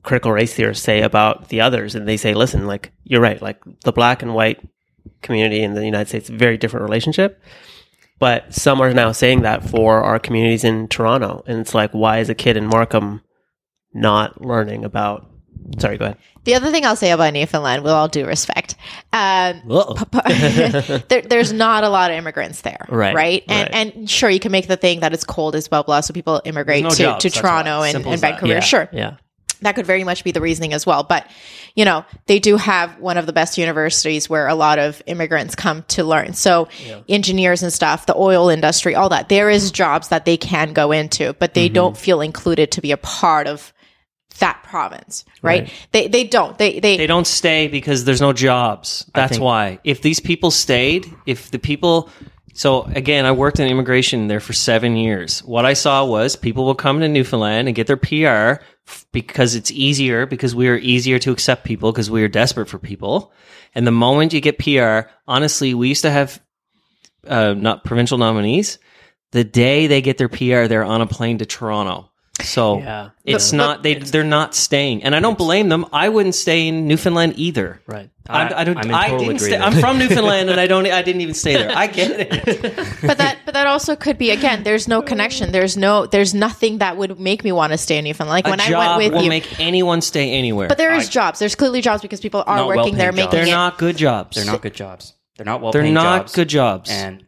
critical 0.04 0.32
race 0.32 0.54
theorists 0.54 0.84
say 0.84 1.02
about 1.02 1.48
the 1.48 1.60
others, 1.60 1.94
and 1.94 2.06
they 2.06 2.16
say, 2.16 2.34
listen, 2.34 2.66
like 2.66 2.92
you're 3.02 3.20
right, 3.20 3.42
like 3.42 3.60
the 3.84 3.92
black 3.92 4.22
and 4.22 4.34
white 4.34 4.60
community 5.22 5.62
in 5.62 5.74
the 5.74 5.84
United 5.84 6.08
States, 6.08 6.28
very 6.28 6.56
different 6.56 6.84
relationship. 6.84 7.42
But 8.20 8.54
some 8.54 8.80
are 8.80 8.92
now 8.92 9.12
saying 9.12 9.42
that 9.42 9.68
for 9.68 10.02
our 10.02 10.18
communities 10.18 10.64
in 10.64 10.88
Toronto. 10.88 11.44
And 11.46 11.60
it's 11.60 11.74
like, 11.74 11.92
why 11.92 12.18
is 12.18 12.28
a 12.28 12.34
kid 12.34 12.56
in 12.56 12.66
Markham 12.66 13.22
not 13.92 14.40
learning 14.40 14.84
about? 14.84 15.27
Sorry, 15.78 15.96
go 15.98 16.06
ahead. 16.06 16.18
The 16.44 16.54
other 16.54 16.70
thing 16.70 16.86
I'll 16.86 16.96
say 16.96 17.10
about 17.10 17.32
Newfoundland, 17.34 17.82
with 17.82 17.92
all 17.92 18.08
due 18.08 18.26
respect, 18.26 18.74
um, 19.12 19.60
there, 21.08 21.22
there's 21.22 21.52
not 21.52 21.84
a 21.84 21.88
lot 21.88 22.10
of 22.10 22.16
immigrants 22.16 22.62
there, 22.62 22.86
Right, 22.88 23.14
Right, 23.14 23.44
and 23.48 23.68
right. 23.72 23.94
and 23.96 24.08
sure, 24.10 24.30
you 24.30 24.40
can 24.40 24.52
make 24.52 24.66
the 24.66 24.76
thing 24.76 25.00
that 25.00 25.12
it's 25.12 25.24
cold 25.24 25.54
as 25.54 25.68
blah 25.68 25.82
blah, 25.82 26.00
so 26.00 26.14
people 26.14 26.40
immigrate 26.44 26.84
no 26.84 26.90
to, 26.90 26.96
jobs, 26.96 27.22
to 27.24 27.30
Toronto 27.30 27.82
and, 27.82 28.06
and. 28.06 28.20
Vancouver. 28.20 28.52
Yeah, 28.54 28.60
Sure, 28.60 28.88
Yeah. 28.92 29.16
that 29.62 29.74
could 29.74 29.84
very 29.86 30.04
much 30.04 30.24
be 30.24 30.30
the 30.32 30.40
reasoning 30.40 30.72
as 30.72 30.86
well. 30.86 31.02
But 31.02 31.26
you 31.74 31.84
know, 31.84 32.04
they 32.26 32.38
do 32.40 32.56
have 32.56 32.98
one 32.98 33.18
of 33.18 33.26
the 33.26 33.32
best 33.32 33.56
universities 33.58 34.28
where 34.28 34.48
a 34.48 34.54
lot 34.54 34.78
of 34.80 35.00
immigrants 35.06 35.54
come 35.54 35.84
to 35.88 36.02
learn. 36.02 36.32
So 36.32 36.68
engineers 37.08 37.62
and 37.62 37.72
stuff, 37.72 38.06
the 38.06 38.16
oil 38.16 38.48
industry, 38.48 38.94
all 38.96 39.10
that. 39.10 39.28
There 39.28 39.48
is 39.50 39.70
jobs 39.70 40.08
that 40.08 40.24
they 40.24 40.36
can 40.36 40.72
go 40.72 40.90
into, 40.92 41.34
but 41.34 41.54
they 41.54 41.68
don't 41.68 41.96
feel 41.96 42.20
included 42.20 42.72
to 42.72 42.80
be 42.80 42.90
a 42.90 42.96
part 42.96 43.46
of 43.46 43.72
that 44.38 44.62
province, 44.62 45.24
right? 45.42 45.62
Right. 45.62 45.88
They 45.92 46.08
they 46.08 46.24
don't. 46.24 46.56
They 46.58 46.80
they, 46.80 46.96
They 46.96 47.06
don't 47.06 47.26
stay 47.26 47.68
because 47.68 48.04
there's 48.04 48.20
no 48.20 48.32
jobs. 48.32 49.10
That's 49.14 49.32
think- 49.32 49.42
why. 49.42 49.78
If 49.84 50.02
these 50.02 50.20
people 50.20 50.50
stayed, 50.50 51.06
if 51.26 51.50
the 51.50 51.58
people 51.58 52.10
so 52.58 52.82
again, 52.82 53.24
I 53.24 53.30
worked 53.30 53.60
in 53.60 53.68
immigration 53.68 54.26
there 54.26 54.40
for 54.40 54.52
seven 54.52 54.96
years. 54.96 55.44
What 55.44 55.64
I 55.64 55.74
saw 55.74 56.04
was 56.04 56.34
people 56.34 56.64
will 56.64 56.74
come 56.74 56.98
to 57.00 57.08
Newfoundland 57.08 57.68
and 57.68 57.74
get 57.74 57.86
their 57.86 57.96
PR 57.96 58.60
f- 58.88 59.06
because 59.12 59.54
it's 59.54 59.70
easier, 59.70 60.26
because 60.26 60.56
we 60.56 60.68
are 60.68 60.76
easier 60.76 61.20
to 61.20 61.30
accept 61.30 61.64
people, 61.64 61.92
because 61.92 62.10
we 62.10 62.22
are 62.24 62.28
desperate 62.28 62.68
for 62.68 62.80
people. 62.80 63.32
And 63.76 63.86
the 63.86 63.92
moment 63.92 64.32
you 64.32 64.40
get 64.40 64.58
PR, 64.58 65.08
honestly, 65.28 65.72
we 65.72 65.88
used 65.88 66.02
to 66.02 66.10
have 66.10 66.42
uh, 67.28 67.54
not 67.54 67.84
provincial 67.84 68.18
nominees. 68.18 68.78
The 69.30 69.44
day 69.44 69.86
they 69.86 70.00
get 70.00 70.18
their 70.18 70.28
PR, 70.28 70.66
they're 70.66 70.82
on 70.84 71.00
a 71.00 71.06
plane 71.06 71.38
to 71.38 71.46
Toronto. 71.46 72.07
So 72.40 72.78
Yeah. 72.78 73.10
it's 73.24 73.52
not 73.52 73.82
they 73.82 73.94
they're 73.94 74.24
not 74.24 74.54
staying, 74.54 75.02
and 75.04 75.14
I 75.14 75.20
don't 75.20 75.38
blame 75.38 75.68
them. 75.68 75.86
I 75.92 76.08
wouldn't 76.08 76.34
stay 76.34 76.68
in 76.68 76.86
Newfoundland 76.86 77.34
either. 77.36 77.80
Right. 77.86 78.10
I, 78.30 78.60
I 78.60 78.64
don't. 78.64 78.76
I'm 78.76 78.94
I 78.94 79.16
didn't 79.16 79.38
stay. 79.38 79.56
I'm 79.56 79.72
from 79.80 79.98
Newfoundland, 80.02 80.50
and 80.50 80.60
I 80.60 80.66
don't. 80.66 80.86
I 80.86 81.00
didn't 81.02 81.22
even 81.22 81.34
stay 81.34 81.54
there. 81.54 81.72
I 81.74 81.86
get 81.86 82.10
it. 82.10 82.76
but 83.02 83.16
that 83.18 83.38
but 83.46 83.54
that 83.54 83.66
also 83.66 83.96
could 83.96 84.18
be 84.18 84.30
again 84.30 84.62
there's 84.62 84.86
no 84.86 85.00
connection 85.00 85.50
there's 85.52 85.76
no 85.76 86.04
there's 86.06 86.34
nothing 86.34 86.78
that 86.78 86.96
would 86.98 87.18
make 87.18 87.42
me 87.42 87.50
want 87.52 87.72
to 87.72 87.78
stay 87.78 87.96
in 87.96 88.04
newfoundland 88.04 88.44
like 88.44 88.46
A 88.46 88.50
when 88.50 88.60
i 88.60 88.96
went 88.96 88.98
with 88.98 89.06
you, 89.06 89.16
will 89.16 89.22
you 89.24 89.30
make 89.30 89.58
anyone 89.58 90.02
stay 90.02 90.32
anywhere. 90.32 90.68
but 90.68 90.76
there 90.76 90.92
is 90.94 91.08
jobs 91.08 91.38
there's 91.38 91.54
clearly 91.54 91.80
jobs 91.80 92.02
because 92.02 92.20
people 92.20 92.44
are 92.46 92.66
working 92.66 92.96
there 92.96 93.10
well-paid 93.12 93.16
making 93.16 93.22
jobs. 93.24 93.32
they're 93.32 93.46
it 93.46 93.50
not 93.50 93.78
good 93.78 93.96
jobs. 93.96 94.36
They're 94.36 94.44
not 94.44 94.60
good 94.60 94.74
jobs. 94.74 95.14
They're 95.36 95.46
not 95.46 95.60
well. 95.62 95.72
They're 95.72 95.90
not 95.90 96.22
jobs. 96.22 96.34
good 96.34 96.48
jobs. 96.48 96.90
And 96.90 97.24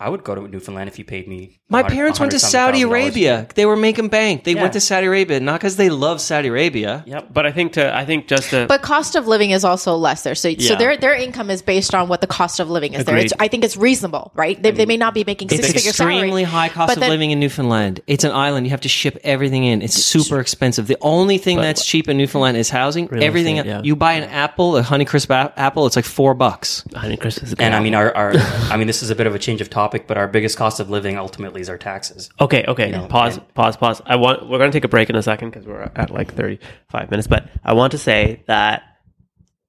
I 0.00 0.08
would 0.08 0.24
go 0.24 0.34
to 0.34 0.48
Newfoundland 0.48 0.88
if 0.88 0.98
you 0.98 1.04
paid 1.04 1.28
me. 1.28 1.60
My 1.68 1.82
parents 1.82 2.18
went 2.18 2.32
to 2.32 2.36
a 2.36 2.40
hundred 2.40 2.40
something 2.40 2.50
Saudi 2.50 2.78
thousand 2.78 2.88
dollars 2.88 3.16
a 3.16 3.20
year. 3.20 3.32
Arabia. 3.34 3.54
They 3.54 3.66
were 3.66 3.76
making 3.76 4.08
bank. 4.08 4.44
They 4.44 4.54
Yeah. 4.54 4.62
went 4.62 4.72
to 4.72 4.80
Saudi 4.80 5.06
Arabia 5.06 5.38
not 5.40 5.60
because 5.60 5.76
they 5.76 5.90
love 5.90 6.20
Saudi 6.20 6.48
Arabia. 6.48 7.04
Yep. 7.06 7.28
But 7.32 7.46
I 7.46 7.52
think 7.52 7.74
to 7.74 7.94
I 7.94 8.04
think 8.04 8.26
just 8.26 8.50
to 8.50 8.66
but 8.66 8.82
cost 8.82 9.14
of 9.14 9.26
living 9.26 9.50
is 9.50 9.64
also 9.64 9.94
less 9.96 10.22
there 10.22 10.34
so 10.34 10.52
so 10.54 10.74
their 10.74 10.96
their 10.96 11.14
income 11.14 11.50
is 11.50 11.62
based 11.62 11.94
on 11.94 12.08
what 12.08 12.20
the 12.22 12.26
cost 12.26 12.60
of 12.60 12.70
living 12.70 12.94
is 12.94 13.04
there 13.04 13.16
it's, 13.16 13.32
i 13.38 13.48
think 13.48 13.64
it's 13.64 13.76
reasonable 13.76 14.32
right 14.34 14.62
they, 14.62 14.70
they 14.70 14.86
may 14.86 14.96
not 14.96 15.12
be 15.14 15.24
making 15.24 15.48
six 15.48 15.66
figure 15.66 15.90
extremely 15.90 16.42
salary 16.42 16.42
high 16.44 16.68
cost 16.68 16.94
of 16.94 17.00
then- 17.00 17.10
living 17.10 17.30
in 17.30 17.38
Newfoundland. 17.40 18.00
It's 18.06 18.24
an 18.24 18.32
island. 18.32 18.66
You 18.66 18.70
have 18.70 18.80
to 18.88 18.88
ship 18.88 19.18
everything 19.24 19.64
in. 19.64 19.82
It's 19.82 19.94
super 19.94 20.40
expensive. 20.40 20.86
The 20.86 20.96
only 21.00 21.38
thing 21.38 21.56
that's 21.66 21.84
cheap 21.84 22.08
in 22.08 22.16
Newfoundland 22.16 22.56
is 22.56 22.70
housing. 22.70 23.06
Real 23.06 23.22
everything 23.22 23.56
estate, 23.58 23.68
yeah. 23.70 23.82
you 23.82 23.94
buy 23.96 24.14
an 24.14 24.24
apple, 24.24 24.76
a 24.76 24.82
Honeycrisp 24.82 25.30
a- 25.30 25.52
apple, 25.58 25.86
it's 25.86 25.96
like 25.96 26.04
four 26.04 26.34
bucks. 26.34 26.84
Honey 26.94 27.16
Christmas. 27.16 27.54
And 27.58 27.74
I 27.74 27.80
mean, 27.80 27.94
our, 27.94 28.14
our 28.16 28.32
I 28.72 28.76
mean, 28.76 28.86
this 28.86 29.02
is 29.02 29.10
a 29.10 29.16
bit 29.20 29.26
of 29.26 29.34
a 29.34 29.38
change 29.38 29.60
of 29.60 29.68
topic, 29.70 29.89
but 30.06 30.16
our 30.16 30.28
biggest 30.28 30.56
cost 30.56 30.80
of 30.80 30.90
living 30.90 31.16
ultimately 31.16 31.60
is 31.60 31.68
our 31.68 31.78
taxes. 31.78 32.30
Okay, 32.40 32.64
okay. 32.66 32.90
know, 32.90 33.06
pause, 33.06 33.36
and- 33.36 33.54
pause, 33.54 33.76
pause. 33.76 34.00
I 34.06 34.16
want 34.16 34.48
we're 34.48 34.58
going 34.58 34.70
to 34.70 34.76
take 34.76 34.84
a 34.84 34.88
break 34.88 35.10
in 35.10 35.16
a 35.16 35.22
second 35.22 35.50
because 35.50 35.66
we're 35.66 35.90
at 35.94 36.10
like 36.10 36.34
35 36.34 37.10
minutes, 37.10 37.26
but 37.28 37.48
I 37.64 37.74
want 37.74 37.92
to 37.92 37.98
say 37.98 38.42
that 38.46 38.82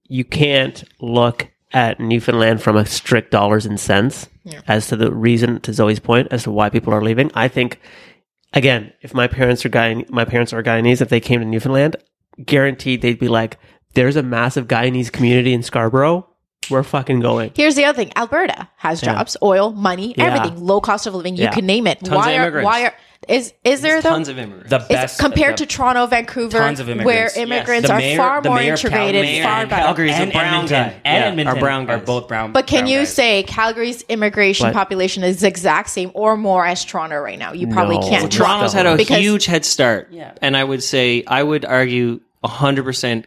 you 0.07 0.23
can't 0.23 0.83
look 0.99 1.49
at 1.73 1.99
Newfoundland 1.99 2.61
from 2.61 2.75
a 2.75 2.85
strict 2.85 3.31
dollars 3.31 3.65
and 3.65 3.79
cents 3.79 4.27
as 4.67 4.87
to 4.87 4.95
the 4.97 5.11
reason 5.11 5.61
to 5.61 5.71
Zoe's 5.73 5.99
point 5.99 6.27
as 6.31 6.43
to 6.43 6.51
why 6.51 6.69
people 6.69 6.93
are 6.93 7.01
leaving. 7.03 7.31
I 7.33 7.47
think 7.47 7.79
again, 8.53 8.91
if 9.01 9.13
my 9.13 9.27
parents 9.27 9.65
are 9.65 9.69
Guyan, 9.69 10.09
my 10.09 10.25
parents 10.25 10.51
are 10.51 10.61
Guyanese, 10.63 11.01
if 11.01 11.09
they 11.09 11.19
came 11.21 11.39
to 11.39 11.45
Newfoundland, 11.45 11.95
guaranteed 12.43 13.01
they'd 13.01 13.19
be 13.19 13.27
like, 13.29 13.57
"There's 13.93 14.15
a 14.17 14.23
massive 14.23 14.67
Guyanese 14.67 15.11
community 15.11 15.53
in 15.53 15.63
Scarborough. 15.63 16.27
We're 16.71 16.83
fucking 16.83 17.19
going." 17.19 17.51
Here's 17.55 17.75
the 17.75 17.85
other 17.85 17.95
thing: 17.97 18.11
Alberta 18.15 18.67
has 18.77 19.01
jobs, 19.01 19.37
oil, 19.43 19.71
money, 19.71 20.13
Yeah. 20.17 20.25
everything, 20.35 20.65
low 20.65 20.81
cost 20.81 21.05
of 21.07 21.13
living. 21.15 21.35
You 21.35 21.43
Yeah. 21.43 21.51
can 21.51 21.65
name 21.65 21.87
it. 21.87 21.99
Tons 21.99 22.09
why 22.15 22.31
of 22.31 22.39
are 22.39 22.41
immigrants. 22.43 22.65
why 22.65 22.83
are 22.85 22.93
is 23.27 23.53
is 23.63 23.81
there 23.81 24.01
though? 24.01 24.09
Tons 24.09 24.29
of 24.29 24.39
immigrants. 24.39 24.71
The 24.71 24.77
Is- 24.79 24.87
best 24.87 25.19
compared 25.19 25.53
the- 25.53 25.67
to 25.67 25.75
Toronto, 25.75 26.07
Vancouver, 26.07 26.57
Tons 26.57 26.79
of 26.79 26.87
where 26.87 26.95
immigrants. 26.95 27.35
Yes. 27.37 27.37
immigrants 27.37 27.89
are 27.91 27.97
mayor- 27.99 28.17
far 28.17 28.41
more 28.41 28.59
integrated, 28.59 29.21
Calgary 29.25 29.41
far 29.43 29.59
and 29.61 29.69
better. 29.69 29.81
Calgary 29.83 30.09
is 30.09 30.17
a 30.17 30.21
and 30.23 30.31
brown 30.33 30.45
Edmonton, 30.53 30.83
guy. 30.87 30.93
and 31.05 31.21
Yeah, 31.23 31.27
Edmonton 31.29 31.57
are 31.57 31.59
brown 31.59 31.89
are 31.91 31.97
both 31.99 32.27
brown. 32.27 32.51
But 32.51 32.65
can 32.65 32.79
brown 32.79 32.87
you 32.91 32.99
guys. 32.99 33.13
say 33.13 33.43
Calgary's 33.43 34.01
immigration 34.09 34.67
But- 34.67 34.73
population 34.73 35.23
is 35.23 35.41
the 35.41 35.47
exact 35.47 35.91
same 35.91 36.09
or 36.15 36.35
more 36.35 36.65
as 36.65 36.83
Toronto 36.83 37.19
right 37.19 37.37
now? 37.37 37.53
You 37.53 37.67
probably 37.67 37.99
No. 37.99 38.09
can't. 38.09 38.31
Toronto's 38.31 38.73
had 38.73 38.87
a 38.87 38.97
huge 38.97 39.45
head 39.45 39.65
start. 39.65 40.07
Yeah. 40.11 40.31
And 40.41 40.57
I 40.57 40.63
would 40.63 40.81
say, 40.81 41.23
I 41.27 41.43
would 41.43 41.63
argue 41.63 42.21
100% 42.43 43.25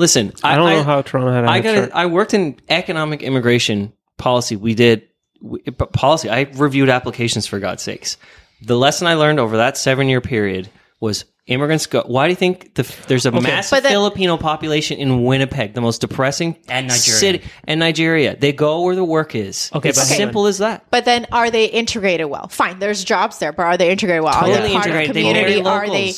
listen. 0.00 0.32
I 0.42 0.56
don't 0.56 0.68
know 0.70 0.82
how 0.82 1.02
Toronto 1.02 1.32
had. 1.32 1.44
a 1.44 1.48
I 1.48 1.56
head 1.56 1.62
got. 1.62 1.74
start. 1.76 1.90
I 1.94 2.06
worked 2.06 2.34
in 2.34 2.58
economic 2.68 3.22
immigration 3.22 3.92
policy. 4.16 4.56
We 4.56 4.74
did 4.74 5.06
we, 5.40 5.60
but 5.62 5.92
policy. 5.92 6.28
I 6.28 6.42
reviewed 6.54 6.88
applications 6.88 7.46
for 7.46 7.60
God's 7.60 7.82
sakes. 7.82 8.16
The 8.62 8.76
lesson 8.76 9.06
I 9.06 9.14
learned 9.14 9.38
over 9.38 9.58
that 9.58 9.76
seven 9.76 10.08
year 10.08 10.20
period 10.20 10.68
was 10.98 11.24
immigrants 11.46 11.86
go. 11.86 12.02
Why 12.06 12.26
do 12.26 12.30
you 12.32 12.36
think 12.36 12.74
the, 12.74 12.82
there's 13.08 13.24
a 13.26 13.32
massive 13.32 13.82
But 13.82 13.88
Filipino 13.90 14.36
population 14.36 14.98
in 14.98 15.24
Winnipeg, 15.24 15.72
the 15.74 15.80
most 15.80 16.00
depressing 16.02 16.56
And 16.68 16.86
Nigeria. 16.88 17.18
city, 17.18 17.42
and 17.64 17.80
Nigeria? 17.80 18.36
They 18.36 18.52
go 18.52 18.82
where 18.82 18.94
the 18.94 19.02
work 19.02 19.34
is. 19.34 19.70
Okay, 19.74 19.88
it's 19.88 19.98
but 19.98 20.04
simple 20.04 20.46
as 20.46 20.58
that. 20.58 20.84
But 20.90 21.06
then, 21.06 21.26
are 21.32 21.50
they 21.50 21.64
integrated 21.64 22.26
well? 22.28 22.48
Fine, 22.48 22.78
there's 22.80 23.02
jobs 23.02 23.38
there, 23.38 23.52
but 23.52 23.62
are 23.62 23.76
they 23.78 23.90
integrated 23.90 24.22
well? 24.24 24.34
are 24.34 24.46
they 24.46 24.72
part 24.74 24.86
integrated. 24.86 25.10
of 25.10 25.14
They 25.14 25.22
community? 25.22 25.62
marry 25.62 25.88
are 25.88 25.90
they? 25.90 26.12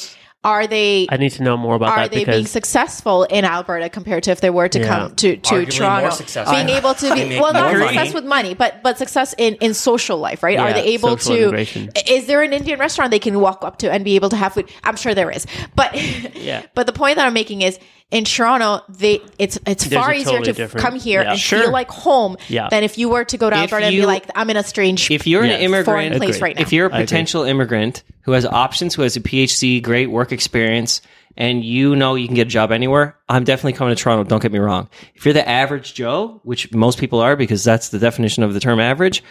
Locals. 0.44 0.52
Are 0.64 0.66
they? 0.66 1.06
I 1.10 1.16
need 1.16 1.30
to 1.32 1.42
know 1.42 1.56
more 1.56 1.74
about 1.76 1.90
Are 1.90 1.96
that 2.08 2.10
they 2.12 2.24
being 2.24 2.46
successful 2.46 3.24
in 3.24 3.44
Alberta 3.44 3.88
compared 3.88 4.24
to 4.24 4.30
if 4.30 4.40
they 4.40 4.50
were 4.50 4.68
to 4.68 4.78
Yeah. 4.80 4.88
come 4.88 5.14
to, 5.16 5.36
to 5.36 5.54
Arguably 5.54 5.70
Toronto? 5.70 6.00
more 6.02 6.10
successful. 6.10 6.54
Being 6.56 6.68
able 6.70 6.94
to 6.94 7.08
They 7.08 7.22
be 7.24 7.28
make 7.30 7.40
well, 7.42 7.52
not 7.52 7.72
more 7.72 7.86
success 7.88 8.14
with 8.14 8.24
money, 8.24 8.54
but 8.54 8.82
but 8.82 8.98
success 8.98 9.34
in 9.38 9.54
in 9.56 9.74
social 9.74 10.18
life, 10.18 10.42
right? 10.42 10.58
are 10.58 10.68
Yeah, 10.68 10.74
they 10.74 10.84
able 10.94 11.16
social 11.16 11.34
to? 11.36 11.42
integration. 11.42 11.90
Is 12.08 12.26
there 12.26 12.42
an 12.42 12.52
Indian 12.52 12.78
restaurant 12.78 13.10
they 13.10 13.18
can 13.18 13.40
walk 13.40 13.64
up 13.64 13.78
to 13.78 13.90
and 13.92 14.04
be 14.04 14.16
able 14.16 14.28
to 14.30 14.36
have 14.36 14.54
food? 14.54 14.68
I'm 14.84 14.96
sure 14.96 15.14
there 15.14 15.30
is, 15.30 15.46
but 15.76 15.94
Yeah. 16.34 16.62
But 16.74 16.86
the 16.86 16.92
point 16.92 17.16
that 17.16 17.26
I'm 17.26 17.34
making 17.34 17.62
is 17.62 17.78
in 18.12 18.24
Toronto, 18.24 18.82
they 18.88 19.20
it's 19.38 19.58
it's 19.66 19.84
There's 19.86 20.00
far 20.04 20.12
easier 20.14 20.24
totally 20.38 20.44
to 20.44 20.52
different- 20.52 20.84
come 20.86 20.96
here 20.96 21.22
yeah. 21.22 21.30
and 21.32 21.40
Sure. 21.40 21.62
feel 21.62 21.72
like 21.72 21.88
home 21.90 22.36
Yeah. 22.48 22.68
than 22.70 22.84
if 22.84 22.98
you 22.98 23.08
were 23.08 23.24
to 23.24 23.36
go 23.36 23.50
to 23.50 23.56
If 23.56 23.62
Alberta 23.62 23.86
and 23.86 23.92
be 23.92 24.02
you- 24.02 24.06
like, 24.06 24.26
I'm 24.36 24.48
in 24.50 24.56
a 24.56 24.62
strange. 24.62 25.10
If 25.10 25.26
you're 25.26 25.44
Yes. 25.44 25.56
an 25.56 25.60
immigrant, 25.62 25.86
Foreign 25.86 26.12
place 26.18 26.36
Agreed. 26.36 26.42
right 26.42 26.56
now. 26.56 26.62
if 26.62 26.72
you're 26.72 26.86
a 26.86 26.90
agree. 26.90 27.02
potential 27.04 27.42
immigrant 27.44 28.02
who 28.22 28.32
has 28.32 28.44
options, 28.46 28.94
who 28.94 29.02
has 29.02 29.16
a 29.16 29.20
PhD, 29.20 29.80
great 29.82 30.10
work 30.10 30.30
experience, 30.30 31.00
and 31.36 31.64
you 31.64 31.96
know 31.96 32.14
you 32.14 32.26
can 32.26 32.36
get 32.36 32.46
a 32.46 32.50
job 32.50 32.70
anywhere, 32.70 33.16
I'm 33.28 33.44
definitely 33.44 33.72
coming 33.72 33.96
to 33.96 34.00
Toronto. 34.02 34.24
Don't 34.28 34.42
get 34.42 34.52
me 34.52 34.58
wrong. 34.58 34.88
If 35.14 35.24
you're 35.24 35.32
the 35.34 35.48
average 35.48 35.94
Joe, 35.94 36.40
which 36.44 36.72
most 36.74 36.98
people 36.98 37.20
are 37.20 37.34
because 37.34 37.64
that's 37.64 37.88
the 37.88 37.98
definition 37.98 38.42
of 38.42 38.52
the 38.52 38.60
term 38.60 38.78
average, 38.78 39.24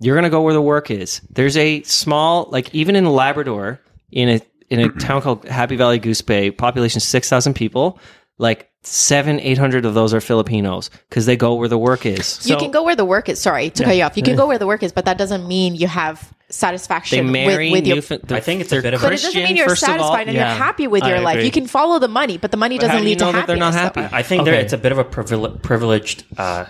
you're 0.00 0.14
going 0.14 0.22
to 0.22 0.30
go 0.30 0.42
where 0.42 0.54
the 0.54 0.62
work 0.62 0.92
is. 0.92 1.20
There's 1.28 1.56
a 1.56 1.82
small, 1.82 2.46
like 2.52 2.72
even 2.72 2.94
in 2.94 3.04
Labrador, 3.06 3.80
in 4.12 4.28
a 4.28 4.40
in 4.70 4.78
a 4.80 4.88
town 4.90 5.22
called 5.22 5.44
Happy 5.46 5.74
Valley 5.76 5.98
Goose 5.98 6.20
Bay, 6.22 6.50
population 6.52 7.00
six 7.00 7.28
thousand 7.28 7.54
people, 7.54 7.98
like 8.38 8.70
seven, 8.82 9.40
eight 9.40 9.58
hundred 9.58 9.84
of 9.84 9.94
those 9.94 10.14
are 10.14 10.20
Filipinos 10.20 10.90
because 11.08 11.26
they 11.26 11.36
go 11.36 11.54
where 11.54 11.68
the 11.68 11.76
work 11.78 12.06
is. 12.06 12.48
you 12.48 12.56
can 12.56 12.70
go 12.70 12.82
where 12.84 12.96
the 12.96 13.04
work 13.04 13.28
is. 13.28 13.40
Sorry 13.40 13.70
to 13.70 13.84
cut 13.84 13.96
you 13.96 14.02
off. 14.04 14.16
You 14.16 14.22
can 14.22 14.36
go 14.36 14.46
where 14.46 14.58
the 14.58 14.66
work 14.66 14.82
is, 14.82 14.92
but 14.92 15.04
that 15.06 15.18
doesn't 15.18 15.46
mean 15.46 15.74
you 15.74 15.88
have 15.88 16.22
They 16.22 16.36
satisfaction 16.50 17.30
marry 17.32 17.70
with, 17.70 17.80
with 17.80 17.86
your. 17.88 17.96
Newfound- 17.96 18.32
I 18.32 18.40
think 18.40 18.60
it's 18.60 18.70
a 18.70 18.76
they're 18.76 18.82
bit 18.82 18.94
of 18.94 19.02
a- 19.02 19.06
But 19.06 19.12
it 19.12 19.16
doesn't 19.16 19.32
Christian, 19.32 19.42
mean 19.44 19.56
you're 19.56 19.68
first 19.68 19.82
of 19.82 19.88
all. 19.90 19.96
satisfied 19.98 20.28
and 20.28 20.36
Yeah, 20.36 20.48
you're 20.54 20.62
happy 20.64 20.86
with 20.86 21.02
I 21.02 21.08
your 21.10 21.20
life. 21.20 21.34
agree. 21.34 21.46
You 21.46 21.50
can 21.50 21.66
follow 21.66 21.98
the 21.98 22.08
money, 22.08 22.38
but 22.38 22.50
the 22.52 22.56
money 22.56 22.76
how 22.76 22.82
doesn't 22.82 22.96
do 22.98 23.02
you 23.02 23.08
lead 23.10 23.18
to 23.18 23.24
know 23.26 23.32
that 23.32 23.46
they're 23.48 23.56
not 23.56 23.74
happiness. 23.74 24.10
happy? 24.12 24.16
I 24.16 24.22
think 24.22 24.42
Okay. 24.42 24.60
it's 24.60 24.72
a 24.72 24.78
bit 24.78 24.92
of 24.92 24.98
a 24.98 25.04
privile- 25.04 25.58
privileged 25.60 26.24
uh, 26.38 26.66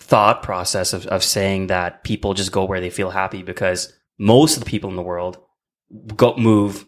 thought 0.00 0.42
process 0.42 0.92
of, 0.94 1.06
of 1.08 1.22
saying 1.22 1.66
that 1.68 2.02
people 2.04 2.32
just 2.34 2.50
go 2.52 2.64
where 2.64 2.80
they 2.80 2.90
feel 2.90 3.10
happy 3.10 3.42
because 3.42 3.92
most 4.18 4.56
of 4.56 4.64
the 4.64 4.70
people 4.70 4.88
in 4.90 4.96
the 4.96 5.02
world 5.02 5.38
go 6.16 6.34
move 6.36 6.86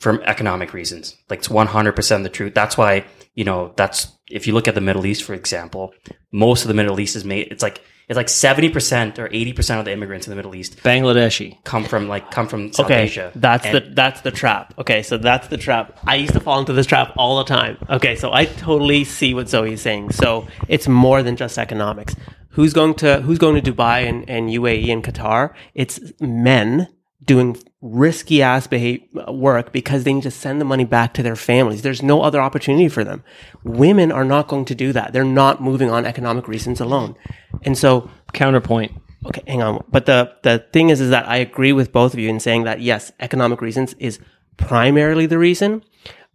from 0.00 0.20
economic 0.24 0.72
reasons. 0.72 1.16
Like 1.28 1.40
it's 1.40 1.50
one 1.50 1.66
hundred 1.66 1.92
percent 1.96 2.22
the 2.24 2.30
truth. 2.30 2.54
That's 2.54 2.76
why 2.78 3.04
you 3.34 3.44
know 3.44 3.72
that's 3.76 4.08
if 4.30 4.46
you 4.46 4.52
look 4.54 4.68
at 4.68 4.74
the 4.74 4.80
Middle 4.80 5.06
East, 5.06 5.22
for 5.24 5.34
example, 5.34 5.94
most 6.32 6.62
of 6.62 6.68
the 6.68 6.74
Middle 6.74 7.00
East 7.00 7.16
is 7.16 7.24
made. 7.24 7.48
It's 7.50 7.62
like 7.62 7.82
it's 8.08 8.16
like 8.16 8.28
seventy 8.28 8.70
percent 8.70 9.18
or 9.18 9.28
eighty 9.32 9.52
percent 9.52 9.80
of 9.80 9.84
the 9.84 9.92
immigrants 9.92 10.26
in 10.26 10.30
the 10.30 10.36
Middle 10.36 10.54
East 10.54 10.76
Bangladeshi. 10.82 11.62
come 11.64 11.84
from 11.84 12.08
like 12.08 12.30
come 12.30 12.46
from 12.48 12.72
South 12.72 12.86
okay, 12.86 13.02
Asia. 13.02 13.32
that's 13.34 13.66
And- 13.66 13.74
the 13.74 13.80
that's 13.94 14.20
the 14.22 14.30
trap. 14.30 14.72
Okay, 14.78 15.02
so 15.02 15.18
that's 15.18 15.48
the 15.48 15.56
trap. 15.58 15.98
I 16.06 16.14
used 16.16 16.32
to 16.34 16.40
fall 16.40 16.58
into 16.60 16.72
this 16.72 16.86
trap 16.86 17.12
all 17.16 17.38
the 17.38 17.44
time. 17.44 17.76
Okay, 17.90 18.16
so 18.16 18.32
I 18.32 18.44
totally 18.46 19.04
see 19.04 19.34
what 19.34 19.48
Zoe 19.48 19.72
is 19.72 19.82
saying. 19.82 20.12
So 20.12 20.46
it's 20.68 20.88
more 20.88 21.22
than 21.22 21.36
just 21.36 21.58
economics. 21.58 22.14
Who's 22.50 22.72
going 22.72 22.94
to 22.96 23.20
who's 23.20 23.38
going 23.38 23.60
to 23.62 23.72
Dubai 23.72 24.08
and, 24.08 24.28
and 24.28 24.48
UAE 24.48 24.88
and 24.92 25.04
Qatar? 25.04 25.52
It's 25.74 26.00
men 26.20 26.88
doing 27.28 27.56
risky 27.80 28.42
ass 28.42 28.66
behave, 28.66 29.00
work 29.28 29.70
because 29.70 30.02
they 30.02 30.12
need 30.12 30.24
to 30.24 30.30
send 30.32 30.60
the 30.60 30.64
money 30.64 30.84
back 30.84 31.14
to 31.14 31.22
their 31.22 31.36
families. 31.36 31.82
There's 31.82 32.02
no 32.02 32.22
other 32.22 32.40
opportunity 32.40 32.88
for 32.88 33.04
them. 33.04 33.22
Women 33.62 34.10
are 34.10 34.24
not 34.24 34.48
going 34.48 34.64
to 34.64 34.74
do 34.74 34.92
that. 34.92 35.12
They're 35.12 35.22
not 35.22 35.62
moving 35.62 35.90
on 35.90 36.04
economic 36.04 36.48
reasons 36.48 36.80
alone. 36.80 37.14
And 37.62 37.78
so 37.78 38.10
Counterpoint. 38.32 38.92
Okay, 39.26 39.42
hang 39.46 39.62
on. 39.62 39.84
But 39.88 40.06
the 40.06 40.32
the 40.42 40.64
thing 40.72 40.90
is, 40.90 41.00
is 41.00 41.10
that 41.10 41.28
I 41.28 41.36
agree 41.36 41.72
with 41.72 41.92
both 41.92 42.14
of 42.14 42.20
you 42.20 42.28
in 42.28 42.40
saying 42.40 42.64
that 42.64 42.80
yes, 42.80 43.12
economic 43.20 43.60
reasons 43.60 43.94
is 43.98 44.18
primarily 44.56 45.26
the 45.26 45.38
reason, 45.38 45.82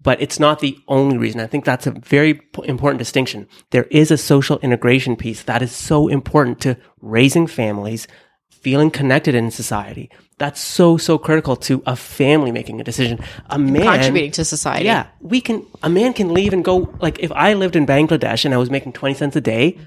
but 0.01 0.21
it's 0.21 0.39
not 0.39 0.59
the 0.59 0.77
only 0.87 1.17
reason. 1.17 1.39
I 1.39 1.47
think 1.47 1.65
that's 1.65 1.87
a 1.87 1.91
very 1.91 2.33
p- 2.33 2.63
important 2.65 2.99
distinction. 2.99 3.47
There 3.69 3.85
is 3.85 4.11
a 4.11 4.17
social 4.17 4.59
integration 4.59 5.15
piece 5.15 5.43
that 5.43 5.61
is 5.61 5.71
so 5.71 6.07
important 6.07 6.59
to 6.61 6.77
raising 7.01 7.47
families, 7.47 8.07
feeling 8.63 8.89
connected 8.91 9.35
in 9.35 9.51
society. 9.51 10.09
That's 10.39 10.59
so 10.59 10.97
so 10.97 11.17
critical 11.17 11.55
to 11.67 11.83
a 11.85 11.95
family 11.95 12.51
making 12.51 12.81
a 12.81 12.83
decision. 12.83 13.19
A 13.49 13.59
man 13.59 13.83
Contributing 13.83 14.31
to 14.31 14.43
society. 14.45 14.85
yeah, 14.85 15.07
we 15.21 15.39
can. 15.41 15.65
A 15.83 15.89
man 15.89 16.13
can 16.13 16.33
leave 16.33 16.53
and 16.53 16.63
go. 16.65 16.75
Like 16.99 17.19
if 17.19 17.31
I 17.31 17.53
lived 17.53 17.75
in 17.75 17.85
Bangladesh 17.85 18.43
and 18.45 18.53
I 18.53 18.57
was 18.57 18.69
making 18.71 18.93
twenty 18.93 19.13
cents 19.15 19.35
a 19.35 19.41
day, 19.41 19.77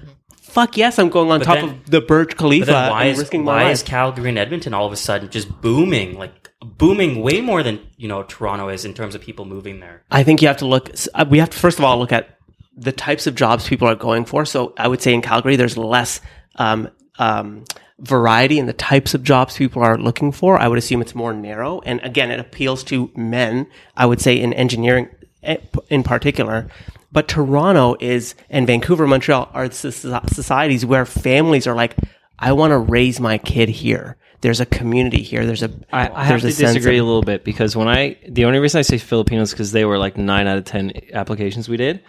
fuck 0.41 0.77
yes, 0.77 0.97
I'm 0.99 1.09
going 1.09 1.29
on 1.31 1.41
top 1.41 1.55
then- 1.55 1.69
of 1.69 1.89
the 1.91 2.01
Burj 2.01 2.37
Khalifa 2.37 2.65
But 2.65 2.71
then 2.71 2.91
why 2.91 3.01
and 3.03 3.11
is 3.11 3.19
risking 3.19 3.45
why 3.45 3.63
life. 3.63 3.73
is 3.73 3.83
Calgary 3.83 4.29
and 4.29 4.37
Edmonton 4.39 4.73
all 4.73 4.85
of 4.85 4.93
a 4.93 4.95
sudden 4.95 5.29
just 5.29 5.49
booming 5.61 6.17
like 6.17 6.49
booming 6.77 7.21
way 7.21 7.41
more 7.41 7.61
than 7.61 7.79
you 7.97 8.07
know 8.07 8.23
Toronto 8.23 8.69
is 8.69 8.85
in 8.85 8.93
terms 8.93 9.15
of 9.15 9.21
people 9.21 9.45
moving 9.45 9.79
there? 9.81 10.03
I 10.09 10.23
think 10.23 10.41
you 10.41 10.47
have 10.47 10.57
to 10.57 10.65
look. 10.67 10.89
uh, 11.13 11.25
We 11.29 11.39
have 11.39 11.49
to 11.49 11.57
first 11.57 11.77
of 11.77 11.83
all 11.85 11.99
look 11.99 12.11
at 12.13 12.37
the 12.75 12.91
types 12.93 13.27
of 13.27 13.35
jobs 13.35 13.67
people 13.67 13.87
are 13.87 13.95
going 13.95 14.23
for. 14.25 14.45
So 14.45 14.73
I 14.77 14.87
would 14.87 15.01
say 15.01 15.13
in 15.13 15.21
Calgary, 15.21 15.55
there's 15.57 15.77
less 15.77 16.21
um, 16.55 16.89
um, 17.19 17.65
variety 17.99 18.59
in 18.59 18.65
the 18.67 18.73
types 18.73 19.13
of 19.13 19.23
jobs 19.23 19.57
people 19.57 19.81
are 19.81 19.97
looking 19.97 20.31
for. 20.31 20.59
I 20.59 20.67
would 20.67 20.77
assume 20.77 21.01
it's 21.01 21.15
more 21.15 21.33
narrow, 21.33 21.81
and 21.81 21.99
again, 22.03 22.31
it 22.31 22.39
appeals 22.39 22.83
to 22.85 23.11
men. 23.15 23.67
I 23.95 24.05
would 24.05 24.21
say 24.21 24.39
in 24.39 24.53
engineering, 24.53 25.09
eh, 25.43 25.57
in 25.89 26.03
particular. 26.03 26.69
But 27.11 27.27
Toronto 27.27 27.95
is 27.99 28.35
and 28.49 28.67
Vancouver, 28.67 29.07
Montreal 29.07 29.49
are 29.53 29.71
societies 29.71 30.85
where 30.85 31.05
families 31.05 31.65
are 31.65 31.75
like, 31.75 31.95
I 32.37 32.51
want 32.51 32.71
to 32.71 32.77
raise 32.77 33.19
my 33.19 33.37
kid 33.37 33.69
here. 33.69 34.17
There's 34.41 34.59
a 34.59 34.65
community 34.67 35.23
here. 35.23 35.45
There's 35.45 35.63
a 35.63 35.71
I, 35.91 36.09
I 36.09 36.23
have 36.25 36.41
to 36.41 36.47
disagree 36.47 36.99
of- 36.99 37.03
a 37.03 37.07
little 37.07 37.23
bit 37.23 37.43
because 37.43 37.75
when 37.75 37.87
I 37.87 38.17
the 38.27 38.45
only 38.45 38.59
reason 38.59 38.77
I 38.79 38.83
say 38.83 38.99
Filipinos 38.99 39.51
because 39.51 39.71
they 39.71 39.85
were 39.85 39.97
like 39.97 40.15
nine 40.17 40.45
out 40.45 40.59
of 40.59 40.65
ten 40.65 40.91
applications 41.13 41.67
we 41.67 41.77
did. 41.77 42.03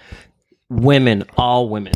Women, 0.68 1.24
all 1.39 1.70
women. 1.70 1.95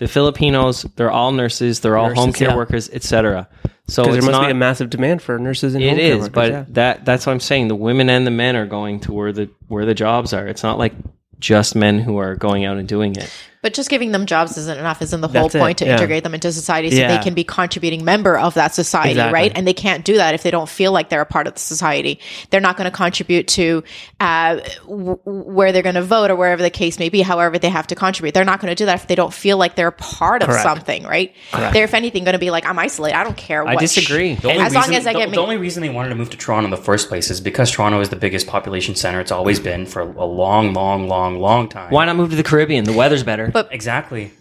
The 0.00 0.08
Filipinos, 0.08 0.86
they're 0.96 1.10
all 1.10 1.30
nurses, 1.30 1.80
they're 1.80 1.98
all 1.98 2.08
Nurses, 2.08 2.24
home 2.24 2.32
care 2.32 2.48
yeah. 2.48 2.56
workers, 2.56 2.88
etc. 2.88 3.46
So 3.86 4.04
there 4.04 4.14
must 4.14 4.30
not, 4.30 4.46
be 4.46 4.50
a 4.50 4.54
massive 4.54 4.88
demand 4.88 5.20
for 5.20 5.38
nurses 5.38 5.74
and 5.74 5.84
It 5.84 5.88
home 5.90 5.98
care 5.98 6.16
workers, 6.16 6.28
but 6.30 6.50
yeah. 6.50 6.64
that 6.70 7.04
that's 7.04 7.26
what 7.26 7.32
I'm 7.34 7.40
saying. 7.40 7.68
The 7.68 7.76
women 7.76 8.08
and 8.08 8.26
the 8.26 8.30
men 8.30 8.56
are 8.56 8.64
going 8.64 9.00
to 9.00 9.12
where 9.12 9.30
the 9.30 9.50
where 9.68 9.84
the 9.84 9.92
jobs 9.92 10.32
are. 10.32 10.46
It's 10.48 10.62
not 10.62 10.78
like 10.78 10.94
just 11.38 11.76
men 11.76 11.98
who 11.98 12.16
are 12.16 12.34
going 12.34 12.64
out 12.64 12.78
and 12.78 12.88
doing 12.88 13.14
it. 13.14 13.30
But 13.62 13.74
just 13.74 13.90
giving 13.90 14.10
them 14.12 14.24
jobs 14.24 14.56
isn't 14.56 14.78
enough. 14.78 15.02
Isn't 15.02 15.20
the 15.20 15.28
whole 15.28 15.42
That's 15.42 15.54
it, 15.54 15.58
point 15.58 15.78
to 15.78 15.84
yeah. 15.84 15.92
integrate 15.92 16.22
them 16.24 16.32
into 16.34 16.50
society 16.50 16.90
so 16.90 16.96
Yeah. 16.96 17.14
they 17.16 17.22
can 17.22 17.34
be 17.34 17.44
contributing 17.44 18.04
member 18.06 18.38
of 18.38 18.54
that 18.54 18.74
society, 18.74 19.10
Exactly. 19.10 19.34
right? 19.34 19.52
And 19.54 19.66
they 19.66 19.74
can't 19.74 20.02
do 20.02 20.16
that 20.16 20.32
if 20.34 20.42
they 20.42 20.50
don't 20.50 20.68
feel 20.68 20.92
like 20.92 21.10
they're 21.10 21.20
a 21.20 21.26
part 21.26 21.46
of 21.46 21.52
the 21.54 21.60
society. 21.60 22.20
They're 22.48 22.60
not 22.62 22.78
going 22.78 22.90
to 22.90 22.96
contribute 22.96 23.48
to 23.48 23.84
uh, 24.18 24.60
w- 24.86 25.18
where 25.24 25.72
they're 25.72 25.82
going 25.82 25.94
to 25.96 26.02
vote 26.02 26.30
or 26.30 26.36
wherever 26.36 26.62
the 26.62 26.70
case 26.70 26.98
may 26.98 27.10
be. 27.10 27.20
However, 27.20 27.58
they 27.58 27.68
have 27.68 27.86
to 27.88 27.94
contribute. 27.94 28.32
They're 28.32 28.46
not 28.46 28.60
going 28.60 28.70
to 28.70 28.74
do 28.74 28.86
that 28.86 28.94
if 28.94 29.06
they 29.08 29.14
don't 29.14 29.32
feel 29.32 29.58
like 29.58 29.74
they're 29.76 29.88
a 29.88 29.92
part 29.92 30.42
of 30.42 30.48
Correct. 30.48 30.62
something, 30.62 31.02
right? 31.04 31.34
They're, 31.52 31.84
if 31.84 31.92
anything, 31.92 32.24
going 32.24 32.32
to 32.32 32.38
be 32.38 32.50
like, 32.50 32.64
I'm 32.66 32.78
isolated. 32.78 33.16
I 33.18 33.24
don't 33.24 33.36
care. 33.36 33.66
I 33.68 33.76
disagree. 33.76 34.36
The 34.36 34.52
only 34.52 34.62
As 34.62 34.74
long 34.74 34.94
as 34.94 35.06
I 35.06 35.12
the, 35.12 35.18
get 35.18 35.26
the 35.26 35.32
me- 35.32 35.38
only 35.42 35.56
reason 35.58 35.82
they 35.82 35.90
wanted 35.90 36.08
to 36.08 36.14
move 36.14 36.30
to 36.30 36.38
Toronto 36.38 36.64
in 36.64 36.70
the 36.70 36.76
first 36.78 37.08
place 37.08 37.30
is 37.30 37.42
because 37.42 37.70
Toronto 37.70 38.00
is 38.00 38.08
the 38.08 38.16
biggest 38.16 38.46
population 38.46 38.94
center. 38.94 39.20
It's 39.20 39.32
always 39.32 39.60
been 39.60 39.84
for 39.84 40.00
a 40.00 40.24
long, 40.24 40.72
long, 40.72 41.08
long, 41.08 41.38
long 41.38 41.68
time. 41.68 41.90
Why 41.90 42.06
not 42.06 42.16
move 42.16 42.30
to 42.30 42.36
the 42.36 42.42
Caribbean? 42.42 42.84
The 42.84 42.94
weather's 42.94 43.22
better. 43.22 43.49
But- 43.52 43.68
Exactly. 43.72 44.32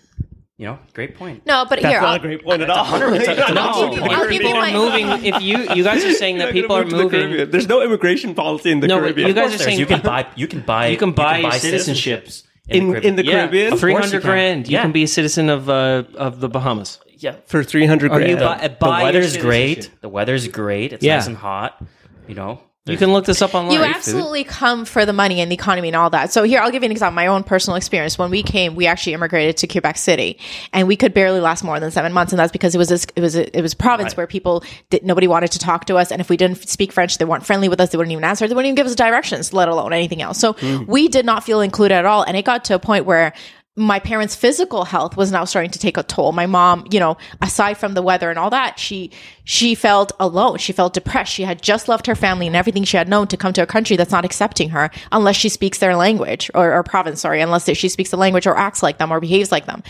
You 0.57 0.65
know, 0.65 0.79
great 0.93 1.15
point. 1.15 1.45
No, 1.45 1.63
but 1.69 1.81
That's 1.81 1.93
here, 1.93 2.01
not 2.01 2.09
I'll- 2.09 2.15
a 2.17 2.19
great 2.19 2.43
point 2.43 2.61
at 2.61 2.69
all. 2.69 2.99
no, 2.99 3.05
I'll 3.07 3.89
give 3.95 4.03
you- 4.03 4.09
I'll 4.11 4.23
give 4.23 4.31
you 4.33 4.39
people 4.39 4.57
are 4.57 4.61
my- 4.61 4.73
moving. 4.73 5.25
If 5.33 5.41
you 5.41 5.57
you 5.73 5.83
guys 5.85 6.03
are 6.03 6.11
saying 6.13 6.37
that 6.41 6.51
people 6.51 6.75
are 6.75 6.83
moving, 6.85 7.49
There's 7.49 7.69
no 7.69 7.81
immigration 7.81 8.35
policy 8.35 8.69
in 8.71 8.81
the 8.81 8.87
No, 8.87 8.95
but 8.97 9.03
Caribbean. 9.03 9.27
you 9.29 9.33
guys 9.33 9.45
are 9.45 9.57
there's- 9.57 9.63
saying 9.63 9.79
you 9.79 9.85
can 9.85 10.01
buy 10.13 10.27
you 10.35 10.47
can 10.47 10.59
buy 10.61 10.87
you 10.87 10.97
can 10.97 11.13
buy, 11.13 11.37
your 11.37 11.51
citizenships 11.51 12.43
citizenships. 12.43 12.43
in 12.67 12.93
in 13.07 13.15
the 13.15 13.23
Yeah, 13.25 13.31
Caribbean 13.47 13.73
Of 13.73 13.79
three 13.79 13.93
you 13.93 13.99
hundred 13.99 14.21
can. 14.21 14.29
grand. 14.31 14.67
You 14.67 14.73
Yeah. 14.73 14.81
can 14.81 14.91
be 14.91 15.03
a 15.03 15.07
citizen 15.07 15.49
of 15.49 15.69
uh, 15.69 16.03
of 16.15 16.41
the 16.41 16.49
Bahamas. 16.49 16.99
Yeah, 17.17 17.35
for 17.45 17.63
three 17.63 17.85
hundred 17.85 18.11
Or 18.11 18.17
grand. 18.17 18.29
you 18.31 18.35
buy- 18.37 18.59
the 18.67 18.69
buy 18.69 18.99
your 18.99 19.03
weather's 19.05 19.37
great. 19.37 19.69
citizenship. 19.83 20.01
The 20.01 20.09
weather's 20.09 20.47
great. 20.49 20.91
It's 20.93 21.03
Yeah. 21.05 21.15
nice 21.15 21.27
and 21.27 21.37
hot. 21.37 21.81
You 22.27 22.35
know, 22.35 22.59
You 22.91 22.97
can 22.97 23.13
look 23.13 23.25
this 23.25 23.41
up 23.41 23.53
online. 23.53 23.73
You 23.73 23.83
absolutely 23.83 24.43
come 24.43 24.85
for 24.85 25.05
the 25.05 25.13
money 25.13 25.41
and 25.41 25.51
the 25.51 25.55
economy 25.55 25.89
and 25.89 25.95
all 25.95 26.09
that. 26.09 26.31
So 26.31 26.43
here, 26.43 26.59
I'll 26.59 26.71
give 26.71 26.83
you 26.83 26.87
an 26.87 26.91
example. 26.91 27.15
My 27.15 27.27
own 27.27 27.43
personal 27.43 27.75
experience. 27.75 28.17
When 28.17 28.29
we 28.29 28.43
came, 28.43 28.75
we 28.75 28.87
actually 28.87 29.13
immigrated 29.13 29.57
to 29.57 29.67
Quebec 29.67 29.97
City, 29.97 30.37
and 30.73 30.87
we 30.87 30.95
could 30.95 31.13
barely 31.13 31.39
last 31.39 31.63
more 31.63 31.79
than 31.79 31.91
seven 31.91 32.13
months, 32.13 32.33
and 32.33 32.39
that's 32.39 32.51
because 32.51 32.75
it 32.75 32.77
was 32.77 32.89
this, 32.89 33.05
it 33.15 33.21
was 33.21 33.35
a, 33.35 33.57
it 33.57 33.61
was 33.61 33.73
a 33.73 33.77
province 33.77 34.15
where 34.15 34.27
people 34.27 34.63
did, 34.89 35.05
nobody 35.05 35.27
wanted 35.27 35.51
to 35.51 35.59
talk 35.59 35.85
to 35.85 35.97
us, 35.97 36.11
and 36.11 36.21
if 36.21 36.29
we 36.29 36.37
didn't 36.37 36.67
speak 36.67 36.91
French, 36.91 37.17
they 37.17 37.25
weren't 37.25 37.45
friendly 37.45 37.69
with 37.69 37.79
us. 37.79 37.89
They 37.89 37.97
wouldn't 37.97 38.11
even 38.11 38.23
answer. 38.23 38.47
They 38.47 38.55
wouldn't 38.55 38.67
even 38.67 38.75
give 38.75 38.87
us 38.87 38.95
directions, 38.95 39.53
let 39.53 39.67
alone 39.67 39.93
anything 39.93 40.21
else. 40.21 40.39
So 40.39 40.53
hmm. 40.53 40.85
we 40.85 41.07
did 41.07 41.25
not 41.25 41.43
feel 41.43 41.61
included 41.61 41.95
at 41.95 42.05
all, 42.05 42.23
and 42.23 42.35
it 42.35 42.45
got 42.45 42.65
to 42.65 42.75
a 42.75 42.79
point 42.79 43.05
where 43.05 43.33
my 43.79 43.97
parents' 43.97 44.35
physical 44.35 44.83
health 44.83 45.15
was 45.15 45.31
now 45.31 45.45
starting 45.45 45.71
to 45.71 45.79
take 45.79 45.95
a 45.95 46.03
toll. 46.03 46.33
My 46.33 46.45
mom, 46.45 46.85
you 46.91 46.99
know, 46.99 47.17
aside 47.41 47.77
from 47.77 47.93
the 47.93 48.01
weather 48.01 48.29
and 48.29 48.37
all 48.37 48.49
that, 48.49 48.77
she 48.77 49.09
she 49.45 49.73
felt 49.73 50.11
alone. 50.19 50.57
She 50.57 50.73
felt 50.73 50.93
depressed. 50.93 51.33
She 51.33 51.43
had 51.43 51.61
just 51.61 51.87
left 51.87 52.05
her 52.05 52.13
family 52.13 52.45
and 52.45 52.55
everything 52.55 52.83
she 52.83 52.97
had 52.97 53.07
known 53.07 53.27
to 53.29 53.37
come 53.37 53.53
to 53.53 53.63
a 53.63 53.65
country 53.65 53.95
that's 53.95 54.11
not 54.11 54.25
accepting 54.25 54.69
her 54.69 54.91
unless 55.11 55.37
she 55.37 55.49
speaks 55.49 55.79
their 55.79 55.95
language 55.95 56.51
or, 56.53 56.71
or 56.73 56.83
province, 56.83 57.21
sorry, 57.21 57.41
unless 57.41 57.67
she 57.75 57.89
speaks 57.89 58.11
the 58.11 58.17
language 58.17 58.45
or 58.45 58.55
acts 58.55 58.83
like 58.83 58.99
them 58.99 59.11
or 59.11 59.19
behaves 59.19 59.51
like 59.51 59.65
them. 59.65 59.81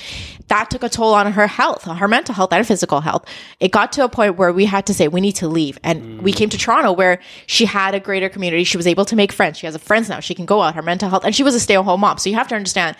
That 0.47 0.69
took 0.69 0.83
a 0.83 0.89
toll 0.89 1.13
on 1.13 1.31
her 1.33 1.47
health, 1.47 1.83
her 1.83 2.07
mental 2.07 2.35
health 2.35 2.53
and 2.53 2.65
physical 2.65 3.01
health. 3.01 3.25
It 3.59 3.71
got 3.71 3.91
to 3.93 4.03
a 4.03 4.09
point 4.09 4.37
where 4.37 4.53
we 4.53 4.65
had 4.65 4.85
to 4.85 4.93
say 4.93 5.07
we 5.07 5.19
need 5.19 5.35
to 5.37 5.47
leave, 5.47 5.77
and 5.83 6.21
we 6.21 6.31
came 6.31 6.49
to 6.49 6.57
Toronto 6.57 6.93
where 6.93 7.19
she 7.47 7.65
had 7.65 7.95
a 7.95 7.99
greater 7.99 8.29
community. 8.29 8.63
She 8.63 8.77
was 8.77 8.87
able 8.87 9.05
to 9.05 9.15
make 9.15 9.31
friends. 9.31 9.57
She 9.57 9.65
has 9.65 9.75
friends 9.77 10.09
now. 10.09 10.19
She 10.19 10.35
can 10.35 10.45
go 10.45 10.61
out. 10.61 10.75
Her 10.75 10.81
mental 10.81 11.09
health, 11.09 11.25
and 11.25 11.35
she 11.35 11.43
was 11.43 11.55
a 11.55 11.59
stay-at-home 11.59 11.99
mom. 11.99 12.17
So 12.17 12.29
you 12.29 12.35
have 12.35 12.47
to 12.49 12.55
understand 12.55 12.95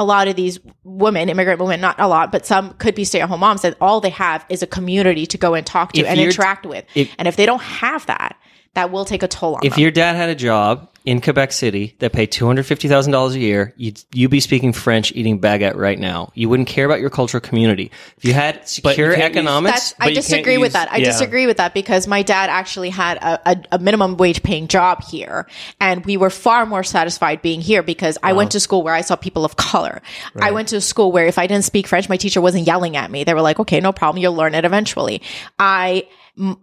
a 0.00 0.04
lot 0.04 0.28
of 0.28 0.34
these 0.34 0.58
women, 0.82 1.28
immigrant 1.28 1.60
women, 1.60 1.78
not 1.78 2.00
a 2.00 2.08
lot, 2.08 2.32
but 2.32 2.46
some 2.46 2.72
could 2.74 2.94
be 2.94 3.04
stay 3.04 3.20
at 3.20 3.28
home 3.28 3.40
moms, 3.40 3.64
and 3.66 3.76
all 3.82 4.00
they 4.00 4.08
have 4.08 4.46
is 4.48 4.62
a 4.62 4.66
community 4.66 5.26
to 5.26 5.36
go 5.36 5.52
and 5.54 5.66
talk 5.66 5.92
to 5.92 6.00
If 6.00 6.06
and 6.06 6.18
interact 6.18 6.64
with. 6.64 6.86
if- 6.94 7.14
and 7.18 7.28
if 7.28 7.36
they 7.36 7.44
don't 7.44 7.60
have 7.62 8.06
that, 8.06 8.34
that 8.74 8.90
will 8.92 9.04
take 9.04 9.22
a 9.22 9.28
toll 9.28 9.56
on 9.56 9.60
If 9.64 9.72
them. 9.74 9.80
your 9.82 9.90
dad 9.90 10.14
had 10.16 10.28
a 10.28 10.34
job 10.34 10.86
in 11.06 11.22
Quebec 11.22 11.50
City 11.50 11.96
that 12.00 12.12
paid 12.12 12.30
two 12.30 12.46
hundred 12.46 12.66
fifty 12.66 12.86
thousand 12.86 13.10
dollars 13.12 13.34
a 13.34 13.38
year, 13.38 13.72
you'd 13.78 14.02
you'd 14.12 14.30
be 14.30 14.38
speaking 14.38 14.72
French, 14.74 15.10
eating 15.12 15.40
baguette 15.40 15.74
right 15.74 15.98
now. 15.98 16.30
You 16.34 16.50
wouldn't 16.50 16.68
care 16.68 16.84
about 16.84 17.00
your 17.00 17.08
cultural 17.08 17.40
community. 17.40 17.90
If 18.18 18.24
you 18.26 18.34
had 18.34 18.68
secure 18.68 19.14
can't 19.14 19.32
use- 19.34 19.38
economics, 19.38 19.72
That's, 19.72 19.92
but 19.94 20.06
I 20.08 20.12
disagree 20.12 20.58
with 20.58 20.66
use- 20.68 20.72
that. 20.74 20.92
I 20.92 20.98
yeah. 20.98 21.04
disagree 21.06 21.46
with 21.46 21.56
that 21.56 21.72
because 21.72 22.06
my 22.06 22.22
dad 22.22 22.50
actually 22.50 22.90
had 22.90 23.16
a, 23.16 23.50
a, 23.50 23.62
a 23.72 23.78
minimum 23.78 24.18
wage 24.18 24.42
paying 24.42 24.68
job 24.68 25.02
here, 25.04 25.46
and 25.80 26.04
we 26.04 26.18
were 26.18 26.30
far 26.30 26.66
more 26.66 26.84
satisfied 26.84 27.40
being 27.40 27.62
here 27.62 27.82
because 27.82 28.18
I 28.22 28.34
went 28.34 28.52
to 28.52 28.60
school 28.60 28.82
where 28.82 28.94
I 28.94 29.00
saw 29.00 29.16
people 29.16 29.46
of 29.46 29.56
color. 29.56 30.02
I 30.38 30.50
went 30.50 30.68
to 30.68 30.76
a 30.76 30.80
school 30.82 31.12
where 31.12 31.26
if 31.26 31.38
I 31.38 31.46
didn't 31.46 31.64
speak 31.64 31.86
French, 31.86 32.10
my 32.10 32.18
teacher 32.18 32.42
wasn't 32.42 32.66
yelling 32.66 32.96
at 32.98 33.10
me. 33.10 33.24
They 33.24 33.32
were 33.32 33.40
like, 33.42 33.58
"Okay, 33.58 33.80
no 33.80 33.90
problem, 33.92 34.20
you'll 34.20 34.34
learn 34.36 34.54
it 34.54 34.66
eventually." 34.66 35.22
I 35.58 36.02
m- 36.02 36.06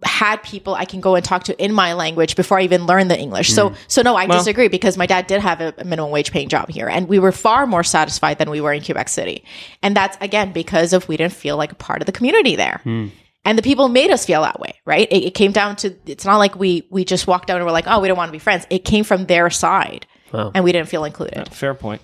had 0.04 0.42
people 0.44 0.76
I 0.76 0.86
can 0.86 1.02
go 1.02 1.16
and 1.16 1.24
talk 1.24 1.44
to 1.46 1.64
in 1.64 1.74
my 1.74 1.94
language 1.94 2.36
before 2.36 2.60
I 2.60 2.64
even 2.64 2.86
learned 2.86 3.12
the 3.12 3.20
English. 3.20 3.54
So, 3.54 3.70
mm. 3.70 3.78
so 3.88 4.02
no, 4.02 4.16
I 4.16 4.26
disagree 4.26 4.68
because 4.68 4.98
my 4.98 5.06
dad 5.06 5.28
did 5.28 5.42
have 5.42 5.62
a, 5.62 5.74
minimum 5.84 6.12
wage 6.12 6.32
paying 6.32 6.50
job 6.50 6.70
here, 6.70 6.88
and 6.88 7.08
we 7.08 7.20
were 7.20 7.32
far 7.32 7.68
more 7.68 7.84
satisfied 7.84 8.40
than 8.40 8.50
we 8.50 8.62
were 8.62 8.74
in 8.74 8.84
Quebec 8.84 9.10
City, 9.10 9.44
and 9.84 9.96
that's 9.96 10.18
again 10.22 10.52
because 10.52 10.94
of 10.94 11.08
we 11.08 11.18
didn't 11.18 11.34
feel 11.34 11.58
like 11.58 11.72
a 11.72 11.76
part 11.76 12.02
of 12.02 12.06
the 12.06 12.12
community 12.12 12.56
there. 12.56 12.82
Hmm. 12.84 13.08
And 13.46 13.58
the 13.58 13.62
people 13.62 13.88
made 13.88 14.12
us 14.12 14.26
feel 14.26 14.42
that 14.42 14.60
way, 14.60 14.76
right? 14.86 15.08
It, 15.10 15.28
it 15.28 15.34
came 15.34 15.54
down 15.54 15.78
to 15.78 15.96
it's 16.06 16.26
not 16.26 16.38
like 16.38 16.56
we 16.58 16.88
we 16.90 17.06
just 17.06 17.28
walked 17.28 17.50
out 17.50 17.58
and 17.58 17.66
we're 17.66 17.72
like, 17.72 17.88
oh, 17.88 18.00
we 18.00 18.08
don't 18.08 18.18
want 18.18 18.30
to 18.30 18.34
be 18.34 18.40
friends. 18.40 18.66
It 18.70 18.84
came 18.84 19.04
from 19.04 19.26
their 19.26 19.50
side, 19.50 20.06
and 20.54 20.64
we 20.64 20.72
didn't 20.72 20.90
feel 20.90 21.04
included. 21.04 21.54
fair 21.54 21.74
point. 21.74 22.02